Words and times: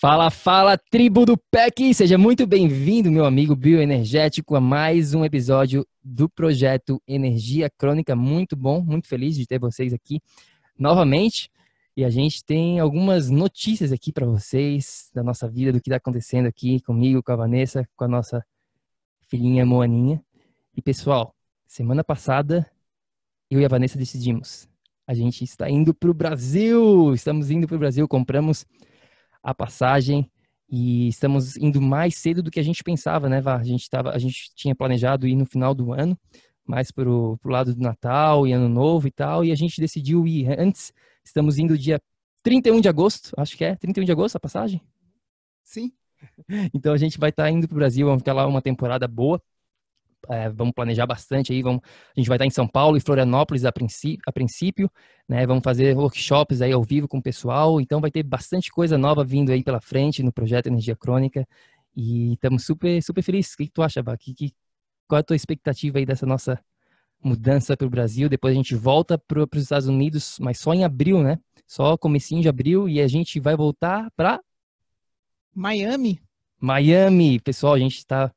Fala, 0.00 0.30
fala, 0.30 0.78
tribo 0.78 1.26
do 1.26 1.36
PEC! 1.36 1.92
Seja 1.92 2.16
muito 2.16 2.46
bem-vindo, 2.46 3.10
meu 3.10 3.24
amigo 3.24 3.56
bioenergético, 3.56 4.54
a 4.54 4.60
mais 4.60 5.12
um 5.12 5.24
episódio 5.24 5.84
do 6.04 6.28
projeto 6.28 7.02
Energia 7.04 7.68
Crônica. 7.68 8.14
Muito 8.14 8.54
bom, 8.54 8.80
muito 8.80 9.08
feliz 9.08 9.34
de 9.34 9.44
ter 9.44 9.58
vocês 9.58 9.92
aqui 9.92 10.20
novamente. 10.78 11.50
E 11.96 12.04
a 12.04 12.10
gente 12.10 12.44
tem 12.44 12.78
algumas 12.78 13.28
notícias 13.28 13.90
aqui 13.90 14.12
para 14.12 14.24
vocês 14.24 15.10
da 15.12 15.24
nossa 15.24 15.48
vida, 15.48 15.72
do 15.72 15.80
que 15.80 15.88
está 15.88 15.96
acontecendo 15.96 16.46
aqui 16.46 16.80
comigo, 16.82 17.20
com 17.20 17.32
a 17.32 17.36
Vanessa, 17.36 17.84
com 17.96 18.04
a 18.04 18.08
nossa 18.08 18.46
filhinha 19.26 19.66
Moaninha. 19.66 20.22
E 20.76 20.80
pessoal, 20.80 21.34
semana 21.66 22.04
passada 22.04 22.70
eu 23.50 23.60
e 23.60 23.64
a 23.64 23.68
Vanessa 23.68 23.98
decidimos. 23.98 24.68
A 25.08 25.12
gente 25.12 25.42
está 25.42 25.68
indo 25.68 25.92
para 25.92 26.08
o 26.08 26.14
Brasil! 26.14 27.12
Estamos 27.14 27.50
indo 27.50 27.66
para 27.66 27.74
o 27.74 27.80
Brasil, 27.80 28.06
compramos 28.06 28.64
a 29.42 29.54
passagem 29.54 30.30
e 30.70 31.08
estamos 31.08 31.56
indo 31.56 31.80
mais 31.80 32.16
cedo 32.16 32.42
do 32.42 32.50
que 32.50 32.60
a 32.60 32.62
gente 32.62 32.84
pensava, 32.84 33.28
né, 33.28 33.40
Vá? 33.40 33.56
A 33.56 33.62
gente, 33.62 33.88
tava, 33.88 34.10
a 34.10 34.18
gente 34.18 34.52
tinha 34.54 34.74
planejado 34.74 35.26
ir 35.26 35.34
no 35.34 35.46
final 35.46 35.74
do 35.74 35.92
ano, 35.92 36.18
mais 36.66 36.90
para 36.90 37.08
o 37.08 37.38
lado 37.44 37.74
do 37.74 37.80
Natal 37.80 38.46
e 38.46 38.52
Ano 38.52 38.68
Novo 38.68 39.08
e 39.08 39.10
tal, 39.10 39.44
e 39.44 39.50
a 39.50 39.54
gente 39.54 39.80
decidiu 39.80 40.26
ir 40.26 40.48
antes. 40.58 40.92
Estamos 41.24 41.58
indo 41.58 41.78
dia 41.78 41.98
31 42.42 42.80
de 42.80 42.88
agosto, 42.88 43.32
acho 43.36 43.56
que 43.56 43.64
é 43.64 43.76
31 43.76 44.04
de 44.04 44.12
agosto 44.12 44.36
a 44.36 44.40
passagem? 44.40 44.80
Sim. 45.64 45.92
Então 46.74 46.92
a 46.92 46.96
gente 46.96 47.18
vai 47.18 47.30
estar 47.30 47.44
tá 47.44 47.50
indo 47.50 47.68
para 47.68 47.74
o 47.74 47.78
Brasil, 47.78 48.04
vamos 48.04 48.22
ficar 48.22 48.32
lá 48.32 48.46
uma 48.46 48.60
temporada 48.60 49.06
boa 49.06 49.40
é, 50.28 50.48
vamos 50.48 50.74
planejar 50.74 51.06
bastante 51.06 51.52
aí, 51.52 51.62
vamos, 51.62 51.80
a 51.84 52.20
gente 52.20 52.28
vai 52.28 52.36
estar 52.36 52.46
em 52.46 52.50
São 52.50 52.66
Paulo 52.66 52.96
e 52.96 53.00
Florianópolis 53.00 53.64
a, 53.64 53.72
princípio, 53.72 54.20
a 54.26 54.32
princípio, 54.32 54.90
né? 55.28 55.46
Vamos 55.46 55.62
fazer 55.62 55.96
workshops 55.96 56.60
aí 56.60 56.72
ao 56.72 56.82
vivo 56.82 57.06
com 57.06 57.18
o 57.18 57.22
pessoal, 57.22 57.80
então 57.80 58.00
vai 58.00 58.10
ter 58.10 58.22
bastante 58.22 58.70
coisa 58.70 58.98
nova 58.98 59.24
vindo 59.24 59.52
aí 59.52 59.62
pela 59.62 59.80
frente 59.80 60.22
no 60.22 60.32
projeto 60.32 60.66
Energia 60.66 60.96
Crônica 60.96 61.46
e 61.96 62.34
estamos 62.34 62.64
super, 62.64 63.02
super 63.02 63.22
felizes. 63.22 63.54
O 63.54 63.56
que, 63.56 63.66
que 63.66 63.72
tu 63.72 63.82
acha, 63.82 64.02
Bá? 64.02 64.16
Que, 64.16 64.34
que, 64.34 64.52
qual 65.06 65.18
é 65.18 65.20
a 65.20 65.24
tua 65.24 65.36
expectativa 65.36 65.98
aí 65.98 66.06
dessa 66.06 66.26
nossa 66.26 66.58
mudança 67.22 67.76
para 67.76 67.86
o 67.86 67.90
Brasil? 67.90 68.28
Depois 68.28 68.52
a 68.52 68.56
gente 68.56 68.74
volta 68.74 69.18
para 69.18 69.42
os 69.42 69.62
Estados 69.62 69.88
Unidos, 69.88 70.38
mas 70.40 70.58
só 70.58 70.74
em 70.74 70.84
abril, 70.84 71.22
né? 71.22 71.38
Só 71.66 71.96
comecinho 71.96 72.42
de 72.42 72.48
abril 72.48 72.88
e 72.88 73.00
a 73.00 73.08
gente 73.08 73.40
vai 73.40 73.56
voltar 73.56 74.10
para 74.16 74.40
Miami. 75.54 76.20
Miami, 76.60 77.40
pessoal, 77.40 77.74
a 77.74 77.78
gente 77.78 77.98
está 77.98 78.32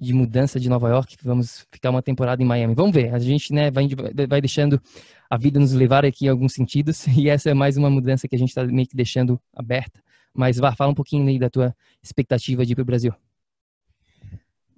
de 0.00 0.12
mudança 0.12 0.60
de 0.60 0.68
Nova 0.68 0.88
York, 0.88 1.16
vamos 1.22 1.66
ficar 1.70 1.90
uma 1.90 2.02
temporada 2.02 2.42
em 2.42 2.46
Miami. 2.46 2.74
Vamos 2.74 2.92
ver, 2.92 3.14
a 3.14 3.18
gente 3.18 3.52
né, 3.52 3.70
vai, 3.70 3.88
vai 4.28 4.40
deixando 4.40 4.80
a 5.28 5.36
vida 5.36 5.58
nos 5.58 5.72
levar 5.72 6.04
aqui 6.04 6.26
em 6.26 6.28
alguns 6.28 6.54
sentidos, 6.54 7.06
e 7.16 7.28
essa 7.28 7.50
é 7.50 7.54
mais 7.54 7.76
uma 7.76 7.90
mudança 7.90 8.28
que 8.28 8.36
a 8.36 8.38
gente 8.38 8.50
está 8.50 8.64
meio 8.64 8.86
que 8.86 8.96
deixando 8.96 9.40
aberta. 9.54 10.00
Mas 10.32 10.56
vá, 10.56 10.74
fala 10.74 10.92
um 10.92 10.94
pouquinho 10.94 11.26
aí 11.26 11.38
da 11.38 11.50
tua 11.50 11.74
expectativa 12.02 12.64
de 12.64 12.72
ir 12.72 12.74
para 12.76 12.82
o 12.82 12.86
Brasil. 12.86 13.12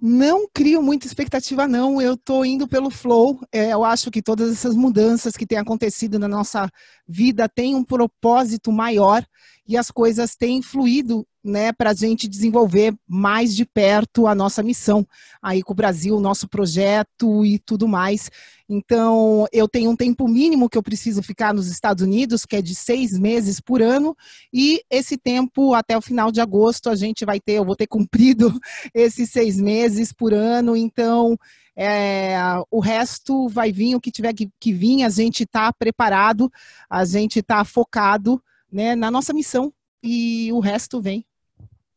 Não 0.03 0.49
crio 0.51 0.81
muita 0.81 1.05
expectativa, 1.05 1.67
não. 1.67 2.01
Eu 2.01 2.15
estou 2.15 2.43
indo 2.43 2.67
pelo 2.67 2.89
flow. 2.89 3.39
É, 3.51 3.71
eu 3.71 3.83
acho 3.83 4.09
que 4.09 4.19
todas 4.19 4.51
essas 4.51 4.73
mudanças 4.73 5.37
que 5.37 5.45
têm 5.45 5.59
acontecido 5.59 6.17
na 6.17 6.27
nossa 6.27 6.67
vida 7.07 7.47
têm 7.47 7.75
um 7.75 7.83
propósito 7.83 8.71
maior 8.71 9.23
e 9.71 9.77
as 9.77 9.89
coisas 9.89 10.35
têm 10.35 10.61
fluído 10.61 11.25
né, 11.41 11.71
para 11.71 11.91
a 11.91 11.93
gente 11.93 12.27
desenvolver 12.27 12.93
mais 13.07 13.55
de 13.55 13.65
perto 13.65 14.27
a 14.27 14.35
nossa 14.35 14.61
missão 14.61 15.07
aí 15.41 15.63
com 15.63 15.71
o 15.71 15.75
Brasil, 15.75 16.17
o 16.17 16.21
nosso 16.21 16.45
projeto 16.45 17.45
e 17.45 17.57
tudo 17.57 17.87
mais. 17.87 18.29
Então, 18.67 19.47
eu 19.51 19.69
tenho 19.69 19.91
um 19.91 19.95
tempo 19.95 20.27
mínimo 20.27 20.69
que 20.69 20.77
eu 20.77 20.83
preciso 20.83 21.23
ficar 21.23 21.53
nos 21.53 21.67
Estados 21.67 22.03
Unidos, 22.03 22.45
que 22.45 22.57
é 22.57 22.61
de 22.61 22.75
seis 22.75 23.17
meses 23.17 23.61
por 23.61 23.81
ano, 23.81 24.15
e 24.53 24.81
esse 24.89 25.17
tempo, 25.17 25.73
até 25.73 25.97
o 25.97 26.01
final 26.01 26.33
de 26.33 26.41
agosto, 26.41 26.89
a 26.89 26.95
gente 26.95 27.23
vai 27.23 27.39
ter, 27.39 27.53
eu 27.53 27.65
vou 27.65 27.75
ter 27.75 27.87
cumprido 27.87 28.53
esses 28.93 29.29
seis 29.29 29.55
meses 29.55 30.11
por 30.11 30.33
ano, 30.33 30.75
então. 30.75 31.37
É, 31.73 32.35
o 32.69 32.81
resto 32.81 33.47
vai 33.47 33.71
vir, 33.71 33.95
o 33.95 34.01
que 34.01 34.11
tiver 34.11 34.33
que, 34.33 34.49
que 34.59 34.73
vir, 34.73 35.03
a 35.03 35.09
gente 35.09 35.43
está 35.43 35.71
preparado, 35.71 36.51
a 36.89 37.05
gente 37.05 37.39
está 37.39 37.63
focado 37.63 38.43
né, 38.71 38.95
na 38.95 39.11
nossa 39.11 39.33
missão 39.33 39.73
e 40.03 40.51
o 40.53 40.59
resto 40.59 41.01
vem. 41.01 41.25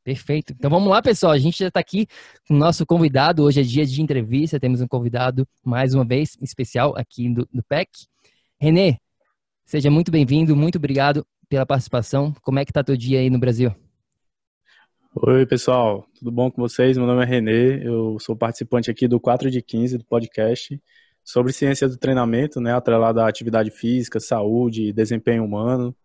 Perfeito. 0.03 0.53
Então 0.53 0.71
vamos 0.71 0.91
lá, 0.91 1.01
pessoal. 1.01 1.33
A 1.33 1.39
gente 1.39 1.59
já 1.59 1.69
está 1.69 1.81
aqui 1.81 2.07
com 2.47 2.55
o 2.55 2.59
nosso 2.59 2.85
convidado. 2.85 3.43
Hoje 3.43 3.61
é 3.61 3.63
dia 3.63 3.87
de 3.87 4.03
entrevista. 4.03 4.61
Temos 4.61 4.83
um 4.83 4.87
convidado, 4.87 5.49
mais 5.65 5.95
uma 5.95 6.05
vez, 6.05 6.37
especial 6.43 6.95
aqui 6.95 7.33
do, 7.33 7.49
do 7.51 7.63
PEC. 7.63 7.89
Renê, 8.61 8.99
seja 9.65 9.91
muito 9.91 10.11
bem-vindo. 10.11 10.55
Muito 10.55 10.77
obrigado 10.77 11.27
pela 11.49 11.65
participação. 11.65 12.35
Como 12.43 12.59
é 12.59 12.65
que 12.67 12.71
está 12.71 12.85
teu 12.85 12.99
dia 12.99 13.21
aí 13.21 13.31
no 13.31 13.39
Brasil? 13.39 13.75
Oi, 15.17 15.47
pessoal. 15.47 16.07
Tudo 16.19 16.31
bom 16.31 16.51
com 16.51 16.61
vocês? 16.61 16.99
Meu 16.99 17.07
nome 17.07 17.23
é 17.23 17.27
Renê. 17.27 17.87
Eu 17.87 18.19
sou 18.21 18.37
participante 18.37 18.91
aqui 18.91 19.09
do 19.09 19.19
4 19.19 19.51
de 19.51 19.63
15 19.63 19.97
do 19.97 20.05
podcast 20.05 20.79
sobre 21.25 21.53
ciência 21.53 21.89
do 21.89 21.97
treinamento, 21.97 22.61
né, 22.61 22.75
atrelado 22.75 23.21
à 23.21 23.27
atividade 23.27 23.71
física, 23.71 24.21
saúde, 24.21 24.93
desempenho 24.93 25.45
humano. 25.45 25.97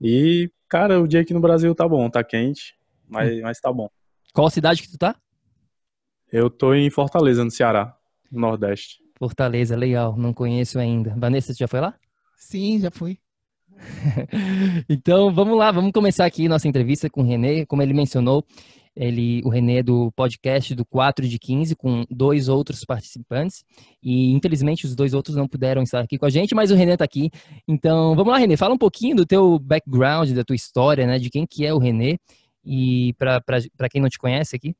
E, 0.00 0.50
cara, 0.68 1.00
o 1.00 1.08
dia 1.08 1.20
aqui 1.20 1.32
no 1.32 1.40
Brasil 1.40 1.74
tá 1.74 1.88
bom, 1.88 2.08
tá 2.10 2.22
quente 2.22 2.76
mas, 3.08 3.32
hum. 3.32 3.40
mas 3.42 3.60
tá 3.60 3.72
bom. 3.72 3.88
Qual 4.32 4.50
cidade 4.50 4.82
que 4.82 4.90
tu 4.90 4.98
tá? 4.98 5.16
Eu 6.32 6.50
tô 6.50 6.74
em 6.74 6.90
Fortaleza, 6.90 7.44
no 7.44 7.50
Ceará, 7.50 7.96
no 8.30 8.40
Nordeste. 8.40 8.98
Fortaleza, 9.16 9.76
legal, 9.76 10.16
não 10.16 10.32
conheço 10.32 10.78
ainda. 10.78 11.14
Vanessa, 11.16 11.52
você 11.52 11.58
já 11.58 11.68
foi 11.68 11.80
lá? 11.80 11.94
Sim, 12.36 12.80
já 12.80 12.90
fui. 12.90 13.18
então, 14.88 15.32
vamos 15.32 15.56
lá, 15.56 15.70
vamos 15.70 15.92
começar 15.92 16.24
aqui 16.24 16.48
nossa 16.48 16.66
entrevista 16.66 17.08
com 17.08 17.22
o 17.22 17.24
Renê. 17.24 17.64
Como 17.66 17.82
ele 17.82 17.94
mencionou, 17.94 18.44
ele, 18.96 19.42
o 19.44 19.48
Renê 19.48 19.78
é 19.78 19.82
do 19.82 20.12
podcast 20.12 20.74
do 20.74 20.84
4 20.84 21.26
de 21.28 21.38
15, 21.38 21.74
com 21.74 22.04
dois 22.08 22.48
outros 22.48 22.84
participantes. 22.84 23.64
E, 24.02 24.32
infelizmente, 24.32 24.86
os 24.86 24.94
dois 24.94 25.14
outros 25.14 25.36
não 25.36 25.48
puderam 25.48 25.82
estar 25.82 26.00
aqui 26.00 26.16
com 26.16 26.26
a 26.26 26.30
gente, 26.30 26.54
mas 26.54 26.70
o 26.70 26.74
Renê 26.74 26.92
está 26.92 27.04
aqui. 27.04 27.30
Então, 27.66 28.14
vamos 28.14 28.32
lá, 28.32 28.38
Renê, 28.38 28.56
fala 28.56 28.74
um 28.74 28.78
pouquinho 28.78 29.16
do 29.16 29.26
teu 29.26 29.58
background, 29.58 30.30
da 30.30 30.44
tua 30.44 30.56
história, 30.56 31.06
né? 31.06 31.18
De 31.18 31.28
quem 31.28 31.46
que 31.46 31.66
é 31.66 31.74
o 31.74 31.78
Renê 31.78 32.18
e 32.64 33.14
para 33.18 33.88
quem 33.90 34.00
não 34.00 34.08
te 34.08 34.18
conhece 34.18 34.54
aqui? 34.54 34.76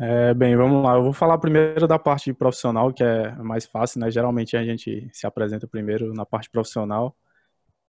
É, 0.00 0.34
bem, 0.34 0.56
vamos 0.56 0.82
lá. 0.82 0.94
Eu 0.94 1.02
vou 1.04 1.12
falar 1.12 1.38
primeiro 1.38 1.86
da 1.86 1.98
parte 1.98 2.32
profissional, 2.32 2.92
que 2.92 3.04
é 3.04 3.30
mais 3.36 3.66
fácil, 3.66 4.00
né? 4.00 4.10
Geralmente 4.10 4.56
a 4.56 4.64
gente 4.64 5.08
se 5.12 5.26
apresenta 5.26 5.68
primeiro 5.68 6.12
na 6.12 6.26
parte 6.26 6.50
profissional. 6.50 7.14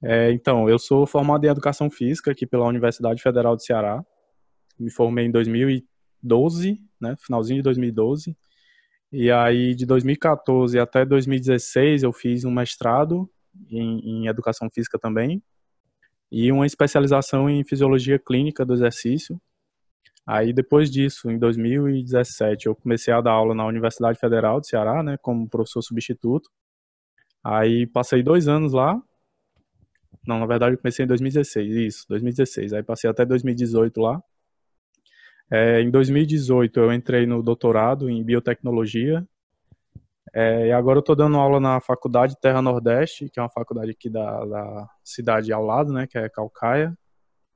É, 0.04 0.32
então, 0.32 0.68
eu 0.68 0.80
sou 0.80 1.06
formado 1.06 1.46
em 1.46 1.50
Educação 1.50 1.90
Física 1.90 2.32
aqui 2.32 2.46
pela 2.46 2.66
Universidade 2.66 3.22
Federal 3.22 3.56
do 3.56 3.62
Ceará. 3.62 4.04
Me 4.80 4.92
formei 4.92 5.26
em 5.26 5.32
2012, 5.32 6.80
né? 7.00 7.16
Finalzinho 7.20 7.58
de 7.58 7.64
2012. 7.64 8.36
E 9.12 9.30
aí, 9.30 9.76
de 9.76 9.86
2014 9.86 10.80
até 10.80 11.06
2016, 11.06 12.04
eu 12.04 12.14
fiz 12.14 12.46
um 12.46 12.52
mestrado 12.52 13.30
em, 13.70 14.00
em 14.00 14.28
Educação 14.28 14.70
Física 14.70 14.98
também, 14.98 15.44
e 16.32 16.52
uma 16.52 16.66
especialização 16.66 17.50
em 17.50 17.64
fisiologia 17.64 18.18
clínica 18.18 18.66
do 18.66 18.74
exercício. 18.74 19.40
Aí 20.26 20.54
depois 20.54 20.90
disso, 20.90 21.30
em 21.30 21.38
2017, 21.38 22.68
eu 22.68 22.76
comecei 22.76 23.14
a 23.14 23.20
dar 23.22 23.32
aula 23.32 23.54
na 23.54 23.66
Universidade 23.66 24.18
Federal 24.20 24.62
de 24.62 24.68
Ceará, 24.68 25.04
né, 25.04 25.18
como 25.18 25.50
professor 25.50 25.82
substituto. 25.82 26.50
Aí 27.44 27.86
passei 27.88 28.24
dois 28.24 28.48
anos 28.48 28.72
lá. 28.72 29.02
Não, 30.26 30.40
na 30.40 30.46
verdade 30.46 30.76
eu 30.76 30.78
comecei 30.78 31.04
em 31.04 31.08
2016, 31.08 31.76
isso, 31.76 32.06
2016. 32.08 32.74
Aí 32.74 32.84
passei 32.84 33.10
até 33.10 33.26
2018 33.26 34.00
lá. 34.00 34.24
É, 35.52 35.82
em 35.82 35.92
2018 35.92 36.80
eu 36.80 36.94
entrei 36.94 37.26
no 37.26 37.44
doutorado 37.44 38.10
em 38.10 38.24
biotecnologia. 38.24 39.28
É, 40.34 40.68
e 40.68 40.72
agora 40.72 40.98
eu 40.98 41.02
estou 41.02 41.16
dando 41.16 41.38
aula 41.38 41.60
na 41.60 41.82
Faculdade 41.82 42.40
Terra 42.40 42.62
Nordeste, 42.62 43.30
que 43.30 43.38
é 43.38 43.44
uma 43.44 43.50
faculdade 43.50 43.92
aqui 43.92 44.10
da, 44.10 44.46
da 44.46 44.90
cidade 45.04 45.52
ao 45.52 45.66
lado, 45.66 45.92
né, 45.92 46.08
que 46.08 46.18
é 46.18 46.30
Calcaia, 46.30 46.98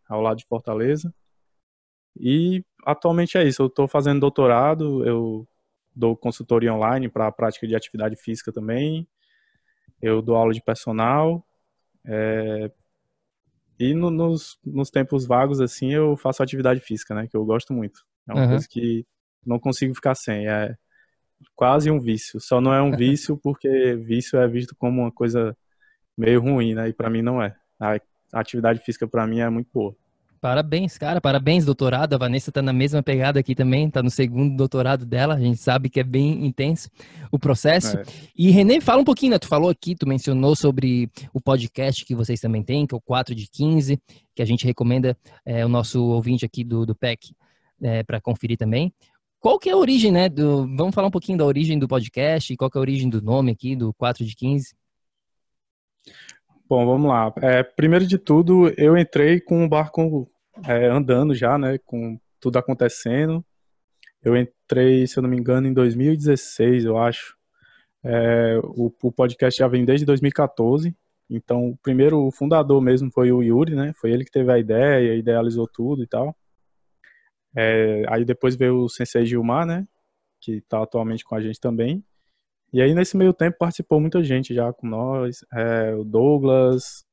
ao 0.10 0.20
lado 0.20 0.38
de 0.38 0.46
Fortaleza. 0.46 1.14
E 2.18 2.66
atualmente 2.86 3.38
é 3.38 3.44
isso, 3.48 3.62
eu 3.62 3.68
estou 3.68 3.88
fazendo 3.88 4.20
doutorado, 4.20 5.06
eu 5.06 5.48
dou 5.96 6.18
consultoria 6.18 6.74
online 6.74 7.08
para 7.08 7.28
a 7.28 7.32
prática 7.32 7.66
de 7.66 7.76
atividade 7.76 8.18
física 8.18 8.52
também, 8.52 9.08
eu 10.02 10.22
dou 10.22 10.36
aula 10.36 10.54
de 10.54 10.62
personal, 10.62 11.46
é, 12.06 12.70
e 13.80 13.94
no, 13.94 14.10
nos, 14.10 14.58
nos 14.66 14.90
tempos 14.90 15.26
vagos, 15.26 15.60
assim, 15.60 15.94
eu 15.94 16.16
faço 16.16 16.42
atividade 16.42 16.80
física, 16.80 17.14
né, 17.14 17.28
que 17.28 17.36
eu 17.36 17.46
gosto 17.46 17.74
muito. 17.74 18.06
É 18.28 18.34
uma 18.34 18.44
uhum. 18.44 18.50
coisa 18.50 18.68
que 18.70 19.06
não 19.46 19.60
consigo 19.60 19.94
ficar 19.94 20.16
sem, 20.16 20.48
é 20.48 20.76
quase 21.56 21.92
um 21.92 22.00
vício. 22.00 22.40
Só 22.40 22.62
não 22.62 22.74
é 22.74 22.82
um 22.82 22.92
vício 22.96 23.38
porque 23.38 23.96
vício 23.96 24.40
é 24.40 24.48
visto 24.48 24.76
como 24.76 25.02
uma 25.02 25.12
coisa 25.12 25.56
meio 26.18 26.42
ruim, 26.42 26.74
né, 26.74 26.90
e 26.90 26.94
para 26.94 27.10
mim 27.10 27.22
não 27.22 27.42
é. 27.42 27.56
A 27.80 28.00
atividade 28.34 28.80
física 28.80 29.08
para 29.08 29.28
mim 29.28 29.40
é 29.40 29.50
muito 29.50 29.70
boa. 29.74 29.96
Parabéns, 30.46 30.96
cara. 30.96 31.20
Parabéns, 31.20 31.66
doutorado. 31.66 32.14
A 32.14 32.20
Vanessa 32.20 32.52
está 32.52 32.62
na 32.62 32.72
mesma 32.72 33.02
pegada 33.02 33.40
aqui 33.40 33.56
também, 33.56 33.88
está 33.88 34.04
no 34.04 34.12
segundo 34.12 34.56
doutorado 34.56 35.04
dela. 35.04 35.34
A 35.34 35.40
gente 35.40 35.58
sabe 35.58 35.90
que 35.90 36.00
é 36.00 36.04
bem 36.04 36.46
intenso 36.46 36.88
o 37.32 37.40
processo. 37.40 37.98
É. 37.98 38.04
E 38.38 38.52
Renê, 38.52 38.80
fala 38.80 39.02
um 39.02 39.04
pouquinho, 39.04 39.32
né? 39.32 39.40
Tu 39.40 39.48
falou 39.48 39.72
aqui, 39.72 39.96
tu 39.96 40.08
mencionou 40.08 40.56
sobre 40.56 41.10
o 41.34 41.42
podcast 41.42 42.06
que 42.06 42.14
vocês 42.14 42.40
também 42.40 42.62
têm, 42.62 42.86
que 42.86 42.94
é 42.94 42.98
o 42.98 43.02
4 43.02 43.34
de 43.34 43.48
15, 43.50 44.00
que 44.36 44.42
a 44.44 44.46
gente 44.46 44.68
recomenda 44.68 45.18
é, 45.44 45.66
o 45.66 45.68
nosso 45.68 46.06
ouvinte 46.06 46.46
aqui 46.46 46.64
do, 46.64 46.86
do 46.86 46.94
PEC 46.94 47.34
é, 47.82 48.04
para 48.04 48.22
conferir 48.22 48.56
também. 48.56 48.94
Qual 49.40 49.58
que 49.58 49.68
é 49.68 49.72
a 49.72 49.78
origem, 49.78 50.12
né? 50.12 50.30
Do, 50.30 50.68
vamos 50.78 50.94
falar 50.94 51.08
um 51.08 51.12
pouquinho 51.12 51.40
da 51.40 51.46
origem 51.46 51.80
do 51.80 51.88
podcast, 51.88 52.56
qual 52.56 52.70
que 52.70 52.78
é 52.78 52.80
a 52.80 52.82
origem 52.82 53.10
do 53.10 53.20
nome 53.20 53.52
aqui, 53.52 53.76
do 53.76 53.92
4 53.96 54.24
de 54.24 54.36
15? 54.36 54.76
Bom, 56.70 56.86
vamos 56.86 57.10
lá. 57.10 57.34
É, 57.42 57.64
primeiro 57.64 58.06
de 58.06 58.20
tudo, 58.20 58.72
eu 58.78 58.96
entrei 58.96 59.40
com 59.40 59.66
o 59.66 59.68
barco 59.68 60.30
é, 60.64 60.88
andando 60.88 61.34
já, 61.34 61.58
né, 61.58 61.78
com 61.80 62.20
tudo 62.40 62.58
acontecendo. 62.58 63.44
Eu 64.24 64.36
entrei, 64.36 65.06
se 65.08 65.18
eu 65.18 65.24
não 65.24 65.30
me 65.30 65.38
engano, 65.38 65.68
em 65.68 65.74
2016, 65.74 66.86
eu 66.86 66.98
acho. 66.98 67.36
É, 68.04 68.60
o, 68.64 68.92
o, 69.02 69.12
podcast 69.12 69.58
já 69.58 69.68
vem 69.68 69.84
desde 69.84 70.06
2014. 70.06 70.96
Então, 71.30 71.70
o 71.70 71.78
primeiro 71.78 72.20
o 72.20 72.32
fundador 72.32 72.82
mesmo 72.82 73.12
foi 73.12 73.32
o 73.32 73.42
Yuri, 73.42 73.76
né? 73.76 73.94
Foi 73.96 74.12
ele 74.12 74.24
que 74.24 74.32
teve 74.32 74.52
a 74.52 74.60
ideia, 74.60 75.16
idealizou 75.16 75.68
tudo 75.68 76.04
e 76.04 76.08
tal. 76.08 76.36
É, 77.56 78.04
aí 78.10 78.26
depois 78.26 78.56
veio 78.56 78.84
o 78.84 78.90
Sensei 78.90 79.26
Gilmar, 79.26 79.66
né? 79.66 79.88
Que 80.42 80.58
está 80.58 80.84
atualmente 80.84 81.24
com 81.24 81.36
a 81.36 81.42
gente 81.42 81.60
também. 81.60 82.04
E 82.74 82.82
aí, 82.82 82.94
nesse 82.94 83.16
meio 83.18 83.34
tempo, 83.34 83.58
participou 83.58 84.00
muita 84.00 84.24
gente 84.24 84.54
já 84.54 84.72
com 84.74 84.88
nós. 84.88 85.46
É, 85.54 85.96
o 85.96 86.04
Douglas, 86.04 87.06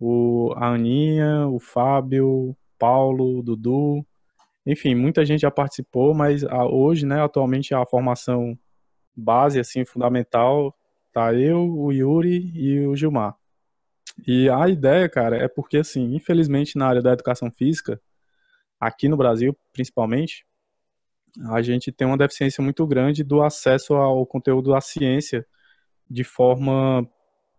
o, 0.00 0.52
a 0.56 0.68
Aninha, 0.70 1.46
o 1.48 1.58
Fábio, 1.58 2.56
Paulo, 2.84 3.42
Dudu, 3.42 4.06
enfim, 4.66 4.94
muita 4.94 5.24
gente 5.24 5.40
já 5.40 5.50
participou, 5.50 6.12
mas 6.12 6.44
a, 6.44 6.66
hoje, 6.66 7.06
né, 7.06 7.22
atualmente 7.22 7.74
a 7.74 7.86
formação 7.86 8.58
base, 9.16 9.58
assim, 9.58 9.86
fundamental, 9.86 10.76
tá 11.10 11.32
eu, 11.32 11.60
o 11.60 11.90
Yuri 11.90 12.52
e 12.54 12.86
o 12.86 12.94
Gilmar. 12.94 13.34
E 14.26 14.50
a 14.50 14.68
ideia, 14.68 15.08
cara, 15.08 15.38
é 15.38 15.48
porque, 15.48 15.78
assim, 15.78 16.14
infelizmente 16.14 16.76
na 16.76 16.86
área 16.86 17.00
da 17.00 17.14
educação 17.14 17.50
física, 17.50 17.98
aqui 18.78 19.08
no 19.08 19.16
Brasil, 19.16 19.56
principalmente, 19.72 20.44
a 21.48 21.62
gente 21.62 21.90
tem 21.90 22.06
uma 22.06 22.18
deficiência 22.18 22.62
muito 22.62 22.86
grande 22.86 23.24
do 23.24 23.42
acesso 23.42 23.94
ao 23.94 24.26
conteúdo 24.26 24.72
da 24.72 24.80
ciência 24.82 25.46
de 26.08 26.22
forma 26.22 27.08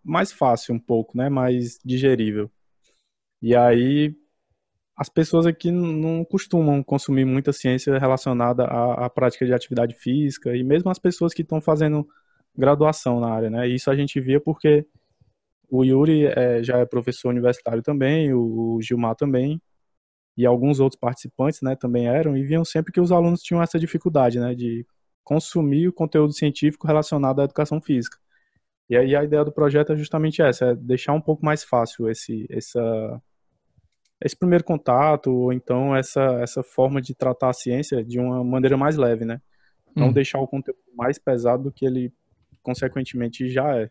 mais 0.04 0.32
fácil 0.32 0.76
um 0.76 0.80
pouco, 0.80 1.18
né, 1.18 1.30
mais 1.30 1.80
digerível. 1.84 2.52
E 3.42 3.56
aí 3.56 4.16
as 4.98 5.10
pessoas 5.10 5.46
aqui 5.46 5.72
não 5.72 6.24
costumam 6.24 6.82
consumir 6.82 7.26
muita 7.26 7.52
ciência 7.52 7.98
relacionada 8.00 8.64
à, 8.64 9.06
à, 9.06 9.10
prática 9.10 9.46
de 9.46 9.54
atividade 9.54 9.94
física 9.96 10.56
e 10.56 10.64
mesmo 10.64 10.90
as 10.90 10.98
pessoas 10.98 11.34
que 11.34 11.42
estão 11.42 11.60
fazendo 11.60 12.08
graduação 12.58 13.20
na 13.20 13.30
área, 13.30 13.50
né? 13.50 13.68
Isso 13.68 13.92
a 13.92 13.96
gente 13.96 14.20
via 14.22 14.40
porque 14.40 14.86
o 15.70 15.84
Yuri 15.84 16.28
é, 16.28 16.64
já 16.64 16.78
é 16.78 16.86
professor 16.86 17.30
universitário 17.30 17.84
também, 17.84 18.34
o, 18.34 18.76
o 18.76 18.82
Gilmar 18.82 19.16
também 19.16 19.62
e 20.38 20.46
alguns 20.46 20.80
outros 20.80 21.00
participantes, 21.00 21.62
né, 21.62 21.76
também 21.76 22.08
eram 22.08 22.36
e 22.38 22.44
viam 22.44 22.66
sempre 22.66 22.92
que 22.92 23.00
os 23.00 23.12
alunos 23.12 23.42
tinham 23.42 23.62
essa 23.62 23.80
dificuldade, 23.80 24.40
né, 24.40 24.54
de 24.54 24.86
consumir 25.24 25.88
o 25.88 25.94
conteúdo 25.94 26.34
científico 26.34 26.88
relacionado 26.88 27.42
à 27.42 27.46
educação 27.46 27.82
física. 27.82 28.18
E 28.90 28.96
aí 28.98 29.16
a 29.16 29.24
ideia 29.24 29.44
do 29.44 29.52
projeto 29.52 29.94
é 29.94 29.96
justamente 29.98 30.42
essa, 30.42 30.66
é 30.68 30.76
deixar 30.76 31.14
um 31.14 31.22
pouco 31.22 31.44
mais 31.46 31.64
fácil 31.64 32.10
esse 32.10 32.46
essa 32.50 33.22
esse 34.24 34.36
primeiro 34.36 34.64
contato, 34.64 35.32
ou 35.32 35.54
então 35.54 35.96
essa, 35.96 36.22
essa 36.42 36.64
forma 36.64 37.02
de 37.02 37.14
tratar 37.14 37.50
a 37.50 37.54
ciência 37.54 38.04
de 38.04 38.20
uma 38.20 38.44
maneira 38.44 38.78
mais 38.78 38.96
leve, 38.96 39.26
né? 39.26 39.42
Não 39.96 40.08
hum. 40.08 40.14
deixar 40.14 40.40
o 40.40 40.48
conteúdo 40.48 40.80
mais 40.94 41.18
pesado 41.18 41.64
do 41.64 41.72
que 41.72 41.86
ele, 41.86 42.14
consequentemente, 42.64 43.50
já 43.50 43.78
é. 43.78 43.90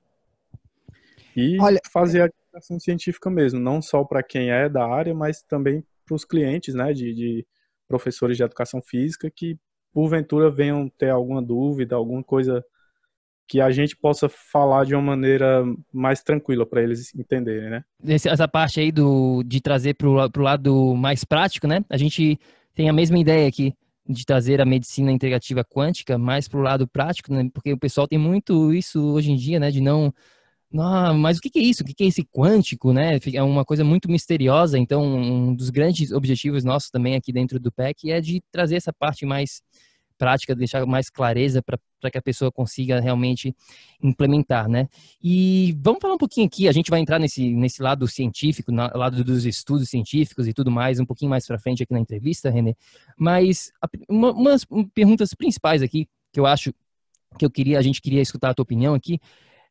E 1.36 1.58
Olha, 1.60 1.80
fazer 1.92 2.22
a 2.22 2.26
educação 2.26 2.78
científica 2.78 3.28
mesmo, 3.28 3.58
não 3.58 3.82
só 3.82 4.04
para 4.04 4.22
quem 4.22 4.50
é 4.50 4.68
da 4.68 4.86
área, 4.86 5.14
mas 5.14 5.42
também 5.42 5.84
para 6.06 6.14
os 6.14 6.24
clientes, 6.24 6.74
né, 6.74 6.92
de, 6.92 7.12
de 7.14 7.46
professores 7.88 8.36
de 8.36 8.42
educação 8.42 8.80
física 8.80 9.30
que, 9.30 9.58
porventura, 9.92 10.50
venham 10.50 10.88
ter 10.88 11.10
alguma 11.10 11.42
dúvida, 11.42 11.96
alguma 11.96 12.22
coisa 12.22 12.64
que 13.46 13.60
a 13.60 13.70
gente 13.70 13.96
possa 13.96 14.28
falar 14.28 14.84
de 14.84 14.94
uma 14.94 15.02
maneira 15.02 15.64
mais 15.92 16.22
tranquila 16.22 16.64
para 16.64 16.82
eles 16.82 17.14
entenderem, 17.14 17.70
né? 17.70 17.84
Essa 18.06 18.48
parte 18.48 18.80
aí 18.80 18.90
do, 18.90 19.42
de 19.44 19.60
trazer 19.60 19.94
para 19.94 20.08
o 20.08 20.42
lado 20.42 20.94
mais 20.94 21.24
prático, 21.24 21.66
né? 21.66 21.84
A 21.90 21.96
gente 21.96 22.38
tem 22.74 22.88
a 22.88 22.92
mesma 22.92 23.18
ideia 23.18 23.46
aqui 23.46 23.74
de 24.08 24.24
trazer 24.24 24.60
a 24.60 24.66
medicina 24.66 25.10
integrativa 25.10 25.64
quântica 25.64 26.18
mais 26.18 26.48
para 26.48 26.58
o 26.58 26.62
lado 26.62 26.88
prático, 26.88 27.32
né? 27.32 27.48
Porque 27.52 27.72
o 27.72 27.78
pessoal 27.78 28.08
tem 28.08 28.18
muito 28.18 28.72
isso 28.72 29.00
hoje 29.12 29.30
em 29.30 29.36
dia, 29.36 29.60
né? 29.60 29.70
De 29.70 29.80
não 29.80 30.12
não, 30.74 31.16
mas 31.16 31.38
o 31.38 31.40
que 31.40 31.56
é 31.56 31.62
isso? 31.62 31.84
O 31.84 31.86
que 31.86 32.02
é 32.02 32.06
esse 32.08 32.24
quântico, 32.24 32.92
né? 32.92 33.20
É 33.32 33.42
uma 33.44 33.64
coisa 33.64 33.84
muito 33.84 34.10
misteriosa. 34.10 34.76
Então, 34.76 35.04
um 35.04 35.54
dos 35.54 35.70
grandes 35.70 36.10
objetivos 36.10 36.64
nossos 36.64 36.90
também 36.90 37.14
aqui 37.14 37.32
dentro 37.32 37.60
do 37.60 37.70
PEC 37.70 38.10
é 38.10 38.20
de 38.20 38.42
trazer 38.50 38.74
essa 38.74 38.92
parte 38.92 39.24
mais 39.24 39.62
prática, 40.18 40.54
deixar 40.54 40.84
mais 40.86 41.10
clareza 41.10 41.62
para 41.62 42.10
que 42.10 42.18
a 42.18 42.22
pessoa 42.22 42.50
consiga 42.52 43.00
realmente 43.00 43.54
implementar, 44.02 44.68
né? 44.68 44.88
E 45.22 45.76
vamos 45.80 46.00
falar 46.00 46.14
um 46.14 46.18
pouquinho 46.18 46.46
aqui, 46.46 46.68
a 46.68 46.72
gente 46.72 46.90
vai 46.90 47.00
entrar 47.00 47.18
nesse, 47.18 47.54
nesse 47.54 47.82
lado 47.82 48.06
científico, 48.06 48.70
no 48.70 48.82
lado 48.96 49.24
dos 49.24 49.44
estudos 49.44 49.88
científicos 49.88 50.46
e 50.46 50.52
tudo 50.52 50.70
mais, 50.70 51.00
um 51.00 51.06
pouquinho 51.06 51.30
mais 51.30 51.46
para 51.46 51.58
frente 51.58 51.82
aqui 51.82 51.92
na 51.92 52.00
entrevista, 52.00 52.50
René. 52.50 52.74
Mas 53.18 53.72
uma, 54.08 54.32
umas 54.32 54.66
perguntas 54.92 55.34
principais 55.34 55.82
aqui 55.82 56.08
que 56.32 56.40
eu 56.40 56.46
acho 56.46 56.72
que 57.38 57.44
eu 57.44 57.50
queria, 57.50 57.78
a 57.78 57.82
gente 57.82 58.00
queria 58.00 58.22
escutar 58.22 58.50
a 58.50 58.54
tua 58.54 58.62
opinião 58.62 58.94
aqui, 58.94 59.20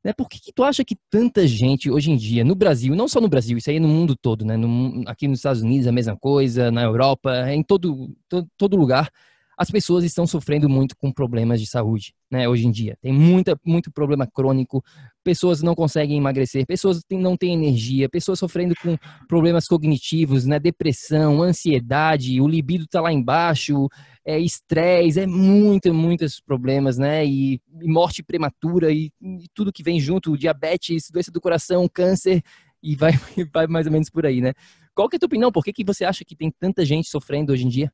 né? 0.03 0.11
Por 0.11 0.27
que, 0.27 0.39
que, 0.39 0.51
tu 0.51 0.63
acha 0.63 0.83
que 0.83 0.97
tanta 1.09 1.47
gente 1.47 1.89
hoje 1.89 2.11
em 2.11 2.17
dia, 2.17 2.43
no 2.43 2.55
Brasil, 2.55 2.93
não 2.93 3.07
só 3.07 3.21
no 3.21 3.29
Brasil, 3.29 3.57
isso 3.57 3.69
aí 3.69 3.77
é 3.77 3.79
no 3.79 3.87
mundo 3.87 4.15
todo, 4.15 4.43
né? 4.43 4.57
No, 4.57 5.03
aqui 5.07 5.27
nos 5.27 5.39
Estados 5.39 5.61
Unidos 5.61 5.87
a 5.87 5.91
mesma 5.91 6.17
coisa, 6.17 6.69
na 6.69 6.83
Europa, 6.83 7.49
em 7.51 7.63
todo, 7.63 8.13
todo, 8.27 8.47
todo 8.57 8.75
lugar, 8.75 9.09
as 9.57 9.69
pessoas 9.69 10.03
estão 10.03 10.25
sofrendo 10.25 10.67
muito 10.67 10.95
com 10.97 11.11
problemas 11.11 11.59
de 11.59 11.67
saúde, 11.67 12.13
né, 12.29 12.47
hoje 12.47 12.65
em 12.65 12.71
dia. 12.71 12.97
Tem 13.01 13.13
muita, 13.13 13.59
muito 13.65 13.91
problema 13.91 14.27
crônico, 14.27 14.83
pessoas 15.23 15.61
não 15.61 15.75
conseguem 15.75 16.17
emagrecer, 16.17 16.65
pessoas 16.65 17.01
não 17.11 17.37
têm 17.37 17.53
energia, 17.53 18.09
pessoas 18.09 18.39
sofrendo 18.39 18.73
com 18.81 18.97
problemas 19.27 19.67
cognitivos, 19.67 20.45
né, 20.45 20.59
depressão, 20.59 21.41
ansiedade, 21.41 22.41
o 22.41 22.47
libido 22.47 22.85
está 22.85 22.99
lá 23.01 23.11
embaixo, 23.11 23.87
é 24.25 24.39
estresse, 24.39 25.19
é 25.19 25.27
muito, 25.27 25.93
muitos 25.93 26.39
problemas, 26.39 26.97
né, 26.97 27.25
e, 27.25 27.61
e 27.81 27.87
morte 27.87 28.23
prematura 28.23 28.91
e, 28.91 29.11
e, 29.21 29.45
tudo 29.53 29.73
que 29.73 29.83
vem 29.83 29.99
junto, 29.99 30.37
diabetes, 30.37 31.09
doença 31.11 31.31
do 31.31 31.41
coração, 31.41 31.87
câncer, 31.87 32.41
e 32.81 32.95
vai, 32.95 33.11
vai 33.53 33.67
mais 33.67 33.85
ou 33.85 33.91
menos 33.91 34.09
por 34.09 34.25
aí, 34.25 34.41
né. 34.41 34.53
Qual 34.95 35.09
que 35.09 35.15
é 35.15 35.17
a 35.17 35.19
tua 35.19 35.27
opinião? 35.27 35.51
Por 35.51 35.63
que, 35.63 35.73
que 35.73 35.83
você 35.83 36.05
acha 36.05 36.23
que 36.23 36.35
tem 36.35 36.51
tanta 36.51 36.85
gente 36.85 37.09
sofrendo 37.09 37.51
hoje 37.51 37.65
em 37.65 37.69
dia? 37.69 37.91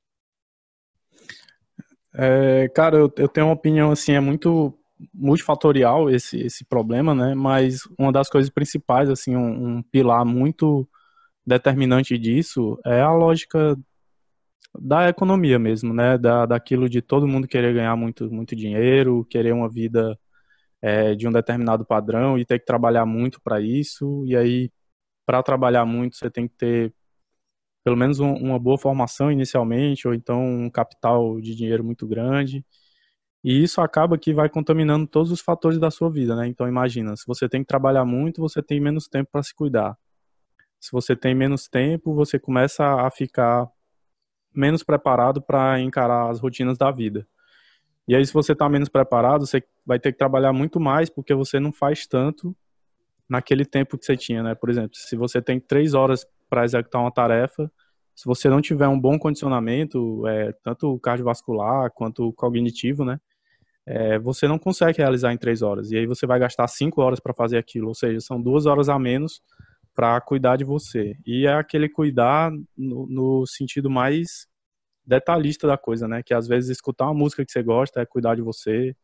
É, 2.13 2.67
cara, 2.69 2.97
eu, 2.97 3.13
eu, 3.17 3.27
tenho 3.27 3.47
uma 3.47 3.53
opinião 3.53 3.91
assim, 3.91 4.13
é 4.13 4.19
muito 4.19 4.77
multifatorial 5.13 6.09
esse, 6.09 6.39
esse 6.39 6.65
problema, 6.65 7.13
né? 7.15 7.35
Mas 7.35 7.81
uma 7.97 8.11
das 8.11 8.29
coisas 8.29 8.49
principais, 8.49 9.09
assim, 9.09 9.35
um, 9.35 9.77
um 9.77 9.83
pilar 9.83 10.25
muito 10.25 10.87
determinante 11.45 12.17
disso 12.17 12.79
é 12.85 13.01
a 13.01 13.11
lógica 13.11 13.77
da 14.79 15.09
economia 15.09 15.59
mesmo, 15.59 15.93
né? 15.93 16.17
Da, 16.17 16.45
daquilo 16.45 16.89
de 16.89 17.01
todo 17.01 17.27
mundo 17.27 17.47
querer 17.47 17.73
ganhar 17.73 17.95
muito, 17.95 18.31
muito 18.31 18.55
dinheiro, 18.55 19.25
querer 19.29 19.53
uma 19.53 19.69
vida 19.69 20.17
é, 20.81 21.15
de 21.15 21.27
um 21.27 21.31
determinado 21.31 21.85
padrão 21.85 22.37
e 22.37 22.45
ter 22.45 22.59
que 22.59 22.65
trabalhar 22.65 23.05
muito 23.05 23.41
para 23.41 23.61
isso. 23.61 24.23
E 24.25 24.35
aí, 24.35 24.71
para 25.25 25.43
trabalhar 25.43 25.85
muito, 25.85 26.17
você 26.17 26.29
tem 26.29 26.47
que 26.47 26.55
ter 26.57 26.93
pelo 27.83 27.98
menos 27.98 28.19
um, 28.19 28.33
uma 28.33 28.59
boa 28.59 28.77
formação 28.77 29.31
inicialmente, 29.31 30.07
ou 30.07 30.13
então 30.13 30.43
um 30.43 30.69
capital 30.69 31.39
de 31.41 31.55
dinheiro 31.55 31.83
muito 31.83 32.07
grande. 32.07 32.65
E 33.43 33.63
isso 33.63 33.79
acaba 33.81 34.17
que 34.17 34.33
vai 34.33 34.50
contaminando 34.50 35.07
todos 35.07 35.31
os 35.31 35.39
fatores 35.39 35.79
da 35.79 35.89
sua 35.89 36.12
vida, 36.12 36.36
né? 36.36 36.48
Então 36.48 36.67
imagina, 36.67 37.15
se 37.15 37.25
você 37.25 37.48
tem 37.48 37.62
que 37.62 37.67
trabalhar 37.67 38.05
muito, 38.05 38.41
você 38.41 38.62
tem 38.62 38.79
menos 38.79 39.07
tempo 39.07 39.29
para 39.31 39.43
se 39.43 39.55
cuidar. 39.55 39.98
Se 40.79 40.91
você 40.91 41.15
tem 41.15 41.33
menos 41.36 41.67
tempo, 41.67 42.13
você 42.13 42.39
começa 42.39 42.83
a 42.86 43.09
ficar 43.12 43.69
menos 44.53 44.83
preparado 44.83 45.41
para 45.41 45.79
encarar 45.79 46.29
as 46.29 46.39
rotinas 46.39 46.77
da 46.77 46.91
vida. 46.91 47.27
E 48.07 48.15
aí, 48.15 48.25
se 48.25 48.33
você 48.33 48.53
está 48.53 48.67
menos 48.67 48.89
preparado, 48.89 49.45
você 49.45 49.63
vai 49.86 50.00
ter 50.00 50.12
que 50.12 50.17
trabalhar 50.17 50.51
muito 50.51 50.79
mais 50.79 51.09
porque 51.09 51.33
você 51.33 51.59
não 51.59 51.71
faz 51.71 52.07
tanto 52.07 52.55
naquele 53.29 53.63
tempo 53.63 53.98
que 53.98 54.05
você 54.05 54.17
tinha, 54.17 54.41
né? 54.41 54.55
Por 54.55 54.69
exemplo, 54.69 54.91
se 54.95 55.15
você 55.15 55.41
tem 55.41 55.59
três 55.59 55.93
horas 55.93 56.25
para 56.49 56.65
executar 56.65 57.01
uma 57.01 57.11
tarefa, 57.11 57.71
se 58.15 58.25
você 58.25 58.49
não 58.49 58.61
tiver 58.61 58.87
um 58.87 58.99
bom 58.99 59.17
condicionamento, 59.17 60.27
é, 60.27 60.51
tanto 60.63 60.99
cardiovascular 60.99 61.89
quanto 61.91 62.33
cognitivo, 62.33 63.05
né? 63.05 63.17
É, 63.85 64.19
você 64.19 64.47
não 64.47 64.59
consegue 64.59 64.97
realizar 64.97 65.31
em 65.31 65.37
três 65.37 65.61
horas. 65.61 65.89
E 65.91 65.97
aí 65.97 66.05
você 66.05 66.27
vai 66.27 66.37
gastar 66.37 66.67
cinco 66.67 67.01
horas 67.01 67.19
para 67.19 67.33
fazer 67.33 67.57
aquilo, 67.57 67.87
ou 67.87 67.95
seja, 67.95 68.19
são 68.19 68.41
duas 68.41 68.65
horas 68.65 68.89
a 68.89 68.99
menos 68.99 69.41
para 69.95 70.19
cuidar 70.21 70.57
de 70.57 70.65
você. 70.65 71.15
E 71.25 71.47
é 71.47 71.53
aquele 71.53 71.87
cuidar 71.89 72.51
no, 72.77 73.07
no, 73.07 73.47
sentido 73.47 73.89
mais 73.89 74.47
detalhista 75.05 75.65
da 75.65 75.77
coisa, 75.77 76.07
né? 76.07 76.21
Que 76.21 76.33
às 76.33 76.47
vezes 76.47 76.71
escutar 76.71 77.05
uma 77.05 77.13
música 77.13 77.45
que 77.45 77.51
você 77.51 77.63
gosta 77.63 78.01
é 78.01 78.05
cuidar 78.05 78.35
de 78.35 78.41
você, 78.41 78.95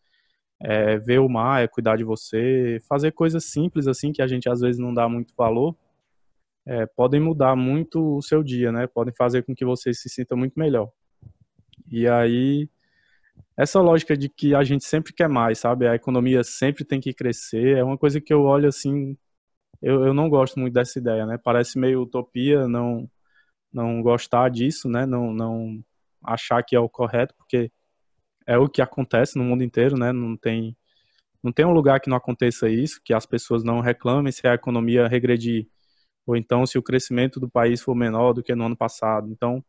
é, 0.59 0.97
ver 0.97 1.19
o 1.19 1.29
mar 1.29 1.63
é 1.63 1.67
cuidar 1.67 1.95
de 1.95 2.03
você, 2.03 2.79
fazer 2.87 3.11
coisas 3.11 3.45
simples 3.45 3.87
assim 3.87 4.11
que 4.11 4.21
a 4.21 4.27
gente 4.27 4.49
às 4.49 4.59
vezes 4.61 4.79
não 4.79 4.93
dá 4.93 5.07
muito 5.07 5.33
valor, 5.37 5.75
é, 6.65 6.86
podem 6.86 7.19
mudar 7.19 7.55
muito 7.55 8.17
o 8.17 8.22
seu 8.22 8.43
dia, 8.43 8.72
né? 8.72 8.88
Podem 8.88 9.13
fazer 9.15 9.43
com 9.43 9.55
que 9.55 9.65
você 9.65 9.93
se 9.93 10.10
sinta 10.10 10.36
muito 10.36 10.60
melhor. 10.60 10.89
E 11.91 12.07
aí, 12.07 12.69
essa 13.57 13.79
lógica 13.81 14.17
de 14.17 14.29
que 14.29 14.55
a 14.55 14.63
gente 14.63 14.84
sempre 14.86 15.13
quer 15.13 15.29
mais, 15.29 15.60
sabe? 15.60 15.88
A 15.88 15.95
economia 15.95 16.43
sempre 16.43 16.84
tem 16.84 17.00
que 17.00 17.13
crescer, 17.13 17.77
é 17.77 17.84
uma 17.84 17.98
coisa 17.98 18.19
que 18.19 18.34
eu 18.34 18.43
olho 18.43 18.67
assim, 18.67 19.17
eu, 19.81 20.05
eu 20.05 20.13
não 20.13 20.29
gosto 20.29 20.60
muito 20.60 20.74
dessa 20.74 21.00
ideia, 21.00 21.25
né? 21.25 21.38
Parece 21.38 21.79
meio 21.79 22.01
utopia 22.01 22.67
não 22.67 23.10
não 23.74 24.01
gostar 24.01 24.50
disso, 24.50 24.89
né? 24.89 25.05
Não, 25.05 25.34
não 25.34 25.84
achar 26.24 26.63
que 26.63 26.75
é 26.75 26.79
o 26.79 26.89
correto, 26.89 27.36
porque 27.38 27.72
é 28.48 28.57
o 28.57 28.69
que 28.69 28.81
acontece 28.81 29.38
no 29.38 29.43
mundo 29.43 29.63
inteiro, 29.63 29.98
né? 29.98 30.12
Não 30.13 30.38
tem 30.38 30.75
não 31.43 31.51
tem 31.51 31.65
um 31.65 31.74
lugar 31.74 32.00
que 32.01 32.10
não 32.10 32.17
aconteça 32.17 32.69
isso, 32.69 33.01
que 33.03 33.13
as 33.13 33.25
pessoas 33.25 33.63
não 33.63 33.79
reclamem 33.79 34.31
se 34.31 34.48
a 34.48 34.55
economia 34.55 35.07
regredir 35.07 35.67
ou 36.25 36.36
então 36.36 36.65
se 36.65 36.77
o 36.77 36.84
crescimento 36.84 37.39
do 37.39 37.50
país 37.50 37.82
for 37.82 37.96
menor 37.96 38.34
do 38.34 38.44
que 38.44 38.55
no 38.55 38.65
ano 38.65 38.75
passado. 38.75 39.29
Então, 39.32 39.63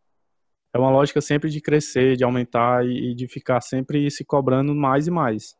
é 0.72 0.78
uma 0.78 0.90
lógica 0.90 1.20
sempre 1.20 1.50
de 1.50 1.60
crescer, 1.60 2.16
de 2.16 2.24
aumentar 2.24 2.86
e 2.86 3.14
de 3.14 3.26
ficar 3.28 3.60
sempre 3.60 4.10
se 4.10 4.24
cobrando 4.24 4.74
mais 4.74 5.06
e 5.06 5.10
mais. 5.10 5.56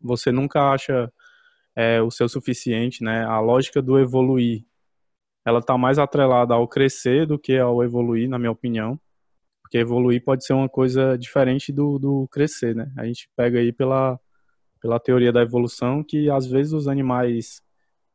Você 0.00 0.32
nunca 0.32 0.72
acha 0.72 1.12
é, 1.74 2.02
o 2.02 2.10
seu 2.10 2.28
suficiente, 2.28 3.04
né? 3.04 3.24
A 3.24 3.40
lógica 3.40 3.80
do 3.80 3.98
evoluir, 3.98 4.64
ela 5.44 5.60
está 5.60 5.76
mais 5.78 5.98
atrelada 5.98 6.54
ao 6.54 6.66
crescer 6.68 7.26
do 7.26 7.38
que 7.38 7.56
ao 7.58 7.82
evoluir, 7.84 8.28
na 8.28 8.38
minha 8.38 8.50
opinião. 8.50 8.98
Porque 9.62 9.78
evoluir 9.78 10.24
pode 10.24 10.44
ser 10.44 10.52
uma 10.52 10.68
coisa 10.68 11.16
diferente 11.16 11.72
do, 11.72 11.98
do 11.98 12.28
crescer, 12.28 12.74
né? 12.74 12.92
A 12.96 13.04
gente 13.06 13.30
pega 13.36 13.60
aí 13.60 13.72
pela, 13.72 14.18
pela 14.80 14.98
teoria 14.98 15.32
da 15.32 15.42
evolução 15.42 16.02
que 16.02 16.28
às 16.30 16.46
vezes 16.46 16.72
os 16.72 16.88
animais 16.88 17.62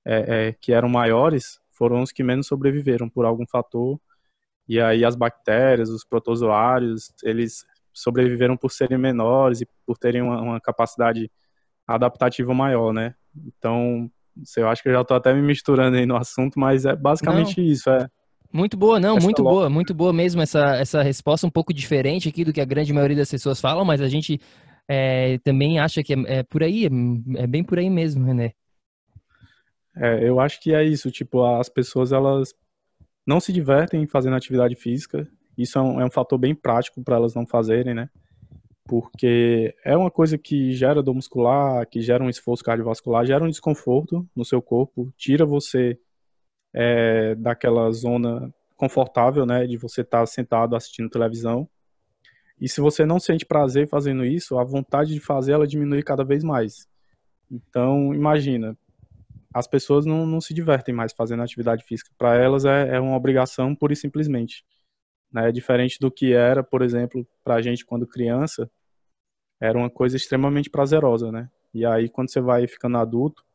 é, 0.03 0.47
é, 0.47 0.53
que 0.53 0.73
eram 0.73 0.89
maiores 0.89 1.59
foram 1.75 2.01
os 2.01 2.11
que 2.11 2.23
menos 2.23 2.47
sobreviveram 2.47 3.09
por 3.09 3.25
algum 3.25 3.45
fator. 3.45 3.99
E 4.67 4.79
aí 4.79 5.05
as 5.05 5.15
bactérias, 5.15 5.89
os 5.89 6.03
protozoários, 6.03 7.13
eles 7.23 7.65
sobreviveram 7.93 8.57
por 8.57 8.71
serem 8.71 8.97
menores 8.97 9.61
e 9.61 9.67
por 9.85 9.97
terem 9.97 10.21
uma, 10.21 10.41
uma 10.41 10.61
capacidade 10.61 11.31
adaptativa 11.87 12.53
maior, 12.53 12.91
né? 12.91 13.13
Então, 13.35 14.09
eu 14.57 14.67
acho 14.67 14.81
que 14.81 14.89
eu 14.89 14.93
já 14.93 15.01
estou 15.01 15.15
até 15.15 15.33
me 15.33 15.41
misturando 15.41 15.97
aí 15.97 16.05
no 16.05 16.17
assunto, 16.17 16.59
mas 16.59 16.85
é 16.85 16.95
basicamente 16.95 17.61
não. 17.61 17.67
isso, 17.67 17.89
é. 17.89 18.07
Muito 18.51 18.77
boa, 18.77 18.99
não, 18.99 19.17
muito 19.17 19.43
boa, 19.43 19.69
muito 19.69 19.93
boa 19.93 20.13
mesmo 20.13 20.41
essa, 20.41 20.77
essa 20.77 21.01
resposta 21.01 21.45
um 21.45 21.49
pouco 21.49 21.73
diferente 21.73 22.29
aqui 22.29 22.45
do 22.45 22.53
que 22.53 22.61
a 22.61 22.65
grande 22.65 22.93
maioria 22.93 23.17
das 23.17 23.29
pessoas 23.29 23.59
falam, 23.59 23.83
mas 23.83 23.99
a 23.99 24.07
gente 24.07 24.39
é, 24.89 25.37
também 25.39 25.77
acha 25.79 26.01
que 26.01 26.13
é, 26.13 26.17
é 26.27 26.43
por 26.43 26.63
aí, 26.63 26.85
é, 26.85 27.43
é 27.43 27.47
bem 27.47 27.63
por 27.63 27.77
aí 27.77 27.89
mesmo, 27.89 28.25
René. 28.25 28.53
É, 29.97 30.27
eu 30.27 30.39
acho 30.39 30.59
que 30.61 30.73
é 30.73 30.83
isso, 30.83 31.09
tipo, 31.11 31.43
as 31.43 31.69
pessoas 31.69 32.11
elas 32.11 32.53
não 33.25 33.39
se 33.39 33.51
divertem 33.53 34.05
fazendo 34.07 34.35
atividade 34.35 34.75
física. 34.75 35.27
Isso 35.57 35.77
é 35.77 35.81
um, 35.81 36.01
é 36.01 36.05
um 36.05 36.11
fator 36.11 36.37
bem 36.37 36.53
prático 36.53 37.01
para 37.03 37.15
elas 37.15 37.33
não 37.33 37.45
fazerem, 37.45 37.93
né? 37.93 38.09
Porque 38.87 39.73
é 39.83 39.97
uma 39.97 40.11
coisa 40.11 40.37
que 40.37 40.73
gera 40.73 41.01
dor 41.01 41.15
muscular, 41.15 41.87
que 41.87 42.01
gera 42.01 42.23
um 42.23 42.29
esforço 42.29 42.63
cardiovascular, 42.63 43.25
gera 43.25 43.43
um 43.43 43.49
desconforto 43.49 44.27
no 44.35 44.45
seu 44.45 44.61
corpo, 44.61 45.11
tira 45.17 45.45
você 45.45 45.97
é, 46.73 47.33
daquela 47.35 47.89
zona 47.91 48.53
confortável, 48.75 49.45
né, 49.45 49.65
de 49.65 49.77
você 49.77 50.01
estar 50.01 50.19
tá 50.19 50.25
sentado 50.25 50.75
assistindo 50.75 51.09
televisão. 51.09 51.67
E 52.59 52.69
se 52.69 52.79
você 52.79 53.05
não 53.05 53.19
sente 53.19 53.45
prazer 53.45 53.87
fazendo 53.87 54.25
isso, 54.25 54.57
a 54.57 54.63
vontade 54.63 55.13
de 55.13 55.19
fazer 55.19 55.53
ela 55.53 55.67
diminui 55.67 56.03
cada 56.03 56.23
vez 56.23 56.43
mais. 56.43 56.87
Então, 57.49 58.13
imagina, 58.13 58.77
as 59.55 59.67
pessoas 59.67 60.05
não, 60.05 60.25
não 60.25 60.41
se 60.41 60.53
divertem 60.53 60.93
mais 60.93 61.13
fazendo 61.13 61.41
atividade 61.41 61.81
física. 61.85 62.11
Para 62.17 62.35
elas 62.35 62.65
é, 62.65 62.95
é, 62.95 62.99
uma 62.99 63.15
obrigação 63.15 63.73
pura 63.73 63.93
e 63.93 63.95
simplesmente. 63.95 64.65
Né? 65.31 65.49
Diferente 65.49 65.97
do 65.97 66.11
que 66.11 66.33
era, 66.33 66.61
por 66.61 66.81
exemplo, 66.81 67.25
para 67.41 67.55
a 67.55 67.61
gente 67.61 67.85
quando 67.85 68.05
criança, 68.05 68.69
era 69.57 69.77
uma 69.77 69.89
coisa 69.89 70.17
extremamente 70.17 70.69
prazerosa, 70.69 71.31
né? 71.31 71.49
E 71.73 71.85
aí, 71.85 72.09
quando 72.09 72.29
você 72.31 72.41
vai 72.41 72.67
ficando 72.67 72.97
adulto, 72.97 73.45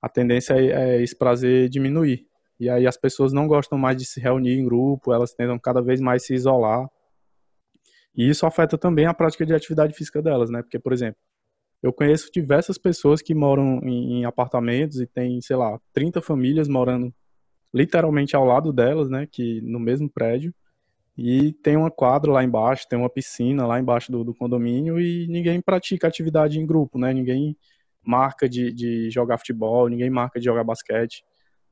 a 0.00 0.08
tendência 0.08 0.54
é, 0.54 0.94
é 0.96 1.02
esse 1.02 1.14
prazer 1.14 1.68
diminuir. 1.68 2.26
E 2.58 2.70
aí 2.70 2.86
as 2.86 2.96
pessoas 2.96 3.30
não 3.30 3.46
gostam 3.46 3.76
mais 3.76 3.98
de 3.98 4.06
se 4.06 4.20
reunir 4.20 4.58
em 4.58 4.64
grupo, 4.64 5.12
elas 5.12 5.34
tentam 5.34 5.58
cada 5.58 5.82
vez 5.82 6.00
mais 6.00 6.24
se 6.24 6.32
isolar. 6.32 6.88
E 8.16 8.26
isso 8.26 8.46
afeta 8.46 8.78
também 8.78 9.04
a 9.04 9.12
prática 9.12 9.44
de 9.44 9.54
atividade 9.54 9.92
física 9.92 10.22
delas, 10.22 10.48
né? 10.48 10.62
Porque, 10.62 10.78
por 10.78 10.94
exemplo, 10.94 11.20
eu 11.82 11.92
conheço 11.92 12.30
diversas 12.32 12.76
pessoas 12.76 13.22
que 13.22 13.34
moram 13.34 13.80
em, 13.82 14.24
apartamentos 14.24 15.00
e 15.00 15.06
tem, 15.06 15.40
sei 15.40 15.56
lá, 15.56 15.80
30 15.92 16.20
famílias 16.20 16.68
morando 16.68 17.12
literalmente 17.72 18.36
ao 18.36 18.44
lado 18.44 18.72
delas, 18.72 19.08
né, 19.08 19.26
que 19.30 19.60
no 19.62 19.80
mesmo 19.80 20.10
prédio. 20.10 20.54
E 21.16 21.52
tem 21.52 21.76
uma 21.76 21.90
quadra 21.90 22.32
lá 22.32 22.44
embaixo, 22.44 22.86
tem 22.88 22.98
uma 22.98 23.10
piscina 23.10 23.66
lá 23.66 23.78
embaixo 23.80 24.10
do, 24.10 24.24
do 24.24 24.34
condomínio 24.34 24.98
e 25.00 25.26
ninguém 25.28 25.60
pratica 25.60 26.08
atividade 26.08 26.58
em 26.58 26.66
grupo, 26.66 26.98
né? 26.98 27.12
Ninguém 27.12 27.56
marca 28.02 28.48
de, 28.48 28.72
de 28.72 29.10
jogar 29.10 29.36
futebol, 29.38 29.88
ninguém 29.88 30.08
marca 30.08 30.38
de 30.38 30.46
jogar 30.46 30.64
basquete. 30.64 31.22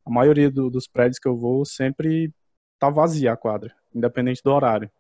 A 0.05 0.11
maioria 0.11 0.50
do, 0.50 0.69
dos 0.69 0.87
prédios 0.87 1.19
que 1.19 1.29
eu 1.29 1.37
vou 1.37 1.65
sempre 1.65 2.31
tá 2.79 2.91
vazia 2.91 3.33
a 3.33 3.37
quadra, 3.37 3.75
independente 3.95 4.43
do 4.45 4.53
horário. 4.53 4.91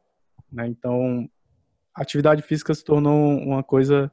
Né? 0.50 0.66
Então, 0.66 1.28
a 1.94 2.02
atividade 2.02 2.42
física 2.42 2.74
se 2.74 2.84
tornou 2.84 3.38
uma 3.38 3.62
coisa 3.62 4.10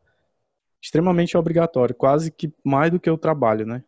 extremamente 0.85 1.35
obrigatório, 1.35 1.95
quase 1.95 2.31
que 2.31 2.53
mais 2.63 2.91
do 2.91 2.99
que 2.99 3.09
o 3.09 3.17
trabalho, 3.17 3.65
né? 3.65 3.83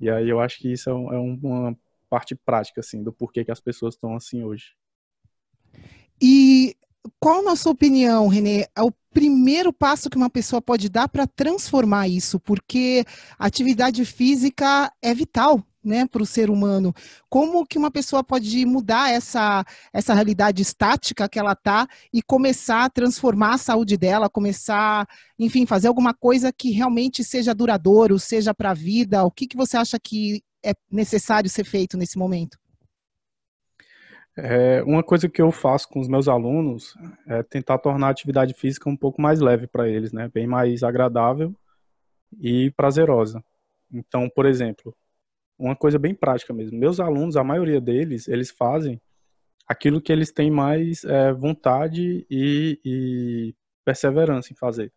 E 0.00 0.08
aí 0.08 0.28
eu 0.28 0.38
acho 0.38 0.58
que 0.58 0.72
isso 0.72 0.88
é, 0.88 0.92
é 0.92 1.18
uma 1.18 1.76
parte 2.08 2.36
prática, 2.36 2.80
assim, 2.80 3.02
do 3.02 3.12
porquê 3.12 3.44
que 3.44 3.50
as 3.50 3.60
pessoas 3.60 3.94
estão 3.94 4.14
assim 4.14 4.44
hoje. 4.44 4.76
E 6.22 6.76
qual 7.18 7.48
a 7.48 7.56
sua 7.56 7.72
opinião, 7.72 8.28
Renê? 8.28 8.66
É 8.76 8.82
o 8.82 8.92
primeiro 9.10 9.72
passo 9.72 10.08
que 10.08 10.16
uma 10.16 10.30
pessoa 10.30 10.62
pode 10.62 10.88
dar 10.88 11.08
para 11.08 11.26
transformar 11.26 12.06
isso? 12.06 12.38
Porque 12.38 13.04
atividade 13.36 14.04
física 14.04 14.92
é 15.02 15.12
vital 15.12 15.64
né, 15.82 16.06
para 16.06 16.22
o 16.22 16.26
ser 16.26 16.50
humano. 16.50 16.92
Como 17.28 17.66
que 17.66 17.78
uma 17.78 17.90
pessoa 17.90 18.22
pode 18.24 18.64
mudar 18.66 19.10
essa, 19.10 19.64
essa 19.92 20.14
realidade 20.14 20.62
estática 20.62 21.28
que 21.28 21.38
ela 21.38 21.52
está 21.52 21.86
e 22.12 22.22
começar 22.22 22.84
a 22.84 22.90
transformar 22.90 23.54
a 23.54 23.58
saúde 23.58 23.96
dela, 23.96 24.28
começar, 24.28 25.08
enfim, 25.38 25.66
fazer 25.66 25.88
alguma 25.88 26.14
coisa 26.14 26.52
que 26.52 26.70
realmente 26.70 27.22
seja 27.24 27.54
duradouro, 27.54 28.18
seja 28.18 28.54
para 28.54 28.70
a 28.70 28.74
vida? 28.74 29.24
O 29.24 29.30
que, 29.30 29.46
que 29.46 29.56
você 29.56 29.76
acha 29.76 29.98
que 29.98 30.42
é 30.64 30.72
necessário 30.90 31.48
ser 31.48 31.64
feito 31.64 31.96
nesse 31.96 32.18
momento? 32.18 32.58
É, 34.40 34.82
uma 34.84 35.02
coisa 35.02 35.28
que 35.28 35.42
eu 35.42 35.50
faço 35.50 35.88
com 35.88 35.98
os 35.98 36.06
meus 36.06 36.28
alunos 36.28 36.94
é 37.26 37.42
tentar 37.42 37.76
tornar 37.78 38.06
a 38.06 38.10
atividade 38.10 38.54
física 38.54 38.88
um 38.88 38.96
pouco 38.96 39.20
mais 39.20 39.40
leve 39.40 39.66
para 39.66 39.88
eles, 39.88 40.12
né? 40.12 40.30
Bem 40.32 40.46
mais 40.46 40.84
agradável 40.84 41.52
e 42.40 42.70
prazerosa. 42.76 43.42
Então, 43.92 44.28
por 44.28 44.46
exemplo, 44.46 44.94
uma 45.58 45.76
coisa 45.76 45.98
bem 45.98 46.14
prática 46.14 46.52
mesmo. 46.54 46.78
Meus 46.78 47.00
alunos, 47.00 47.36
a 47.36 47.44
maioria 47.44 47.80
deles, 47.80 48.28
eles 48.28 48.50
fazem 48.50 49.00
aquilo 49.66 50.00
que 50.00 50.12
eles 50.12 50.32
têm 50.32 50.50
mais 50.50 51.04
é, 51.04 51.32
vontade 51.32 52.26
e, 52.30 52.80
e 52.84 53.54
perseverança 53.84 54.52
em 54.52 54.56
fazer. 54.56 54.92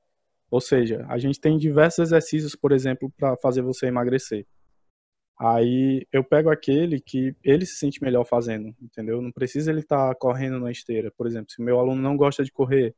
Ou 0.49 0.61
seja, 0.61 1.05
a 1.09 1.17
gente 1.17 1.39
tem 1.39 1.57
diversos 1.57 1.99
exercícios, 2.07 2.55
por 2.55 2.71
exemplo, 2.71 3.11
para 3.17 3.35
fazer 3.37 3.61
você 3.61 3.87
emagrecer. 3.87 4.45
Aí 5.39 6.05
eu 6.11 6.23
pego 6.23 6.51
aquele 6.51 6.99
que 7.01 7.35
ele 7.43 7.65
se 7.65 7.77
sente 7.77 8.01
melhor 8.03 8.25
fazendo, 8.25 8.75
entendeu? 8.79 9.21
Não 9.21 9.31
precisa 9.31 9.71
ele 9.71 9.79
estar 9.79 10.09
tá 10.09 10.15
correndo 10.15 10.59
na 10.59 10.71
esteira. 10.71 11.11
Por 11.17 11.25
exemplo, 11.25 11.51
se 11.51 11.61
meu 11.61 11.79
aluno 11.79 12.01
não 12.01 12.15
gosta 12.15 12.43
de 12.43 12.51
correr, 12.51 12.93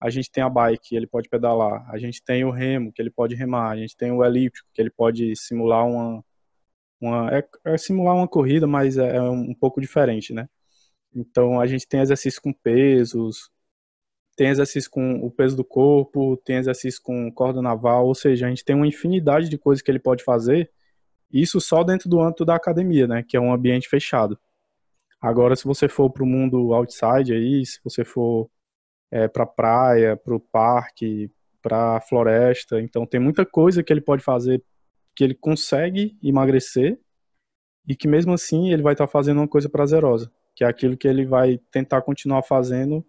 a 0.00 0.10
gente 0.10 0.30
tem 0.30 0.42
a 0.42 0.48
bike, 0.48 0.96
ele 0.96 1.06
pode 1.06 1.28
pedalar. 1.28 1.88
A 1.90 1.98
gente 1.98 2.22
tem 2.24 2.44
o 2.44 2.50
remo, 2.50 2.92
que 2.92 3.00
ele 3.00 3.10
pode 3.10 3.34
remar. 3.34 3.70
A 3.70 3.76
gente 3.76 3.96
tem 3.96 4.10
o 4.10 4.24
elíptico, 4.24 4.68
que 4.72 4.80
ele 4.82 4.90
pode 4.90 5.36
simular 5.36 5.86
uma, 5.86 6.24
uma 7.00 7.30
é, 7.36 7.48
é 7.64 7.78
simular 7.78 8.14
uma 8.14 8.28
corrida, 8.28 8.66
mas 8.66 8.96
é, 8.98 9.16
é 9.16 9.22
um 9.22 9.54
pouco 9.54 9.80
diferente, 9.80 10.32
né? 10.32 10.48
Então 11.14 11.60
a 11.60 11.66
gente 11.66 11.86
tem 11.88 12.00
exercício 12.00 12.40
com 12.42 12.52
pesos, 12.52 13.50
tem 14.36 14.48
exercício 14.48 14.90
com 14.90 15.14
o 15.16 15.30
peso 15.30 15.56
do 15.56 15.64
corpo, 15.64 16.36
tem 16.44 16.56
exercício 16.56 17.00
com 17.02 17.30
corda 17.32 17.60
naval, 17.60 18.06
ou 18.06 18.14
seja, 18.14 18.46
a 18.46 18.48
gente 18.48 18.64
tem 18.64 18.76
uma 18.76 18.86
infinidade 18.86 19.48
de 19.48 19.58
coisas 19.58 19.82
que 19.82 19.90
ele 19.90 19.98
pode 19.98 20.24
fazer, 20.24 20.70
isso 21.32 21.60
só 21.60 21.82
dentro 21.84 22.08
do 22.08 22.20
âmbito 22.20 22.44
da 22.44 22.54
academia, 22.56 23.06
né, 23.06 23.24
que 23.26 23.36
é 23.36 23.40
um 23.40 23.52
ambiente 23.52 23.88
fechado. 23.88 24.38
Agora, 25.20 25.54
se 25.54 25.64
você 25.64 25.88
for 25.88 26.10
para 26.10 26.22
o 26.22 26.26
mundo 26.26 26.72
outside 26.72 27.34
aí, 27.34 27.64
se 27.66 27.78
você 27.84 28.04
for 28.04 28.50
é, 29.10 29.28
para 29.28 29.44
praia, 29.46 30.16
para 30.16 30.34
o 30.34 30.40
parque, 30.40 31.30
para 31.60 32.00
floresta, 32.00 32.80
então 32.80 33.06
tem 33.06 33.20
muita 33.20 33.44
coisa 33.44 33.82
que 33.82 33.92
ele 33.92 34.00
pode 34.00 34.22
fazer 34.22 34.62
que 35.14 35.24
ele 35.24 35.34
consegue 35.34 36.16
emagrecer 36.22 36.98
e 37.86 37.96
que 37.96 38.08
mesmo 38.08 38.32
assim 38.32 38.72
ele 38.72 38.82
vai 38.82 38.94
estar 38.94 39.06
tá 39.06 39.12
fazendo 39.12 39.38
uma 39.38 39.48
coisa 39.48 39.68
prazerosa 39.68 40.30
que 40.60 40.64
é 40.64 40.66
aquilo 40.66 40.94
que 40.94 41.08
ele 41.08 41.24
vai 41.24 41.58
tentar 41.70 42.02
continuar 42.02 42.42
fazendo 42.42 43.02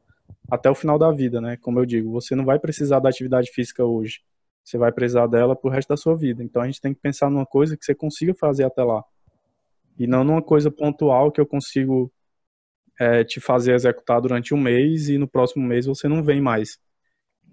até 0.50 0.70
o 0.70 0.75
final 0.75 0.98
da 0.98 1.12
vida, 1.12 1.41
né? 1.41 1.58
Como 1.58 1.79
eu 1.79 1.86
digo, 1.86 2.10
você 2.10 2.36
não 2.36 2.46
vai 2.46 2.58
precisar 2.60 3.00
da 3.00 3.10
atividade 3.10 3.51
física 3.51 3.84
hoje, 3.84 4.22
você 4.63 4.77
vai 4.77 4.89
precisar 4.89 5.27
dela 5.27 5.53
pro 5.53 5.70
resto 5.70 5.89
da 5.89 5.98
sua 5.98 6.15
vida. 6.15 6.41
Então 6.41 6.62
a 6.62 6.65
gente 6.65 6.79
tem 6.79 6.93
que 6.93 7.01
pensar 7.01 7.29
numa 7.29 7.46
coisa 7.46 7.75
que 7.75 7.84
você 7.84 7.93
consiga 7.93 8.34
fazer 8.34 8.63
até 8.63 8.84
lá 8.84 9.03
e 10.00 10.08
não 10.08 10.24
numa 10.24 10.41
coisa 10.41 10.72
pontual 10.72 11.31
que 11.31 11.41
eu 11.41 11.46
consigo 11.46 12.10
é, 12.98 13.24
te 13.24 13.41
fazer 13.41 13.74
executar 13.74 14.22
durante 14.22 14.53
um 14.53 14.58
mês 14.58 15.10
e 15.10 15.17
no 15.17 15.27
próximo 15.27 15.65
mês 15.65 15.86
você 15.86 16.08
não 16.08 16.24
vem 16.24 16.39
mais. 16.39 16.79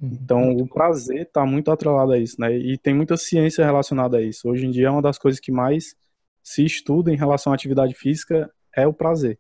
Uhum. 0.00 0.10
Então, 0.12 0.50
o 0.56 0.68
prazer 0.68 1.22
está 1.22 1.44
muito 1.44 1.70
atrelado 1.70 2.12
a 2.12 2.18
isso, 2.18 2.40
né? 2.40 2.56
E 2.56 2.78
tem 2.78 2.94
muita 2.94 3.16
ciência 3.16 3.64
relacionada 3.64 4.18
a 4.18 4.22
isso. 4.22 4.48
Hoje 4.48 4.66
em 4.66 4.70
dia, 4.70 4.86
é 4.86 4.90
uma 4.90 5.02
das 5.02 5.18
coisas 5.18 5.40
que 5.40 5.50
mais 5.50 5.96
se 6.42 6.64
estuda 6.64 7.12
em 7.12 7.16
relação 7.16 7.52
à 7.52 7.54
atividade 7.54 7.94
física 7.94 8.50
é 8.74 8.86
o 8.86 8.92
prazer 8.92 9.38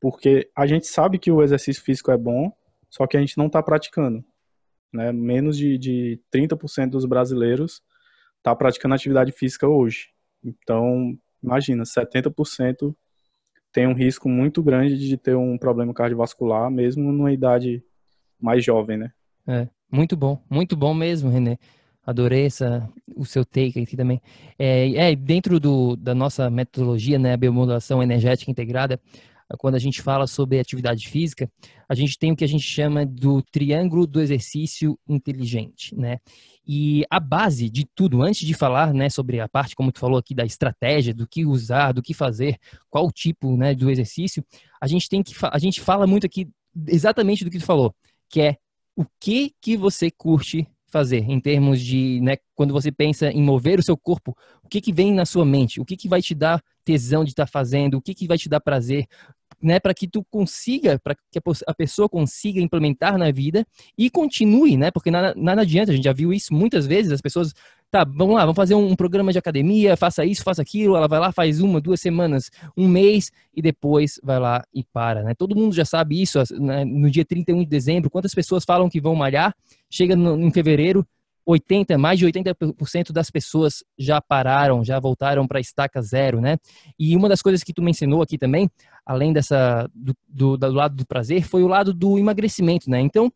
porque 0.00 0.48
a 0.54 0.66
gente 0.66 0.86
sabe 0.86 1.18
que 1.18 1.30
o 1.30 1.42
exercício 1.42 1.82
físico 1.82 2.10
é 2.10 2.16
bom, 2.16 2.52
só 2.88 3.06
que 3.06 3.16
a 3.16 3.20
gente 3.20 3.36
não 3.36 3.46
está 3.46 3.62
praticando. 3.62 4.24
Né? 4.92 5.12
Menos 5.12 5.56
de, 5.56 5.76
de 5.78 6.20
30% 6.32 6.90
dos 6.90 7.04
brasileiros 7.04 7.82
está 8.38 8.54
praticando 8.54 8.94
atividade 8.94 9.32
física 9.32 9.66
hoje. 9.66 10.10
Então, 10.44 11.18
imagina, 11.42 11.82
70% 11.82 12.94
tem 13.72 13.86
um 13.86 13.94
risco 13.94 14.28
muito 14.28 14.62
grande 14.62 14.96
de 14.96 15.16
ter 15.16 15.34
um 15.34 15.58
problema 15.58 15.92
cardiovascular, 15.92 16.70
mesmo 16.70 17.10
numa 17.12 17.32
idade 17.32 17.82
mais 18.40 18.64
jovem, 18.64 18.96
né? 18.96 19.12
É, 19.46 19.68
muito 19.90 20.16
bom, 20.16 20.42
muito 20.50 20.76
bom 20.76 20.92
mesmo, 20.92 21.30
René. 21.30 21.58
Adorei 22.04 22.46
essa, 22.46 22.88
o 23.16 23.24
seu 23.24 23.44
take 23.44 23.80
aqui 23.80 23.96
também. 23.96 24.20
É, 24.58 25.10
é 25.10 25.16
dentro 25.16 25.58
do, 25.58 25.96
da 25.96 26.14
nossa 26.14 26.48
metodologia, 26.48 27.18
né, 27.18 27.32
a 27.32 27.36
biomodulação 27.36 28.02
energética 28.02 28.50
integrada, 28.50 29.00
quando 29.58 29.76
a 29.76 29.78
gente 29.78 30.02
fala 30.02 30.26
sobre 30.26 30.58
atividade 30.58 31.08
física, 31.08 31.48
a 31.88 31.94
gente 31.94 32.18
tem 32.18 32.32
o 32.32 32.36
que 32.36 32.42
a 32.42 32.48
gente 32.48 32.64
chama 32.64 33.06
do 33.06 33.40
triângulo 33.42 34.06
do 34.06 34.20
exercício 34.20 34.98
inteligente, 35.08 35.94
né? 35.94 36.18
E 36.66 37.04
a 37.08 37.20
base 37.20 37.70
de 37.70 37.86
tudo, 37.94 38.22
antes 38.22 38.44
de 38.44 38.54
falar, 38.54 38.92
né, 38.92 39.08
sobre 39.08 39.38
a 39.38 39.48
parte, 39.48 39.76
como 39.76 39.92
tu 39.92 40.00
falou 40.00 40.18
aqui, 40.18 40.34
da 40.34 40.44
estratégia, 40.44 41.14
do 41.14 41.28
que 41.28 41.46
usar, 41.46 41.92
do 41.92 42.02
que 42.02 42.12
fazer, 42.12 42.58
qual 42.90 43.08
tipo, 43.12 43.56
né, 43.56 43.72
do 43.72 43.88
exercício, 43.88 44.44
a 44.80 44.88
gente 44.88 45.08
tem 45.08 45.22
que, 45.22 45.32
a 45.42 45.58
gente 45.58 45.80
fala 45.80 46.08
muito 46.08 46.26
aqui 46.26 46.48
exatamente 46.88 47.44
do 47.44 47.50
que 47.50 47.58
tu 47.58 47.64
falou, 47.64 47.94
que 48.28 48.40
é 48.40 48.56
o 48.96 49.04
que 49.20 49.52
que 49.60 49.76
você 49.76 50.10
curte 50.10 50.66
fazer 50.88 51.28
em 51.28 51.38
termos 51.38 51.80
de, 51.80 52.20
né, 52.22 52.36
quando 52.54 52.72
você 52.72 52.90
pensa 52.90 53.30
em 53.30 53.42
mover 53.42 53.78
o 53.78 53.82
seu 53.82 53.96
corpo, 53.96 54.34
o 54.64 54.68
que 54.68 54.80
que 54.80 54.92
vem 54.92 55.12
na 55.12 55.26
sua 55.26 55.44
mente? 55.44 55.80
O 55.80 55.84
que 55.84 55.96
que 55.96 56.08
vai 56.08 56.22
te 56.22 56.34
dar 56.34 56.62
tesão 56.84 57.22
de 57.22 57.30
estar 57.30 57.44
tá 57.44 57.50
fazendo? 57.50 57.98
O 57.98 58.02
que 58.02 58.14
que 58.14 58.26
vai 58.26 58.38
te 58.38 58.48
dar 58.48 58.60
prazer? 58.60 59.06
Né, 59.62 59.80
para 59.80 59.94
que 59.94 60.06
tu 60.06 60.24
consiga, 60.30 60.98
para 60.98 61.14
que 61.14 61.38
a 61.66 61.74
pessoa 61.74 62.08
consiga 62.08 62.60
implementar 62.60 63.16
na 63.16 63.30
vida 63.30 63.66
e 63.96 64.10
continue, 64.10 64.76
né? 64.76 64.90
Porque 64.90 65.10
nada, 65.10 65.34
nada 65.34 65.62
adianta, 65.62 65.92
a 65.92 65.94
gente 65.94 66.04
já 66.04 66.12
viu 66.12 66.30
isso 66.30 66.52
muitas 66.52 66.86
vezes, 66.86 67.10
as 67.10 67.22
pessoas 67.22 67.54
tá, 67.96 68.04
vamos 68.04 68.34
lá, 68.34 68.42
vamos 68.42 68.56
fazer 68.56 68.74
um 68.74 68.94
programa 68.94 69.32
de 69.32 69.38
academia, 69.38 69.96
faça 69.96 70.24
isso, 70.24 70.42
faça 70.42 70.60
aquilo, 70.60 70.96
ela 70.96 71.08
vai 71.08 71.18
lá, 71.18 71.32
faz 71.32 71.60
uma, 71.60 71.80
duas 71.80 72.00
semanas, 72.00 72.50
um 72.76 72.86
mês 72.86 73.30
e 73.54 73.62
depois 73.62 74.20
vai 74.22 74.38
lá 74.38 74.62
e 74.74 74.84
para, 74.84 75.22
né? 75.22 75.34
Todo 75.34 75.56
mundo 75.56 75.74
já 75.74 75.84
sabe 75.84 76.20
isso, 76.20 76.38
né? 76.60 76.84
no 76.84 77.10
dia 77.10 77.24
31 77.24 77.60
de 77.60 77.66
dezembro, 77.66 78.10
quantas 78.10 78.34
pessoas 78.34 78.64
falam 78.64 78.88
que 78.88 79.00
vão 79.00 79.14
malhar, 79.14 79.54
chega 79.88 80.14
no, 80.14 80.38
em 80.40 80.50
fevereiro, 80.50 81.06
80, 81.46 81.96
mais 81.96 82.18
de 82.18 82.26
80% 82.26 83.12
das 83.12 83.30
pessoas 83.30 83.84
já 83.96 84.20
pararam, 84.20 84.84
já 84.84 84.98
voltaram 84.98 85.46
para 85.46 85.60
estaca 85.60 86.02
zero, 86.02 86.40
né? 86.40 86.58
E 86.98 87.16
uma 87.16 87.28
das 87.28 87.40
coisas 87.40 87.62
que 87.62 87.72
tu 87.72 87.80
mencionou 87.80 88.20
aqui 88.20 88.36
também, 88.36 88.68
além 89.06 89.32
dessa 89.32 89.88
do, 89.94 90.14
do, 90.28 90.56
do 90.56 90.72
lado 90.72 90.96
do 90.96 91.06
prazer, 91.06 91.44
foi 91.44 91.62
o 91.62 91.68
lado 91.68 91.94
do 91.94 92.18
emagrecimento, 92.18 92.90
né? 92.90 93.00
Então, 93.00 93.32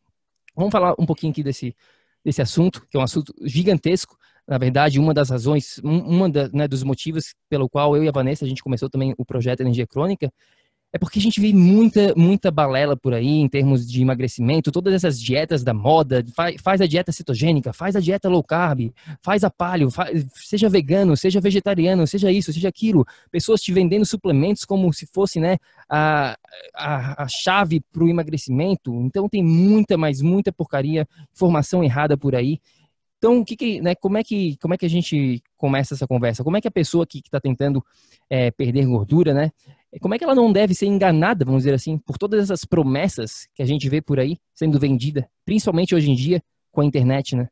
vamos 0.56 0.72
falar 0.72 0.94
um 0.98 1.06
pouquinho 1.06 1.30
aqui 1.30 1.44
desse, 1.44 1.74
desse 2.24 2.42
assunto, 2.42 2.86
que 2.90 2.96
é 2.96 3.00
um 3.00 3.02
assunto 3.02 3.34
gigantesco, 3.42 4.16
na 4.46 4.58
verdade, 4.58 4.98
uma 4.98 5.14
das 5.14 5.30
razões, 5.30 5.80
uma 5.84 6.28
da, 6.28 6.48
né, 6.48 6.66
dos 6.66 6.82
motivos 6.82 7.34
pelo 7.48 7.68
qual 7.68 7.96
eu 7.96 8.02
e 8.02 8.08
a 8.08 8.12
Vanessa 8.12 8.44
a 8.44 8.48
gente 8.48 8.62
começou 8.62 8.90
também 8.90 9.14
o 9.16 9.24
projeto 9.24 9.60
Energia 9.60 9.86
Crônica 9.86 10.32
é 10.92 10.98
porque 10.98 11.18
a 11.18 11.22
gente 11.22 11.40
vê 11.40 11.52
muita, 11.52 12.12
muita 12.16 12.50
balela 12.50 12.96
por 12.96 13.14
aí 13.14 13.38
em 13.38 13.48
termos 13.48 13.86
de 13.88 14.02
emagrecimento, 14.02 14.72
todas 14.72 14.92
essas 14.92 15.20
dietas 15.20 15.62
da 15.62 15.72
moda, 15.72 16.24
faz, 16.60 16.80
a 16.80 16.86
dieta 16.86 17.12
cetogênica, 17.12 17.72
faz 17.72 17.94
a 17.94 18.00
dieta 18.00 18.28
low 18.28 18.42
carb, 18.42 18.92
faz 19.22 19.44
a 19.44 19.50
paleo, 19.50 19.90
faz, 19.90 20.26
seja 20.34 20.68
vegano, 20.68 21.16
seja 21.16 21.40
vegetariano, 21.40 22.06
seja 22.06 22.32
isso, 22.32 22.52
seja 22.52 22.68
aquilo. 22.68 23.06
Pessoas 23.30 23.60
te 23.60 23.72
vendendo 23.72 24.04
suplementos 24.04 24.64
como 24.64 24.92
se 24.92 25.06
fosse 25.06 25.38
né, 25.38 25.58
a, 25.88 26.36
a, 26.74 27.24
a 27.24 27.28
chave 27.28 27.80
para 27.92 28.02
o 28.02 28.08
emagrecimento. 28.08 28.92
Então 29.02 29.28
tem 29.28 29.44
muita, 29.44 29.96
mas 29.96 30.20
muita 30.20 30.52
porcaria, 30.52 31.06
informação 31.32 31.84
errada 31.84 32.16
por 32.16 32.34
aí. 32.34 32.60
Então, 33.18 33.44
que, 33.44 33.54
que 33.54 33.82
né, 33.82 33.94
como, 33.94 34.16
é 34.16 34.24
que, 34.24 34.56
como 34.56 34.72
é 34.72 34.78
que 34.78 34.86
a 34.86 34.90
gente 34.90 35.42
começa 35.56 35.92
essa 35.92 36.06
conversa? 36.06 36.42
Como 36.42 36.56
é 36.56 36.60
que 36.60 36.66
a 36.66 36.70
pessoa 36.70 37.06
que 37.06 37.18
está 37.18 37.38
tentando 37.38 37.84
é, 38.30 38.50
perder 38.50 38.86
gordura, 38.86 39.34
né? 39.34 39.52
Como 39.98 40.14
é 40.14 40.18
que 40.18 40.24
ela 40.24 40.34
não 40.34 40.52
deve 40.52 40.74
ser 40.74 40.86
enganada, 40.86 41.44
vamos 41.44 41.62
dizer 41.62 41.74
assim, 41.74 41.98
por 41.98 42.16
todas 42.16 42.44
essas 42.44 42.64
promessas 42.64 43.48
que 43.54 43.62
a 43.62 43.66
gente 43.66 43.88
vê 43.88 44.00
por 44.00 44.20
aí 44.20 44.38
sendo 44.54 44.78
vendida, 44.78 45.28
principalmente 45.44 45.94
hoje 45.94 46.10
em 46.10 46.14
dia 46.14 46.42
com 46.70 46.80
a 46.80 46.84
internet, 46.84 47.34
né? 47.34 47.48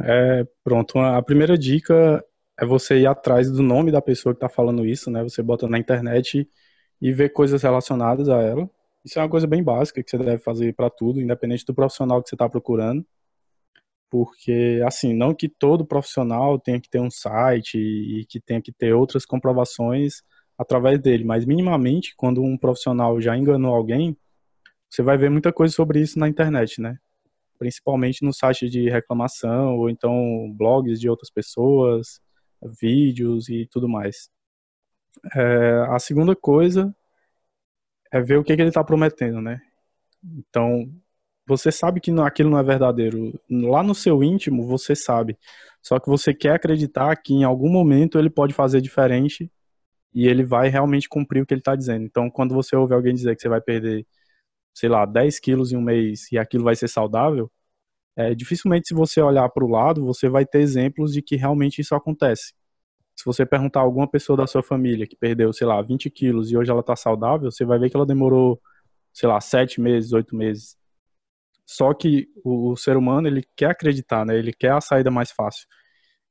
É, 0.00 0.46
pronto, 0.64 0.98
a 0.98 1.20
primeira 1.22 1.58
dica 1.58 2.24
é 2.58 2.64
você 2.64 3.00
ir 3.00 3.06
atrás 3.06 3.50
do 3.50 3.62
nome 3.62 3.92
da 3.92 4.00
pessoa 4.00 4.32
que 4.32 4.38
está 4.38 4.48
falando 4.48 4.86
isso, 4.86 5.10
né? 5.10 5.22
Você 5.22 5.42
bota 5.42 5.68
na 5.68 5.78
internet 5.78 6.48
e 7.00 7.12
vê 7.12 7.28
coisas 7.28 7.62
relacionadas 7.62 8.28
a 8.28 8.40
ela. 8.40 8.68
Isso 9.04 9.18
é 9.18 9.22
uma 9.22 9.28
coisa 9.28 9.46
bem 9.46 9.62
básica 9.62 10.02
que 10.02 10.10
você 10.10 10.18
deve 10.18 10.38
fazer 10.38 10.74
para 10.74 10.88
tudo, 10.88 11.20
independente 11.20 11.64
do 11.66 11.74
profissional 11.74 12.22
que 12.22 12.28
você 12.28 12.34
está 12.34 12.48
procurando 12.48 13.04
porque 14.10 14.82
assim, 14.86 15.14
não 15.14 15.34
que 15.34 15.48
todo 15.48 15.86
profissional 15.86 16.58
tenha 16.58 16.80
que 16.80 16.88
ter 16.88 17.00
um 17.00 17.10
site 17.10 17.78
e 17.78 18.24
que 18.26 18.40
tenha 18.40 18.60
que 18.60 18.72
ter 18.72 18.92
outras 18.94 19.24
comprovações 19.26 20.22
através 20.58 20.98
dele, 20.98 21.24
mas 21.24 21.44
minimamente, 21.44 22.14
quando 22.16 22.42
um 22.42 22.58
profissional 22.58 23.20
já 23.20 23.36
enganou 23.36 23.74
alguém, 23.74 24.16
você 24.90 25.02
vai 25.02 25.16
ver 25.16 25.30
muita 25.30 25.52
coisa 25.52 25.72
sobre 25.72 26.00
isso 26.00 26.18
na 26.18 26.28
internet, 26.28 26.80
né? 26.80 26.98
Principalmente 27.58 28.24
no 28.24 28.32
site 28.32 28.68
de 28.68 28.90
reclamação 28.90 29.76
ou 29.76 29.88
então 29.88 30.52
blogs 30.56 31.00
de 31.00 31.08
outras 31.08 31.30
pessoas, 31.30 32.20
vídeos 32.80 33.48
e 33.48 33.66
tudo 33.70 33.88
mais. 33.88 34.30
É, 35.34 35.86
a 35.90 35.98
segunda 35.98 36.34
coisa 36.34 36.94
é 38.10 38.20
ver 38.20 38.38
o 38.38 38.44
que, 38.44 38.54
que 38.56 38.62
ele 38.62 38.70
está 38.70 38.82
prometendo, 38.82 39.40
né? 39.40 39.60
Então, 40.24 40.90
você 41.46 41.70
sabe 41.70 42.00
que 42.00 42.10
aquilo 42.20 42.50
não 42.50 42.58
é 42.58 42.62
verdadeiro. 42.62 43.38
Lá 43.48 43.82
no 43.82 43.94
seu 43.94 44.22
íntimo, 44.24 44.66
você 44.66 44.94
sabe. 44.96 45.38
Só 45.82 45.98
que 46.00 46.08
você 46.08 46.34
quer 46.34 46.54
acreditar 46.54 47.14
que 47.16 47.34
em 47.34 47.44
algum 47.44 47.70
momento 47.70 48.18
ele 48.18 48.30
pode 48.30 48.52
fazer 48.52 48.80
diferente 48.80 49.50
e 50.14 50.26
ele 50.26 50.44
vai 50.44 50.68
realmente 50.68 51.08
cumprir 51.08 51.42
o 51.42 51.46
que 51.46 51.54
ele 51.54 51.60
está 51.60 51.76
dizendo. 51.76 52.04
Então, 52.04 52.30
quando 52.30 52.54
você 52.54 52.76
ouve 52.76 52.94
alguém 52.94 53.14
dizer 53.14 53.36
que 53.36 53.42
você 53.42 53.48
vai 53.48 53.60
perder, 53.60 54.06
sei 54.74 54.88
lá, 54.88 55.06
10 55.06 55.38
quilos 55.40 55.72
em 55.72 55.76
um 55.76 55.82
mês 55.82 56.30
e 56.32 56.38
aquilo 56.38 56.64
vai 56.64 56.76
ser 56.76 56.88
saudável, 56.88 57.50
é, 58.16 58.34
dificilmente 58.34 58.88
se 58.88 58.94
você 58.94 59.20
olhar 59.22 59.48
para 59.50 59.64
o 59.64 59.68
lado, 59.68 60.04
você 60.04 60.28
vai 60.28 60.44
ter 60.46 60.60
exemplos 60.60 61.12
de 61.12 61.22
que 61.22 61.36
realmente 61.36 61.80
isso 61.80 61.94
acontece. 61.94 62.54
se 63.16 63.24
você 63.24 63.46
perguntar 63.46 63.80
a 63.80 63.82
alguma 63.84 64.08
pessoa 64.08 64.36
da 64.36 64.46
sua 64.46 64.62
família 64.62 65.06
que 65.06 65.16
perdeu, 65.16 65.52
sei 65.52 65.66
lá, 65.66 65.82
20 65.82 66.10
quilos 66.10 66.50
e 66.52 66.56
hoje 66.56 66.70
ela 66.70 66.80
está 66.80 66.96
saudável, 66.96 67.50
você 67.50 67.64
vai 67.64 67.78
ver 67.78 67.90
que 67.90 67.96
ela 67.96 68.06
demorou, 68.06 68.60
sei 69.12 69.28
lá, 69.28 69.40
sete 69.40 69.80
meses, 69.80 70.12
oito 70.12 70.36
meses. 70.36 70.76
Só 71.66 71.92
que 71.94 72.28
o, 72.44 72.72
o, 72.72 72.76
ser 72.76 72.96
humano, 72.96 73.28
ele 73.28 73.44
quer 73.56 73.70
acreditar, 73.70 74.24
né? 74.24 74.38
Ele 74.38 74.52
quer 74.52 74.72
a 74.72 74.80
saída 74.80 75.10
mais 75.10 75.30
fácil. 75.32 75.66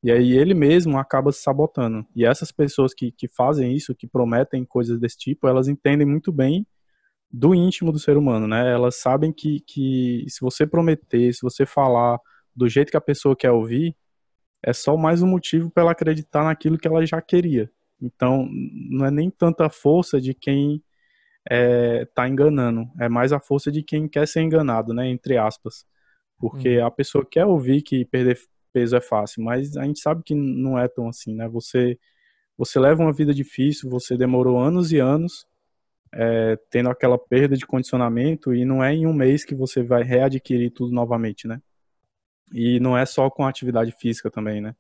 E 0.08 0.12
aí 0.12 0.38
ele 0.38 0.54
mesmo 0.54 0.98
acaba 0.98 1.34
se 1.34 1.41
sabotando. 1.41 2.08
E 2.15 2.26
essas 2.26 2.50
pessoas 2.50 2.93
que, 2.93 3.12
que 3.12 3.28
fazem 3.28 3.74
isso, 3.74 3.93
que 3.93 4.08
prometem 4.08 4.63
coisas 4.63 4.98
desse 4.98 5.17
tipo, 5.17 5.50
elas 5.50 5.67
entendem 5.67 6.08
muito 6.08 6.32
bem 6.32 6.65
do 7.30 7.54
íntimo 7.54 7.91
do 7.91 8.00
ser 8.00 8.15
humano, 8.15 8.48
né? 8.48 8.72
Elas 8.72 9.02
sabem 9.02 9.34
que, 9.34 9.60
que 9.67 10.24
se 10.30 10.39
você 10.39 10.65
prometer, 10.65 11.34
se 11.34 11.41
você 11.41 11.65
falar 11.65 12.17
do 12.56 12.70
jeito 12.70 12.89
que 12.89 12.96
a 12.96 13.02
pessoa 13.02 13.36
quer 13.36 13.52
ouvir, 13.52 13.98
é 14.63 14.72
só 14.72 14.96
mais 14.96 15.22
um 15.22 15.28
motivo 15.28 15.70
para 15.70 15.84
ela 15.84 15.91
acreditar 15.91 16.46
naquilo 16.46 16.78
que 16.78 16.88
ela 16.88 17.06
já 17.06 17.22
queria. 17.22 17.70
Então, 18.02 18.48
não 18.89 19.06
é 19.06 19.12
nem 19.12 19.30
tanta 19.30 19.70
força 19.70 20.22
de 20.22 20.34
quem 20.34 20.76
está 20.76 20.84
é, 21.50 22.06
tá 22.15 22.30
enganando, 22.30 22.89
é 22.98 23.10
mais 23.10 23.34
a 23.34 23.41
força 23.41 23.70
de 23.70 23.84
quem 23.84 24.08
quer 24.08 24.26
ser 24.26 24.39
enganado, 24.41 24.93
né? 24.93 25.10
Entre 25.10 25.36
aspas. 25.38 25.86
Porque 26.39 26.80
hum. 26.80 26.86
a 26.86 26.91
pessoa 26.91 27.28
quer 27.30 27.46
ouvir 27.46 27.82
que 27.82 28.06
perder 28.06 28.38
peso 28.78 28.96
é 28.96 29.02
fácil, 29.02 29.44
mas 29.44 29.76
a 29.76 29.84
gente 29.84 30.00
sabe 30.00 30.22
que 30.24 30.36
não 30.36 30.78
é 30.78 30.88
tão 30.88 31.10
assim, 31.10 31.34
né? 31.34 31.48
Você, 31.50 31.98
você 32.56 32.80
leva 32.80 33.02
uma 33.02 33.12
vida 33.12 33.34
difícil, 33.34 33.90
você 33.90 34.16
demorou 34.16 34.60
anos 34.60 34.92
e 34.92 35.00
anos 35.00 35.48
é, 36.13 36.56
tendo 36.70 36.90
aquela 36.90 37.18
perda 37.18 37.58
de 37.58 37.66
condicionamento 37.66 38.54
e 38.54 38.63
não 38.63 38.84
é 38.84 38.94
em 38.94 39.08
um 39.08 39.13
mês 39.13 39.44
que 39.44 39.56
você 39.56 39.82
vai 39.82 40.04
readquirir 40.04 40.72
tudo 40.72 40.94
novamente, 40.94 41.48
né? 41.48 41.60
E 42.54 42.80
não 42.80 42.96
é 42.96 43.04
só 43.04 43.32
com 43.32 43.48
atividade 43.48 43.92
física 44.00 44.30
também, 44.30 44.62
né? 44.62 44.76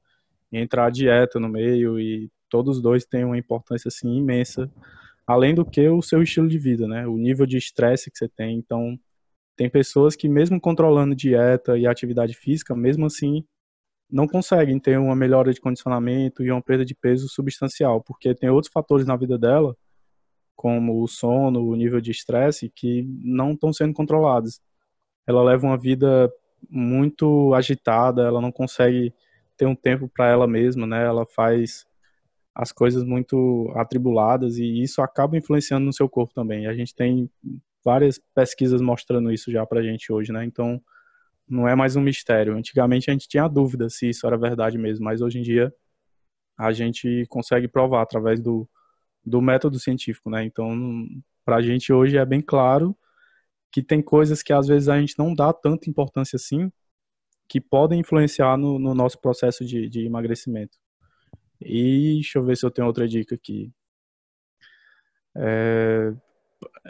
Entra 0.51 0.85
a 0.85 0.89
dieta 0.91 1.39
no 1.39 1.49
meio 1.49 1.99
e 1.99 2.29
todos 2.47 2.77
os 2.77 2.83
dois 2.83 3.03
têm 3.03 3.25
uma 3.25 3.37
importância 3.37 3.89
assim 3.89 4.15
imensa, 4.15 4.71
além 5.25 5.55
do 5.55 5.65
que 5.65 5.89
o 5.89 6.03
seu 6.03 6.21
estilo 6.21 6.47
de 6.47 6.59
vida, 6.59 6.87
né? 6.87 7.07
O 7.07 7.17
nível 7.17 7.47
de 7.47 7.57
estresse 7.57 8.11
que 8.11 8.17
você 8.19 8.29
tem. 8.29 8.59
Então, 8.59 8.95
tem 9.55 9.67
pessoas 9.67 10.15
que 10.15 10.29
mesmo 10.29 10.61
controlando 10.61 11.15
dieta 11.15 11.79
e 11.79 11.87
atividade 11.87 12.35
física, 12.35 12.75
mesmo 12.75 13.07
assim 13.07 13.43
não 14.09 14.27
conseguem 14.27 14.79
ter 14.79 14.97
uma 14.97 15.15
melhora 15.15 15.53
de 15.53 15.59
condicionamento 15.59 16.43
e 16.43 16.51
uma 16.51 16.61
perda 16.61 16.85
de 16.85 16.95
peso 16.95 17.27
substancial, 17.27 18.01
porque 18.01 18.33
tem 18.33 18.49
outros 18.49 18.71
fatores 18.71 19.05
na 19.05 19.15
vida 19.15 19.37
dela, 19.37 19.75
como 20.55 21.03
o 21.03 21.07
sono, 21.07 21.67
o 21.67 21.75
nível 21.75 22.01
de 22.01 22.11
estresse, 22.11 22.71
que 22.73 23.03
não 23.21 23.51
estão 23.51 23.71
sendo 23.73 23.93
controlados. 23.93 24.59
Ela 25.27 25.43
leva 25.43 25.67
uma 25.67 25.77
vida 25.77 26.31
muito 26.69 27.53
agitada, 27.53 28.23
ela 28.23 28.41
não 28.41 28.51
consegue 28.51 29.13
ter 29.57 29.65
um 29.65 29.75
tempo 29.75 30.07
para 30.09 30.27
ela 30.27 30.47
mesma, 30.47 30.87
né? 30.87 31.05
Ela 31.05 31.25
faz 31.25 31.85
as 32.55 32.71
coisas 32.71 33.03
muito 33.03 33.71
atribuladas 33.75 34.57
e 34.57 34.81
isso 34.81 35.01
acaba 35.01 35.37
influenciando 35.37 35.85
no 35.85 35.93
seu 35.93 36.09
corpo 36.09 36.33
também. 36.33 36.65
A 36.65 36.73
gente 36.73 36.95
tem 36.95 37.29
várias 37.85 38.19
pesquisas 38.33 38.81
mostrando 38.81 39.31
isso 39.31 39.51
já 39.51 39.65
pra 39.65 39.83
gente 39.83 40.11
hoje, 40.11 40.31
né? 40.31 40.43
Então, 40.43 40.81
não 41.49 41.67
é 41.67 41.75
mais 41.75 41.95
um 41.95 42.01
mistério. 42.01 42.55
Antigamente 42.55 43.09
a 43.09 43.13
gente 43.13 43.27
tinha 43.27 43.47
dúvida 43.47 43.89
se 43.89 44.09
isso 44.09 44.25
era 44.27 44.37
verdade 44.37 44.77
mesmo, 44.77 45.05
mas 45.05 45.21
hoje 45.21 45.39
em 45.39 45.41
dia 45.41 45.73
a 46.57 46.71
gente 46.71 47.25
consegue 47.29 47.67
provar 47.67 48.01
através 48.01 48.39
do, 48.39 48.67
do 49.23 49.41
método 49.41 49.79
científico, 49.79 50.29
né? 50.29 50.43
Então, 50.43 51.05
pra 51.45 51.61
gente 51.61 51.93
hoje 51.93 52.17
é 52.17 52.25
bem 52.25 52.41
claro 52.41 52.97
que 53.71 53.83
tem 53.83 54.01
coisas 54.01 54.41
que 54.41 54.53
às 54.53 54.67
vezes 54.67 54.89
a 54.89 54.99
gente 54.99 55.15
não 55.17 55.33
dá 55.33 55.53
tanta 55.53 55.89
importância 55.89 56.35
assim, 56.35 56.71
que 57.47 57.61
podem 57.61 57.99
influenciar 57.99 58.57
no, 58.57 58.79
no 58.79 58.93
nosso 58.93 59.19
processo 59.19 59.63
de, 59.65 59.89
de 59.89 60.05
emagrecimento. 60.05 60.77
E 61.61 62.15
deixa 62.15 62.39
eu 62.39 62.43
ver 62.43 62.57
se 62.57 62.65
eu 62.65 62.71
tenho 62.71 62.87
outra 62.87 63.07
dica 63.07 63.35
aqui. 63.35 63.71
É, 65.35 66.13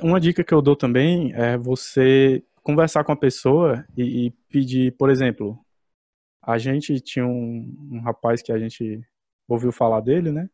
uma 0.02 0.20
dica 0.20 0.43
que 0.43 0.54
eu 0.54 0.62
dou 0.62 0.76
também 0.76 1.34
é 1.34 1.58
você 1.58 2.43
conversar 2.67 3.06
com 3.06 3.13
a 3.13 3.15
pessoa 3.15 3.86
e, 3.95 4.25
e 4.25 4.32
pedir, 4.49 4.91
por 4.97 5.10
exemplo, 5.10 5.58
a 6.43 6.58
gente 6.58 6.99
tinha 6.99 7.25
um, 7.25 7.73
um, 7.93 8.01
rapaz 8.01 8.41
que 8.41 8.51
a 8.51 8.60
gente 8.60 9.01
ouviu 9.47 9.71
falar 9.71 10.01
dele, 10.01 10.34
né? 10.34 10.49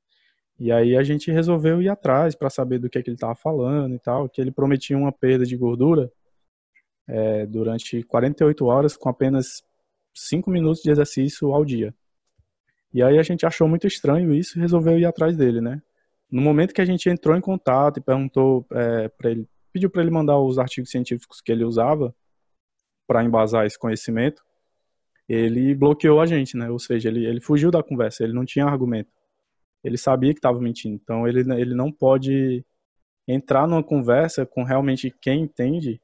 E 0.60 0.72
aí 0.72 0.96
a 0.96 1.02
gente 1.02 1.32
resolveu 1.32 1.82
ir 1.82 1.90
atrás 1.90 2.36
para 2.36 2.52
saber 2.52 2.78
do 2.78 2.88
que, 2.88 3.00
é 3.00 3.02
que 3.02 3.10
ele 3.10 3.16
estava 3.16 3.34
falando 3.34 3.96
e 3.96 4.00
tal, 4.00 4.30
que 4.30 4.40
ele 4.40 4.52
prometia 4.52 4.96
uma 4.96 5.12
perda 5.12 5.44
de 5.44 5.58
gordura 5.58 6.12
é, 7.08 7.48
durante 7.48 8.04
48 8.04 8.64
horas 8.64 8.96
com 8.96 9.10
apenas 9.10 9.64
5 10.14 10.52
minutos 10.52 10.84
de 10.84 10.92
exercício 10.92 11.52
ao 11.52 11.66
dia. 11.66 11.96
E 12.94 13.02
aí 13.02 13.18
a 13.18 13.24
gente 13.24 13.44
achou 13.44 13.68
muito 13.68 13.88
estranho 13.88 14.32
isso 14.36 14.60
e 14.60 14.62
resolveu 14.62 15.00
ir 15.00 15.06
atrás 15.06 15.36
dele, 15.36 15.62
né? 15.62 15.82
No 16.30 16.44
momento 16.44 16.76
que 16.76 16.82
a 16.82 16.86
gente 16.86 17.10
entrou 17.10 17.36
em 17.36 17.42
contato 17.42 17.98
e 17.98 18.04
perguntou 18.04 18.68
é, 18.72 19.10
para 19.10 19.32
ele, 19.32 19.50
pediu 19.74 19.90
para 19.90 20.04
ele 20.04 20.12
mandar 20.12 20.40
os 20.40 20.60
artigos 20.60 20.92
científicos 20.92 21.42
que 21.42 21.52
ele 21.52 21.66
usava 21.66 22.16
para 23.08 23.24
embasar 23.24 23.66
esse 23.66 23.78
conhecimento, 23.78 24.44
ele 25.28 25.74
bloqueou 25.74 26.22
a 26.22 26.26
gente, 26.26 26.56
né? 26.56 26.70
Ou 26.70 26.80
seja, 26.80 27.10
ele, 27.10 27.26
ele 27.26 27.42
fugiu 27.42 27.72
da 27.72 27.82
conversa, 27.82 28.24
ele 28.24 28.34
não 28.34 28.46
tinha 28.46 28.66
argumento. 28.66 29.12
Ele 29.84 29.98
sabia 29.98 30.32
que 30.34 30.40
estava 30.40 30.62
mentindo, 30.62 30.96
então 30.96 31.28
ele, 31.28 31.40
ele 31.60 31.76
não 31.76 31.92
pode 31.92 32.64
entrar 33.28 33.68
numa 33.68 33.84
conversa 33.84 34.46
com 34.46 34.64
realmente 34.64 35.14
quem 35.22 35.42
entende 35.42 36.00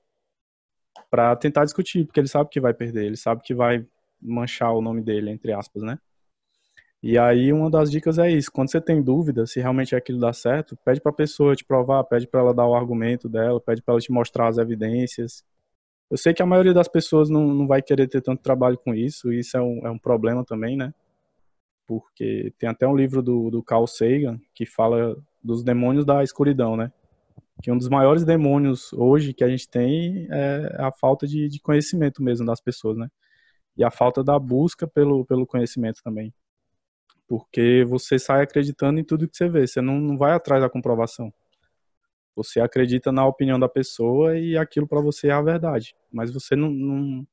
para 1.10 1.36
tentar 1.36 1.64
discutir, 1.64 2.06
porque 2.06 2.20
ele 2.20 2.28
sabe 2.28 2.50
que 2.50 2.60
vai 2.60 2.74
perder, 2.74 3.06
ele 3.06 3.18
sabe 3.18 3.42
que 3.42 3.54
vai 3.54 3.86
manchar 4.22 4.74
o 4.74 4.82
nome 4.82 5.02
dele, 5.02 5.30
entre 5.30 5.54
aspas, 5.54 5.82
né? 5.82 5.98
E 7.02 7.18
aí 7.18 7.54
uma 7.54 7.70
das 7.70 7.90
dicas 7.90 8.18
é 8.20 8.30
isso, 8.30 8.52
quando 8.52 8.70
você 8.70 8.82
tem 8.82 9.02
dúvida 9.02 9.46
se 9.46 9.60
realmente 9.60 9.96
aquilo 9.96 10.20
dá 10.20 10.34
certo, 10.34 10.78
pede 10.84 11.00
para 11.00 11.12
a 11.12 11.16
pessoa 11.16 11.56
te 11.56 11.64
provar, 11.64 12.04
pede 12.04 12.28
para 12.28 12.42
ela 12.42 12.54
dar 12.54 12.68
o 12.68 12.76
argumento 12.76 13.30
dela, 13.30 13.62
pede 13.62 13.82
para 13.82 13.94
ela 13.94 14.02
te 14.02 14.12
mostrar 14.12 14.48
as 14.50 14.58
evidências. 14.58 15.44
Eu 16.10 16.18
sei 16.18 16.34
que 16.34 16.42
a 16.44 16.46
maioria 16.46 16.74
das 16.74 16.88
pessoas 16.90 17.30
não, 17.30 17.48
não 17.54 17.68
vai 17.68 17.82
querer 17.82 18.08
ter 18.08 18.22
tanto 18.22 18.42
trabalho 18.42 18.78
com 18.78 18.94
isso, 18.94 19.32
e 19.32 19.40
isso 19.40 19.56
é 19.58 19.62
um, 19.62 19.88
é 19.88 19.92
um 19.92 19.98
problema 19.98 20.44
também, 20.44 20.76
né? 20.76 20.94
Porque 21.88 22.54
tem 22.60 22.70
até 22.70 22.88
um 22.88 22.96
livro 22.96 23.22
do, 23.22 23.50
do 23.50 23.64
Carl 23.64 23.88
Sagan 23.88 24.40
que 24.54 24.66
fala 24.66 25.16
dos 25.44 25.64
demônios 25.64 26.06
da 26.06 26.24
escuridão, 26.24 26.76
né? 26.76 26.92
que 27.62 27.72
um 27.72 27.78
dos 27.78 27.90
maiores 27.90 28.24
demônios 28.24 28.94
hoje 28.94 29.34
que 29.34 29.44
a 29.44 29.50
gente 29.50 29.68
tem 29.68 30.28
é 30.32 30.78
a 30.80 30.92
falta 30.92 31.28
de, 31.28 31.50
de, 31.50 31.60
conhecimento 31.60 32.24
mesmo 32.24 32.46
das 32.46 32.62
pessoas, 32.62 32.98
né? 32.98 33.10
E 33.76 33.84
a 33.84 33.92
falta 33.92 34.24
da 34.24 34.38
busca 34.40 34.88
pelo, 34.88 35.26
pelo 35.26 35.46
conhecimento 35.46 36.02
também. 36.04 36.34
Porque 37.30 37.86
você 37.88 38.18
sai 38.18 38.42
acreditando 38.42 39.00
em 39.00 39.04
tudo 39.04 39.30
que 39.30 39.38
você 39.38 39.48
vê, 39.48 39.68
você 39.68 39.82
não, 39.82 40.00
não 40.00 40.18
vai 40.18 40.32
atrás 40.32 40.64
da 40.64 40.70
comprovação. 40.70 41.32
Você 42.36 42.60
acredita 42.60 43.12
na 43.12 43.24
opinião 43.28 43.60
da 43.60 43.70
pessoa 43.70 44.36
e 44.36 44.58
aquilo 44.58 44.88
para 44.88 45.00
você 45.00 45.28
é 45.28 45.32
a 45.32 45.42
verdade. 45.42 45.96
Mas 46.12 46.34
você 46.34 46.56
não, 46.56 46.72
não, 46.72 47.28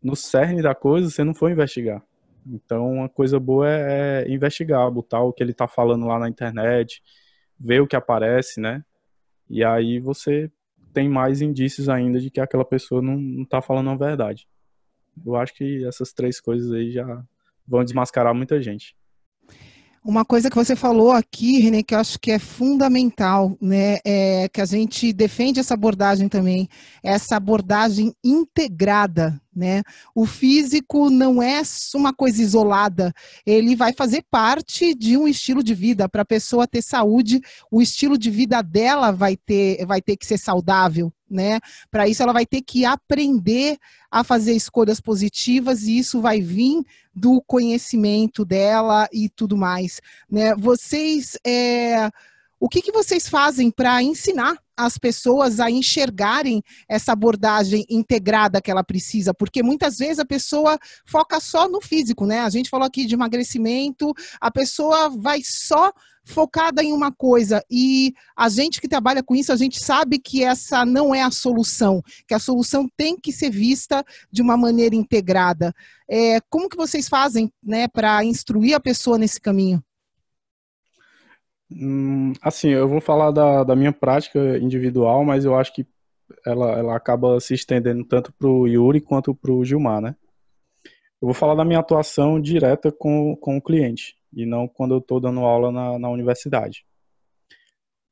no 0.00 0.14
cerne 0.14 0.62
da 0.62 0.72
coisa, 0.72 1.10
você 1.10 1.24
não 1.24 1.34
foi 1.34 1.50
investigar. 1.50 2.00
Então, 2.46 2.92
uma 2.92 3.08
coisa 3.08 3.40
boa 3.40 3.68
é, 3.68 4.22
é 4.22 4.30
investigar, 4.30 4.88
botar 4.88 5.20
o 5.20 5.32
que 5.32 5.42
ele 5.42 5.50
está 5.50 5.66
falando 5.66 6.06
lá 6.06 6.20
na 6.20 6.28
internet, 6.28 7.02
ver 7.58 7.80
o 7.82 7.88
que 7.88 7.96
aparece, 7.96 8.60
né? 8.60 8.84
E 9.50 9.64
aí 9.64 9.98
você 9.98 10.48
tem 10.92 11.08
mais 11.08 11.42
indícios 11.42 11.88
ainda 11.88 12.20
de 12.20 12.30
que 12.30 12.40
aquela 12.40 12.64
pessoa 12.64 13.02
não 13.02 13.42
está 13.42 13.60
falando 13.60 13.90
a 13.90 13.96
verdade. 13.96 14.46
Eu 15.26 15.34
acho 15.34 15.54
que 15.54 15.84
essas 15.84 16.12
três 16.12 16.40
coisas 16.40 16.70
aí 16.70 16.92
já 16.92 17.24
vão 17.66 17.82
desmascarar 17.82 18.32
muita 18.32 18.62
gente. 18.62 18.96
Uma 20.08 20.24
coisa 20.24 20.48
que 20.48 20.56
você 20.56 20.74
falou 20.74 21.12
aqui, 21.12 21.60
René, 21.60 21.82
que 21.82 21.94
eu 21.94 21.98
acho 21.98 22.18
que 22.18 22.30
é 22.30 22.38
fundamental, 22.38 23.54
né, 23.60 23.98
é 24.02 24.48
que 24.48 24.58
a 24.58 24.64
gente 24.64 25.12
defende 25.12 25.60
essa 25.60 25.74
abordagem 25.74 26.30
também, 26.30 26.66
essa 27.02 27.36
abordagem 27.36 28.14
integrada, 28.24 29.38
né? 29.58 29.82
O 30.14 30.24
físico 30.24 31.10
não 31.10 31.42
é 31.42 31.60
uma 31.94 32.14
coisa 32.14 32.40
isolada, 32.40 33.12
ele 33.44 33.74
vai 33.74 33.92
fazer 33.92 34.24
parte 34.30 34.94
de 34.94 35.16
um 35.16 35.26
estilo 35.26 35.62
de 35.62 35.74
vida. 35.74 36.08
Para 36.08 36.22
a 36.22 36.24
pessoa 36.24 36.68
ter 36.68 36.80
saúde, 36.80 37.40
o 37.70 37.82
estilo 37.82 38.16
de 38.16 38.30
vida 38.30 38.62
dela 38.62 39.10
vai 39.10 39.36
ter, 39.36 39.84
vai 39.84 40.00
ter 40.00 40.16
que 40.16 40.24
ser 40.24 40.38
saudável, 40.38 41.12
né? 41.28 41.58
Para 41.90 42.06
isso, 42.06 42.22
ela 42.22 42.32
vai 42.32 42.46
ter 42.46 42.62
que 42.62 42.84
aprender 42.84 43.76
a 44.08 44.22
fazer 44.22 44.54
escolhas 44.54 45.00
positivas 45.00 45.82
e 45.82 45.98
isso 45.98 46.20
vai 46.20 46.40
vir 46.40 46.84
do 47.12 47.42
conhecimento 47.44 48.44
dela 48.44 49.08
e 49.12 49.28
tudo 49.28 49.56
mais, 49.56 50.00
né? 50.30 50.54
Vocês 50.54 51.36
é, 51.44 52.08
o 52.60 52.68
que, 52.68 52.82
que 52.82 52.92
vocês 52.92 53.28
fazem 53.28 53.70
para 53.70 54.02
ensinar 54.02 54.56
as 54.76 54.98
pessoas 54.98 55.60
a 55.60 55.70
enxergarem 55.70 56.62
essa 56.88 57.12
abordagem 57.12 57.84
integrada 57.88 58.60
que 58.60 58.70
ela 58.70 58.82
precisa? 58.82 59.32
Porque 59.32 59.62
muitas 59.62 59.98
vezes 59.98 60.18
a 60.18 60.24
pessoa 60.24 60.78
foca 61.06 61.40
só 61.40 61.68
no 61.68 61.80
físico, 61.80 62.26
né? 62.26 62.40
A 62.40 62.50
gente 62.50 62.68
falou 62.68 62.86
aqui 62.86 63.06
de 63.06 63.14
emagrecimento, 63.14 64.12
a 64.40 64.50
pessoa 64.50 65.08
vai 65.08 65.40
só 65.42 65.92
focada 66.28 66.82
em 66.82 66.92
uma 66.92 67.10
coisa 67.10 67.64
e 67.70 68.12
a 68.36 68.48
gente 68.48 68.80
que 68.80 68.88
trabalha 68.88 69.22
com 69.22 69.34
isso, 69.34 69.50
a 69.50 69.56
gente 69.56 69.80
sabe 69.82 70.18
que 70.18 70.44
essa 70.44 70.84
não 70.84 71.14
é 71.14 71.22
a 71.22 71.30
solução, 71.30 72.02
que 72.26 72.34
a 72.34 72.38
solução 72.38 72.86
tem 72.96 73.16
que 73.16 73.32
ser 73.32 73.50
vista 73.50 74.04
de 74.30 74.42
uma 74.42 74.56
maneira 74.56 74.94
integrada. 74.94 75.72
É, 76.08 76.38
como 76.50 76.68
que 76.68 76.76
vocês 76.76 77.08
fazem, 77.08 77.50
né, 77.62 77.88
para 77.88 78.22
instruir 78.24 78.74
a 78.74 78.80
pessoa 78.80 79.16
nesse 79.16 79.40
caminho? 79.40 79.82
Hum, 81.70 82.32
assim, 82.40 82.70
eu 82.70 82.88
vou 82.88 83.00
falar 83.00 83.30
da, 83.30 83.62
da 83.62 83.76
minha 83.76 83.92
prática 83.92 84.58
individual, 84.58 85.24
mas 85.24 85.44
eu 85.44 85.54
acho 85.54 85.72
que 85.74 85.86
ela, 86.44 86.72
ela 86.78 86.96
acaba 86.96 87.38
se 87.40 87.54
estendendo 87.54 88.04
tanto 88.04 88.32
para 88.32 88.48
o 88.48 88.66
Yuri 88.66 89.00
quanto 89.00 89.34
para 89.34 89.52
o 89.52 89.64
Gilmar, 89.64 90.00
né? 90.00 90.16
Eu 91.20 91.26
vou 91.26 91.34
falar 91.34 91.54
da 91.54 91.64
minha 91.64 91.80
atuação 91.80 92.40
direta 92.40 92.92
com, 92.92 93.36
com 93.36 93.56
o 93.56 93.62
cliente 93.62 94.16
e 94.32 94.46
não 94.46 94.68
quando 94.68 94.94
eu 94.94 94.98
estou 94.98 95.20
dando 95.20 95.40
aula 95.40 95.72
na, 95.72 95.98
na 95.98 96.08
universidade. 96.10 96.86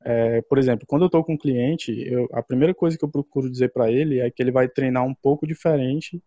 É, 0.05 0.40
por 0.42 0.59
exemplo, 0.59 0.87
quando 0.87 1.03
eu 1.03 1.07
estou 1.07 1.25
com 1.25 1.35
um 1.35 1.38
cliente, 1.38 1.92
eu, 2.07 2.29
a 2.33 2.42
primeira 2.42 2.75
coisa 2.75 2.97
que 2.97 3.05
eu 3.05 3.11
procuro 3.11 3.51
dizer 3.51 3.73
para 3.73 3.90
ele 3.90 4.21
é 4.21 4.31
que 4.31 4.42
ele 4.42 4.53
vai 4.53 4.69
treinar 4.69 5.05
um 5.05 5.14
pouco 5.14 5.47
diferente 5.47 6.23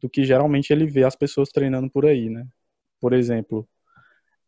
do 0.00 0.08
que 0.08 0.24
geralmente 0.24 0.72
ele 0.72 0.86
vê 0.86 1.04
as 1.04 1.16
pessoas 1.16 1.50
treinando 1.50 1.90
por 1.90 2.06
aí, 2.06 2.28
né? 2.28 2.46
Por 3.00 3.12
exemplo, 3.12 3.68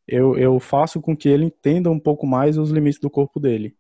eu, 0.06 0.36
eu 0.38 0.58
faço 0.60 1.00
com 1.00 1.16
que 1.16 1.28
ele 1.28 1.46
entenda 1.46 1.90
um 1.90 1.98
pouco 1.98 2.26
mais 2.26 2.58
os 2.58 2.70
limites 2.70 3.00
do 3.00 3.10
corpo 3.10 3.40
dele. 3.40 3.74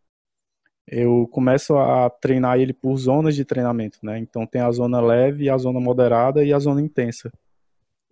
Eu 0.86 1.26
começo 1.28 1.76
a 1.76 2.08
treinar 2.08 2.58
ele 2.60 2.72
por 2.72 2.96
zonas 2.96 3.34
de 3.34 3.44
treinamento, 3.44 3.98
né? 4.02 4.18
Então 4.18 4.46
tem 4.46 4.60
a 4.60 4.70
zona 4.70 5.00
leve, 5.00 5.50
a 5.50 5.58
zona 5.58 5.80
moderada 5.80 6.44
e 6.44 6.52
a 6.52 6.58
zona 6.58 6.80
intensa. 6.80 7.32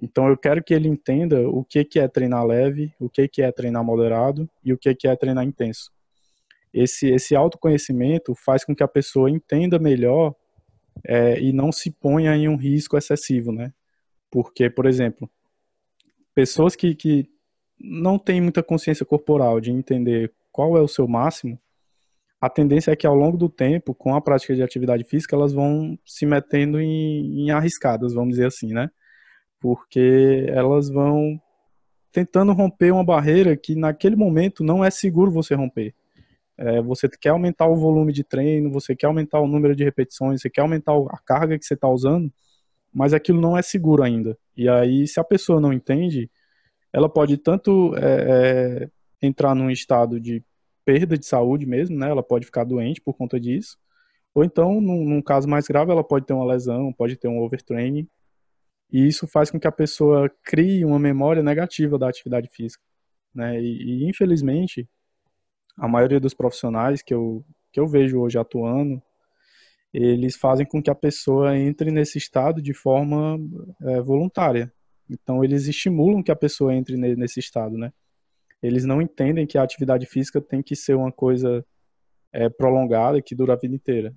Então 0.00 0.28
eu 0.28 0.36
quero 0.36 0.62
que 0.62 0.74
ele 0.74 0.88
entenda 0.88 1.48
o 1.48 1.64
que, 1.64 1.84
que 1.84 2.00
é 2.00 2.08
treinar 2.08 2.44
leve, 2.44 2.92
o 2.98 3.08
que, 3.08 3.28
que 3.28 3.42
é 3.42 3.52
treinar 3.52 3.84
moderado 3.84 4.48
e 4.64 4.72
o 4.72 4.78
que, 4.78 4.94
que 4.94 5.06
é 5.06 5.14
treinar 5.14 5.44
intenso 5.44 5.94
esse, 6.74 7.08
esse 7.08 7.36
autoconhecimento 7.36 8.34
faz 8.34 8.64
com 8.64 8.74
que 8.74 8.82
a 8.82 8.88
pessoa 8.88 9.30
entenda 9.30 9.78
melhor 9.78 10.34
é, 11.04 11.40
e 11.40 11.52
não 11.52 11.70
se 11.70 11.90
ponha 11.90 12.36
em 12.36 12.48
um 12.48 12.56
risco 12.56 12.98
excessivo, 12.98 13.52
né? 13.52 13.72
Porque, 14.28 14.68
por 14.68 14.84
exemplo, 14.84 15.30
pessoas 16.34 16.74
que, 16.74 16.94
que 16.96 17.30
não 17.84 18.18
têm 18.18 18.40
muita 18.40 18.62
consciência 18.62 19.04
corporal 19.04 19.60
de 19.60 19.70
entender 19.70 20.32
qual 20.50 20.76
é 20.76 20.80
o 20.80 20.88
seu 20.88 21.06
máximo, 21.06 21.58
a 22.40 22.50
tendência 22.50 22.90
é 22.90 22.96
que 22.96 23.06
ao 23.06 23.14
longo 23.14 23.38
do 23.38 23.48
tempo, 23.48 23.94
com 23.94 24.14
a 24.14 24.20
prática 24.20 24.54
de 24.54 24.62
atividade 24.62 25.02
física, 25.04 25.34
elas 25.34 25.52
vão 25.52 25.98
se 26.04 26.26
metendo 26.26 26.78
em, 26.80 27.40
em 27.40 27.50
arriscadas, 27.50 28.12
vamos 28.12 28.30
dizer 28.30 28.46
assim, 28.46 28.72
né? 28.72 28.90
Porque 29.58 30.44
elas 30.48 30.90
vão 30.90 31.40
tentando 32.12 32.52
romper 32.52 32.92
uma 32.92 33.02
barreira 33.02 33.56
que 33.56 33.74
naquele 33.74 34.14
momento 34.14 34.62
não 34.62 34.84
é 34.84 34.90
seguro 34.90 35.30
você 35.30 35.54
romper. 35.54 35.94
É, 36.56 36.82
você 36.82 37.08
quer 37.08 37.30
aumentar 37.30 37.66
o 37.66 37.76
volume 37.76 38.12
de 38.12 38.22
treino, 38.22 38.70
você 38.70 38.94
quer 38.94 39.06
aumentar 39.06 39.40
o 39.40 39.48
número 39.48 39.74
de 39.74 39.82
repetições, 39.82 40.42
você 40.42 40.50
quer 40.50 40.60
aumentar 40.60 40.92
a 40.92 41.18
carga 41.24 41.58
que 41.58 41.64
você 41.64 41.74
está 41.74 41.88
usando, 41.88 42.30
mas 42.92 43.14
aquilo 43.14 43.40
não 43.40 43.56
é 43.56 43.62
seguro 43.62 44.02
ainda. 44.02 44.38
E 44.56 44.68
aí, 44.68 45.08
se 45.08 45.18
a 45.18 45.24
pessoa 45.24 45.60
não 45.60 45.72
entende, 45.72 46.30
ela 46.94 47.08
pode 47.08 47.36
tanto 47.36 47.92
é, 47.96 48.84
é, 48.84 48.90
entrar 49.20 49.52
num 49.52 49.68
estado 49.68 50.20
de 50.20 50.44
perda 50.84 51.18
de 51.18 51.26
saúde 51.26 51.66
mesmo, 51.66 51.98
né? 51.98 52.08
Ela 52.08 52.22
pode 52.22 52.46
ficar 52.46 52.62
doente 52.62 53.00
por 53.00 53.14
conta 53.14 53.40
disso. 53.40 53.76
Ou 54.32 54.44
então, 54.44 54.80
num, 54.80 55.04
num 55.04 55.20
caso 55.20 55.48
mais 55.48 55.66
grave, 55.66 55.90
ela 55.90 56.04
pode 56.04 56.24
ter 56.24 56.34
uma 56.34 56.46
lesão, 56.46 56.92
pode 56.92 57.16
ter 57.16 57.26
um 57.26 57.40
overtraining. 57.40 58.08
E 58.92 59.08
isso 59.08 59.26
faz 59.26 59.50
com 59.50 59.58
que 59.58 59.66
a 59.66 59.72
pessoa 59.72 60.30
crie 60.44 60.84
uma 60.84 61.00
memória 61.00 61.42
negativa 61.42 61.98
da 61.98 62.08
atividade 62.08 62.48
física. 62.52 62.84
Né? 63.34 63.60
E, 63.60 64.04
e 64.04 64.08
infelizmente, 64.08 64.88
a 65.76 65.88
maioria 65.88 66.20
dos 66.20 66.32
profissionais 66.32 67.02
que 67.02 67.12
eu, 67.12 67.44
que 67.72 67.80
eu 67.80 67.88
vejo 67.88 68.20
hoje 68.20 68.38
atuando, 68.38 69.02
eles 69.92 70.36
fazem 70.36 70.64
com 70.64 70.80
que 70.80 70.90
a 70.90 70.94
pessoa 70.94 71.58
entre 71.58 71.90
nesse 71.90 72.18
estado 72.18 72.62
de 72.62 72.72
forma 72.72 73.36
é, 73.82 74.00
voluntária. 74.00 74.72
Então, 75.08 75.44
eles 75.44 75.66
estimulam 75.66 76.22
que 76.22 76.32
a 76.32 76.36
pessoa 76.36 76.74
entre 76.74 76.96
nesse 76.96 77.40
estado, 77.40 77.76
né? 77.76 77.92
Eles 78.62 78.84
não 78.84 79.02
entendem 79.02 79.46
que 79.46 79.58
a 79.58 79.62
atividade 79.62 80.06
física 80.06 80.40
tem 80.40 80.62
que 80.62 80.74
ser 80.74 80.94
uma 80.94 81.12
coisa 81.12 81.64
é, 82.32 82.48
prolongada, 82.48 83.20
que 83.20 83.34
dura 83.34 83.52
a 83.52 83.56
vida 83.56 83.74
inteira. 83.74 84.14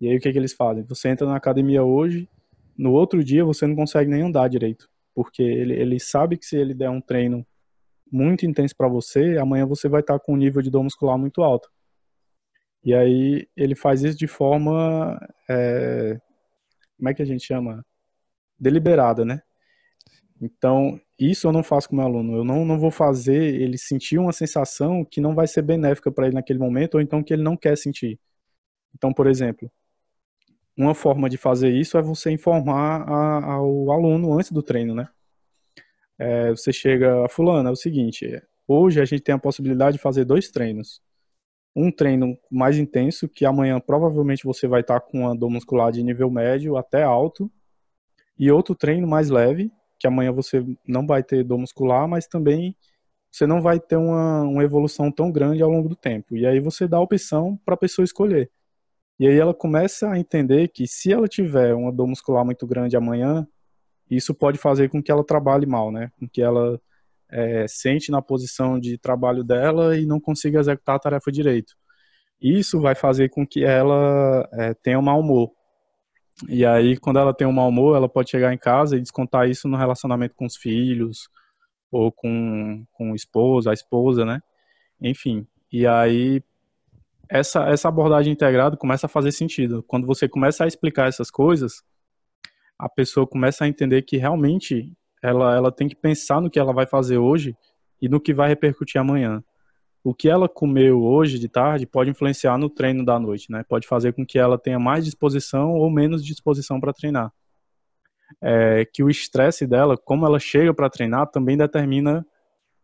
E 0.00 0.08
aí, 0.08 0.16
o 0.16 0.20
que, 0.20 0.28
é 0.28 0.32
que 0.32 0.38
eles 0.38 0.52
fazem? 0.52 0.84
Você 0.84 1.08
entra 1.08 1.26
na 1.26 1.36
academia 1.36 1.82
hoje, 1.82 2.28
no 2.76 2.92
outro 2.92 3.22
dia 3.22 3.44
você 3.44 3.66
não 3.66 3.76
consegue 3.76 4.10
nem 4.10 4.22
andar 4.22 4.48
direito. 4.48 4.88
Porque 5.14 5.42
ele, 5.42 5.74
ele 5.74 6.00
sabe 6.00 6.36
que 6.36 6.46
se 6.46 6.56
ele 6.56 6.74
der 6.74 6.90
um 6.90 7.00
treino 7.00 7.46
muito 8.10 8.46
intenso 8.46 8.74
para 8.76 8.88
você, 8.88 9.38
amanhã 9.38 9.66
você 9.66 9.88
vai 9.88 10.00
estar 10.00 10.18
tá 10.18 10.24
com 10.24 10.34
um 10.34 10.36
nível 10.36 10.62
de 10.62 10.70
dor 10.70 10.82
muscular 10.82 11.18
muito 11.18 11.42
alto. 11.42 11.70
E 12.84 12.94
aí 12.94 13.46
ele 13.56 13.74
faz 13.74 14.02
isso 14.02 14.18
de 14.18 14.26
forma, 14.26 15.18
é, 15.48 16.18
como 16.96 17.08
é 17.08 17.14
que 17.14 17.22
a 17.22 17.24
gente 17.24 17.44
chama? 17.44 17.84
Deliberada, 18.58 19.24
né? 19.24 19.42
Então, 20.42 21.00
isso 21.18 21.46
eu 21.46 21.52
não 21.52 21.62
faço 21.62 21.88
com 21.88 21.94
o 21.94 21.98
meu 21.98 22.06
aluno. 22.06 22.36
Eu 22.36 22.44
não, 22.44 22.64
não 22.64 22.78
vou 22.78 22.90
fazer 22.90 23.54
ele 23.54 23.78
sentir 23.78 24.18
uma 24.18 24.32
sensação 24.32 25.04
que 25.04 25.20
não 25.20 25.34
vai 25.34 25.46
ser 25.46 25.62
benéfica 25.62 26.10
para 26.10 26.26
ele 26.26 26.34
naquele 26.34 26.58
momento, 26.58 26.96
ou 26.96 27.00
então 27.00 27.22
que 27.22 27.32
ele 27.32 27.42
não 27.42 27.56
quer 27.56 27.76
sentir. 27.78 28.18
Então, 28.94 29.12
por 29.12 29.26
exemplo, 29.26 29.70
uma 30.76 30.94
forma 30.94 31.30
de 31.30 31.36
fazer 31.38 31.70
isso 31.70 31.96
é 31.96 32.02
você 32.02 32.30
informar 32.30 33.02
a, 33.08 33.54
ao 33.54 33.90
aluno 33.92 34.36
antes 34.36 34.50
do 34.52 34.62
treino, 34.62 34.94
né? 34.94 35.08
é, 36.22 36.50
você 36.50 36.72
chega, 36.72 37.28
fulano, 37.28 37.68
é 37.68 37.72
o 37.72 37.76
seguinte, 37.76 38.40
hoje 38.68 39.00
a 39.00 39.04
gente 39.04 39.22
tem 39.22 39.34
a 39.34 39.38
possibilidade 39.38 39.96
de 39.96 40.02
fazer 40.02 40.24
dois 40.24 40.50
treinos. 40.50 41.00
Um 41.74 41.90
treino 41.90 42.38
mais 42.50 42.78
intenso, 42.78 43.28
que 43.28 43.44
amanhã 43.44 43.80
provavelmente 43.80 44.44
você 44.44 44.68
vai 44.68 44.82
estar 44.82 45.00
com 45.00 45.20
uma 45.20 45.34
dor 45.34 45.50
muscular 45.50 45.90
de 45.90 46.02
nível 46.02 46.30
médio 46.30 46.76
até 46.76 47.02
alto, 47.02 47.50
e 48.38 48.50
outro 48.52 48.74
treino 48.74 49.06
mais 49.06 49.30
leve, 49.30 49.72
que 50.02 50.06
amanhã 50.08 50.32
você 50.32 50.64
não 50.86 51.06
vai 51.06 51.22
ter 51.22 51.44
dor 51.44 51.58
muscular, 51.58 52.08
mas 52.08 52.26
também 52.26 52.76
você 53.30 53.46
não 53.46 53.62
vai 53.62 53.78
ter 53.78 53.96
uma, 53.96 54.42
uma 54.42 54.64
evolução 54.64 55.10
tão 55.12 55.30
grande 55.30 55.62
ao 55.62 55.70
longo 55.70 55.88
do 55.88 55.94
tempo. 55.94 56.36
E 56.36 56.44
aí 56.44 56.58
você 56.58 56.88
dá 56.88 56.96
a 56.96 57.00
opção 57.00 57.56
para 57.64 57.74
a 57.74 57.78
pessoa 57.78 58.04
escolher. 58.04 58.50
E 59.18 59.28
aí 59.28 59.38
ela 59.38 59.54
começa 59.54 60.10
a 60.10 60.18
entender 60.18 60.68
que 60.68 60.88
se 60.88 61.12
ela 61.12 61.28
tiver 61.28 61.72
uma 61.72 61.92
dor 61.92 62.08
muscular 62.08 62.44
muito 62.44 62.66
grande 62.66 62.96
amanhã, 62.96 63.46
isso 64.10 64.34
pode 64.34 64.58
fazer 64.58 64.90
com 64.90 65.00
que 65.00 65.12
ela 65.12 65.24
trabalhe 65.24 65.66
mal, 65.66 65.92
né? 65.92 66.10
Com 66.18 66.28
que 66.28 66.42
ela 66.42 66.80
é, 67.30 67.66
sente 67.68 68.10
na 68.10 68.20
posição 68.20 68.78
de 68.78 68.98
trabalho 68.98 69.44
dela 69.44 69.96
e 69.96 70.04
não 70.04 70.20
consiga 70.20 70.58
executar 70.58 70.96
a 70.96 70.98
tarefa 70.98 71.30
direito. 71.30 71.74
Isso 72.40 72.80
vai 72.80 72.96
fazer 72.96 73.30
com 73.30 73.46
que 73.46 73.64
ela 73.64 74.48
é, 74.52 74.74
tenha 74.74 74.98
um 74.98 75.02
mau 75.02 75.20
humor. 75.20 75.52
E 76.48 76.64
aí, 76.64 76.96
quando 76.96 77.18
ela 77.18 77.34
tem 77.34 77.46
um 77.46 77.52
mau 77.52 77.68
humor, 77.68 77.96
ela 77.96 78.08
pode 78.08 78.30
chegar 78.30 78.52
em 78.52 78.58
casa 78.58 78.96
e 78.96 79.00
descontar 79.00 79.48
isso 79.48 79.68
no 79.68 79.76
relacionamento 79.76 80.34
com 80.34 80.46
os 80.46 80.56
filhos, 80.56 81.28
ou 81.90 82.10
com, 82.10 82.84
com 82.92 83.12
o 83.12 83.14
esposo, 83.14 83.68
a 83.68 83.74
esposa, 83.74 84.24
né? 84.24 84.40
Enfim. 85.00 85.46
E 85.70 85.86
aí, 85.86 86.42
essa, 87.28 87.68
essa 87.68 87.88
abordagem 87.88 88.32
integrada 88.32 88.76
começa 88.76 89.06
a 89.06 89.08
fazer 89.08 89.32
sentido. 89.32 89.82
Quando 89.82 90.06
você 90.06 90.28
começa 90.28 90.64
a 90.64 90.66
explicar 90.66 91.08
essas 91.08 91.30
coisas, 91.30 91.82
a 92.78 92.88
pessoa 92.88 93.26
começa 93.26 93.64
a 93.64 93.68
entender 93.68 94.02
que 94.02 94.16
realmente 94.16 94.92
ela, 95.22 95.54
ela 95.54 95.70
tem 95.70 95.88
que 95.88 95.94
pensar 95.94 96.40
no 96.40 96.50
que 96.50 96.58
ela 96.58 96.72
vai 96.72 96.86
fazer 96.86 97.18
hoje 97.18 97.56
e 98.00 98.08
no 98.08 98.20
que 98.20 98.34
vai 98.34 98.48
repercutir 98.48 99.00
amanhã. 99.00 99.42
O 100.04 100.12
que 100.12 100.28
ela 100.28 100.48
comeu 100.48 101.02
hoje 101.02 101.38
de 101.38 101.48
tarde 101.48 101.86
pode 101.86 102.10
influenciar 102.10 102.58
no 102.58 102.68
treino 102.68 103.04
da 103.04 103.18
noite, 103.20 103.52
né? 103.52 103.64
Pode 103.68 103.86
fazer 103.86 104.12
com 104.12 104.26
que 104.26 104.38
ela 104.38 104.58
tenha 104.58 104.78
mais 104.78 105.04
disposição 105.04 105.74
ou 105.74 105.88
menos 105.88 106.24
disposição 106.24 106.80
para 106.80 106.92
treinar. 106.92 107.32
É, 108.40 108.84
que 108.84 109.02
o 109.02 109.10
estresse 109.10 109.66
dela, 109.66 109.96
como 109.96 110.26
ela 110.26 110.40
chega 110.40 110.74
para 110.74 110.90
treinar, 110.90 111.28
também 111.28 111.56
determina 111.56 112.26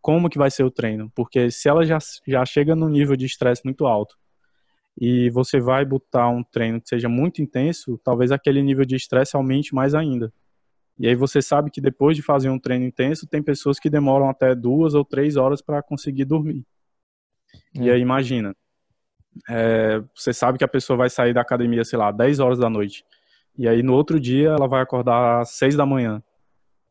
como 0.01 0.31
que 0.31 0.39
vai 0.39 0.51
ser 0.51 0.63
o 0.63 0.71
treino. 0.71 1.11
Porque 1.13 1.51
se 1.51 1.69
ela 1.69 1.85
já, 1.85 1.99
já 2.27 2.45
chega 2.45 2.77
no 2.77 2.89
nível 2.89 3.17
de 3.17 3.27
estresse 3.27 3.63
muito 3.65 3.87
alto 3.87 4.17
e 5.01 5.29
você 5.31 5.61
vai 5.61 5.85
botar 5.85 6.29
um 6.29 6.43
treino 6.45 6.81
que 6.81 6.89
seja 6.89 7.09
muito 7.09 7.43
intenso, 7.43 8.01
talvez 8.05 8.31
aquele 8.31 8.63
nível 8.63 8.85
de 8.85 8.95
estresse 8.95 9.37
aumente 9.37 9.75
mais 9.75 9.95
ainda. 9.95 10.33
E 10.99 11.09
aí 11.09 11.15
você 11.17 11.43
sabe 11.43 11.71
que 11.71 11.81
depois 11.81 12.17
de 12.17 12.23
fazer 12.23 12.49
um 12.49 12.59
treino 12.59 12.85
intenso, 12.85 13.27
tem 13.27 13.43
pessoas 13.43 13.79
que 13.79 13.91
demoram 13.91 14.29
até 14.29 14.55
duas 14.55 14.95
ou 14.95 15.05
três 15.05 15.37
horas 15.37 15.61
para 15.63 15.83
conseguir 15.83 16.25
dormir. 16.25 16.65
E 17.75 17.91
aí 17.91 18.01
imagina, 18.01 18.55
é, 19.49 20.03
você 20.15 20.33
sabe 20.33 20.59
que 20.59 20.65
a 20.65 20.69
pessoa 20.69 20.97
vai 20.97 21.11
sair 21.11 21.33
da 21.33 21.41
academia, 21.41 21.85
sei 21.85 21.99
lá, 21.99 22.11
10 22.11 22.41
horas 22.41 22.59
da 22.59 22.69
noite. 22.69 23.05
E 23.57 23.69
aí 23.69 23.83
no 23.83 23.95
outro 23.95 24.19
dia 24.21 24.51
ela 24.51 24.69
vai 24.69 24.83
acordar 24.83 25.41
às 25.41 25.51
6 25.51 25.77
da 25.77 25.87
manhã. 25.87 26.23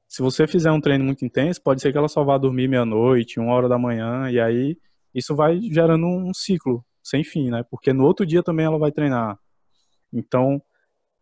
Se 0.07 0.21
você 0.21 0.47
fizer 0.47 0.71
um 0.71 0.79
treino 0.79 1.03
muito 1.03 1.25
intenso, 1.25 1.61
pode 1.61 1.81
ser 1.81 1.91
que 1.91 1.97
ela 1.97 2.07
só 2.07 2.23
vá 2.23 2.37
dormir 2.37 2.67
meia-noite, 2.67 3.39
uma 3.39 3.53
hora 3.53 3.67
da 3.67 3.77
manhã, 3.77 4.29
e 4.31 4.39
aí 4.39 4.77
isso 5.13 5.35
vai 5.35 5.59
gerando 5.61 6.05
um 6.05 6.33
ciclo 6.33 6.85
sem 7.03 7.23
fim, 7.23 7.49
né? 7.49 7.63
Porque 7.69 7.91
no 7.91 8.05
outro 8.05 8.25
dia 8.25 8.41
também 8.41 8.65
ela 8.65 8.77
vai 8.77 8.91
treinar. 8.91 9.37
Então, 10.13 10.61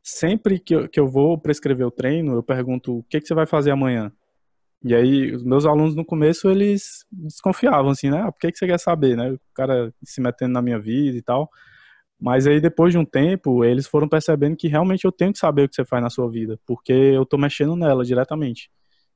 sempre 0.04 0.60
que 0.60 0.76
eu, 0.76 0.90
que 0.90 1.00
eu 1.00 1.08
vou 1.08 1.38
prescrever 1.38 1.86
o 1.86 1.92
treino, 1.92 2.34
eu 2.34 2.44
pergunto 2.44 3.00
o 3.00 3.04
que, 3.04 3.20
que 3.20 3.28
você 3.28 3.34
vai 3.34 3.48
fazer 3.48 3.72
amanhã. 3.72 4.12
E 4.86 4.96
aí, 4.96 5.34
os 5.34 5.44
meus 5.44 5.66
alunos 5.66 5.96
no 5.96 6.06
começo, 6.06 6.50
eles 6.50 7.06
desconfiavam, 7.12 7.92
assim, 7.92 8.12
né? 8.12 8.22
Ah, 8.22 8.32
por 8.32 8.40
que, 8.40 8.52
que 8.52 8.60
você 8.60 8.68
quer 8.68 8.80
saber, 8.80 9.18
né? 9.18 9.32
O 9.34 9.40
cara 9.56 9.94
se 10.04 10.22
metendo 10.22 10.54
na 10.54 10.62
minha 10.62 10.80
vida 10.80 11.18
e 11.18 11.24
tal. 11.24 11.50
Mas 12.20 12.48
aí, 12.48 12.62
depois 12.62 12.94
de 12.94 13.00
um 13.00 13.06
tempo, 13.06 13.66
eles 13.66 13.88
foram 13.88 14.08
percebendo 14.10 14.56
que 14.58 14.68
realmente 14.68 15.06
eu 15.06 15.12
tenho 15.12 15.34
que 15.34 15.40
saber 15.40 15.64
o 15.66 15.70
que 15.70 15.76
você 15.76 15.86
faz 15.86 16.04
na 16.04 16.10
sua 16.12 16.30
vida, 16.30 16.60
porque 16.68 16.94
eu 16.94 17.26
tô 17.26 17.38
mexendo 17.38 17.76
nela 17.76 18.06
diretamente. 18.06 18.72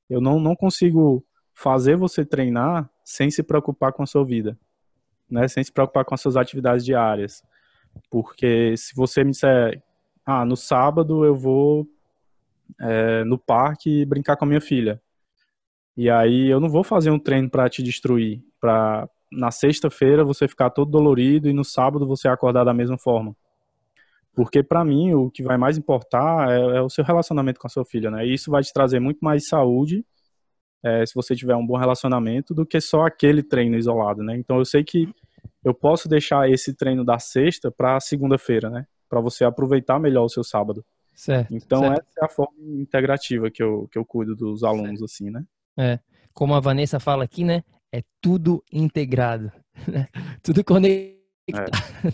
Eu 0.09 0.21
não, 0.21 0.39
não 0.39 0.55
consigo 0.55 1.25
fazer 1.53 1.95
você 1.97 2.25
treinar 2.25 2.89
sem 3.03 3.31
se 3.31 3.43
preocupar 3.43 3.93
com 3.93 4.03
a 4.03 4.07
sua 4.07 4.25
vida. 4.25 4.57
né, 5.29 5.47
sem 5.47 5.63
se 5.63 5.71
preocupar 5.71 6.05
com 6.05 6.15
as 6.15 6.21
suas 6.21 6.37
atividades 6.37 6.85
diárias. 6.85 7.43
Porque 8.09 8.75
se 8.77 8.95
você 8.95 9.23
me 9.23 9.31
disser, 9.31 9.81
ah, 10.25 10.45
no 10.45 10.55
sábado 10.57 11.25
eu 11.25 11.35
vou 11.35 11.87
é, 12.79 13.23
no 13.23 13.37
parque 13.37 14.05
brincar 14.05 14.35
com 14.37 14.45
a 14.45 14.47
minha 14.47 14.61
filha. 14.61 15.01
E 15.99 16.09
aí 16.09 16.47
eu 16.49 16.61
não 16.61 16.69
vou 16.69 16.81
fazer 16.81 17.11
um 17.11 17.19
treino 17.19 17.49
para 17.49 17.67
te 17.67 17.83
destruir, 17.83 18.41
para 18.57 19.05
na 19.29 19.51
sexta-feira 19.51 20.23
você 20.23 20.47
ficar 20.47 20.69
todo 20.69 20.89
dolorido 20.89 21.49
e 21.49 21.53
no 21.53 21.65
sábado 21.65 22.07
você 22.07 22.29
acordar 22.29 22.63
da 22.63 22.73
mesma 22.73 22.97
forma. 22.97 23.35
Porque 24.33 24.63
para 24.63 24.85
mim 24.85 25.13
o 25.13 25.29
que 25.29 25.43
vai 25.43 25.57
mais 25.57 25.77
importar 25.77 26.51
é, 26.51 26.77
é, 26.77 26.81
o 26.81 26.89
seu 26.89 27.03
relacionamento 27.03 27.59
com 27.59 27.67
a 27.67 27.69
sua 27.69 27.83
filha, 27.83 28.09
né? 28.09 28.25
E 28.25 28.33
isso 28.33 28.49
vai 28.49 28.63
te 28.63 28.71
trazer 28.71 29.01
muito 29.01 29.19
mais 29.19 29.49
saúde 29.49 30.05
é, 30.81 31.05
se 31.05 31.13
você 31.13 31.35
tiver 31.35 31.57
um 31.57 31.67
bom 31.67 31.75
relacionamento 31.75 32.53
do 32.53 32.65
que 32.65 32.79
só 32.79 33.01
aquele 33.01 33.43
treino 33.43 33.75
isolado, 33.75 34.23
né? 34.23 34.37
Então 34.37 34.57
eu 34.57 34.63
sei 34.63 34.85
que 34.85 35.13
eu 35.65 35.73
posso 35.73 36.07
deixar 36.07 36.49
esse 36.49 36.73
treino 36.73 37.03
da 37.03 37.19
sexta 37.19 37.69
para 37.69 37.99
segunda-feira, 37.99 38.69
né? 38.69 38.87
Para 39.09 39.19
você 39.19 39.43
aproveitar 39.43 39.99
melhor 39.99 40.23
o 40.23 40.29
seu 40.29 40.45
sábado. 40.45 40.81
Certo. 41.13 41.53
Então 41.53 41.81
certo. 41.81 42.05
essa 42.07 42.21
é 42.21 42.25
a 42.25 42.29
forma 42.29 42.57
integrativa 42.57 43.51
que 43.51 43.61
eu, 43.61 43.85
que 43.91 43.99
eu 43.99 44.05
cuido 44.05 44.33
dos 44.33 44.63
alunos, 44.63 44.99
certo. 44.99 45.03
assim, 45.03 45.29
né? 45.29 45.43
É. 45.79 45.97
Como 46.33 46.53
a 46.53 46.59
Vanessa 46.59 46.99
fala 46.99 47.23
aqui, 47.23 47.45
né? 47.45 47.63
É 47.89 48.03
tudo 48.21 48.61
integrado. 48.71 49.49
Né? 49.87 50.07
tudo 50.43 50.61
conectado. 50.61 51.71
É. 52.03 52.11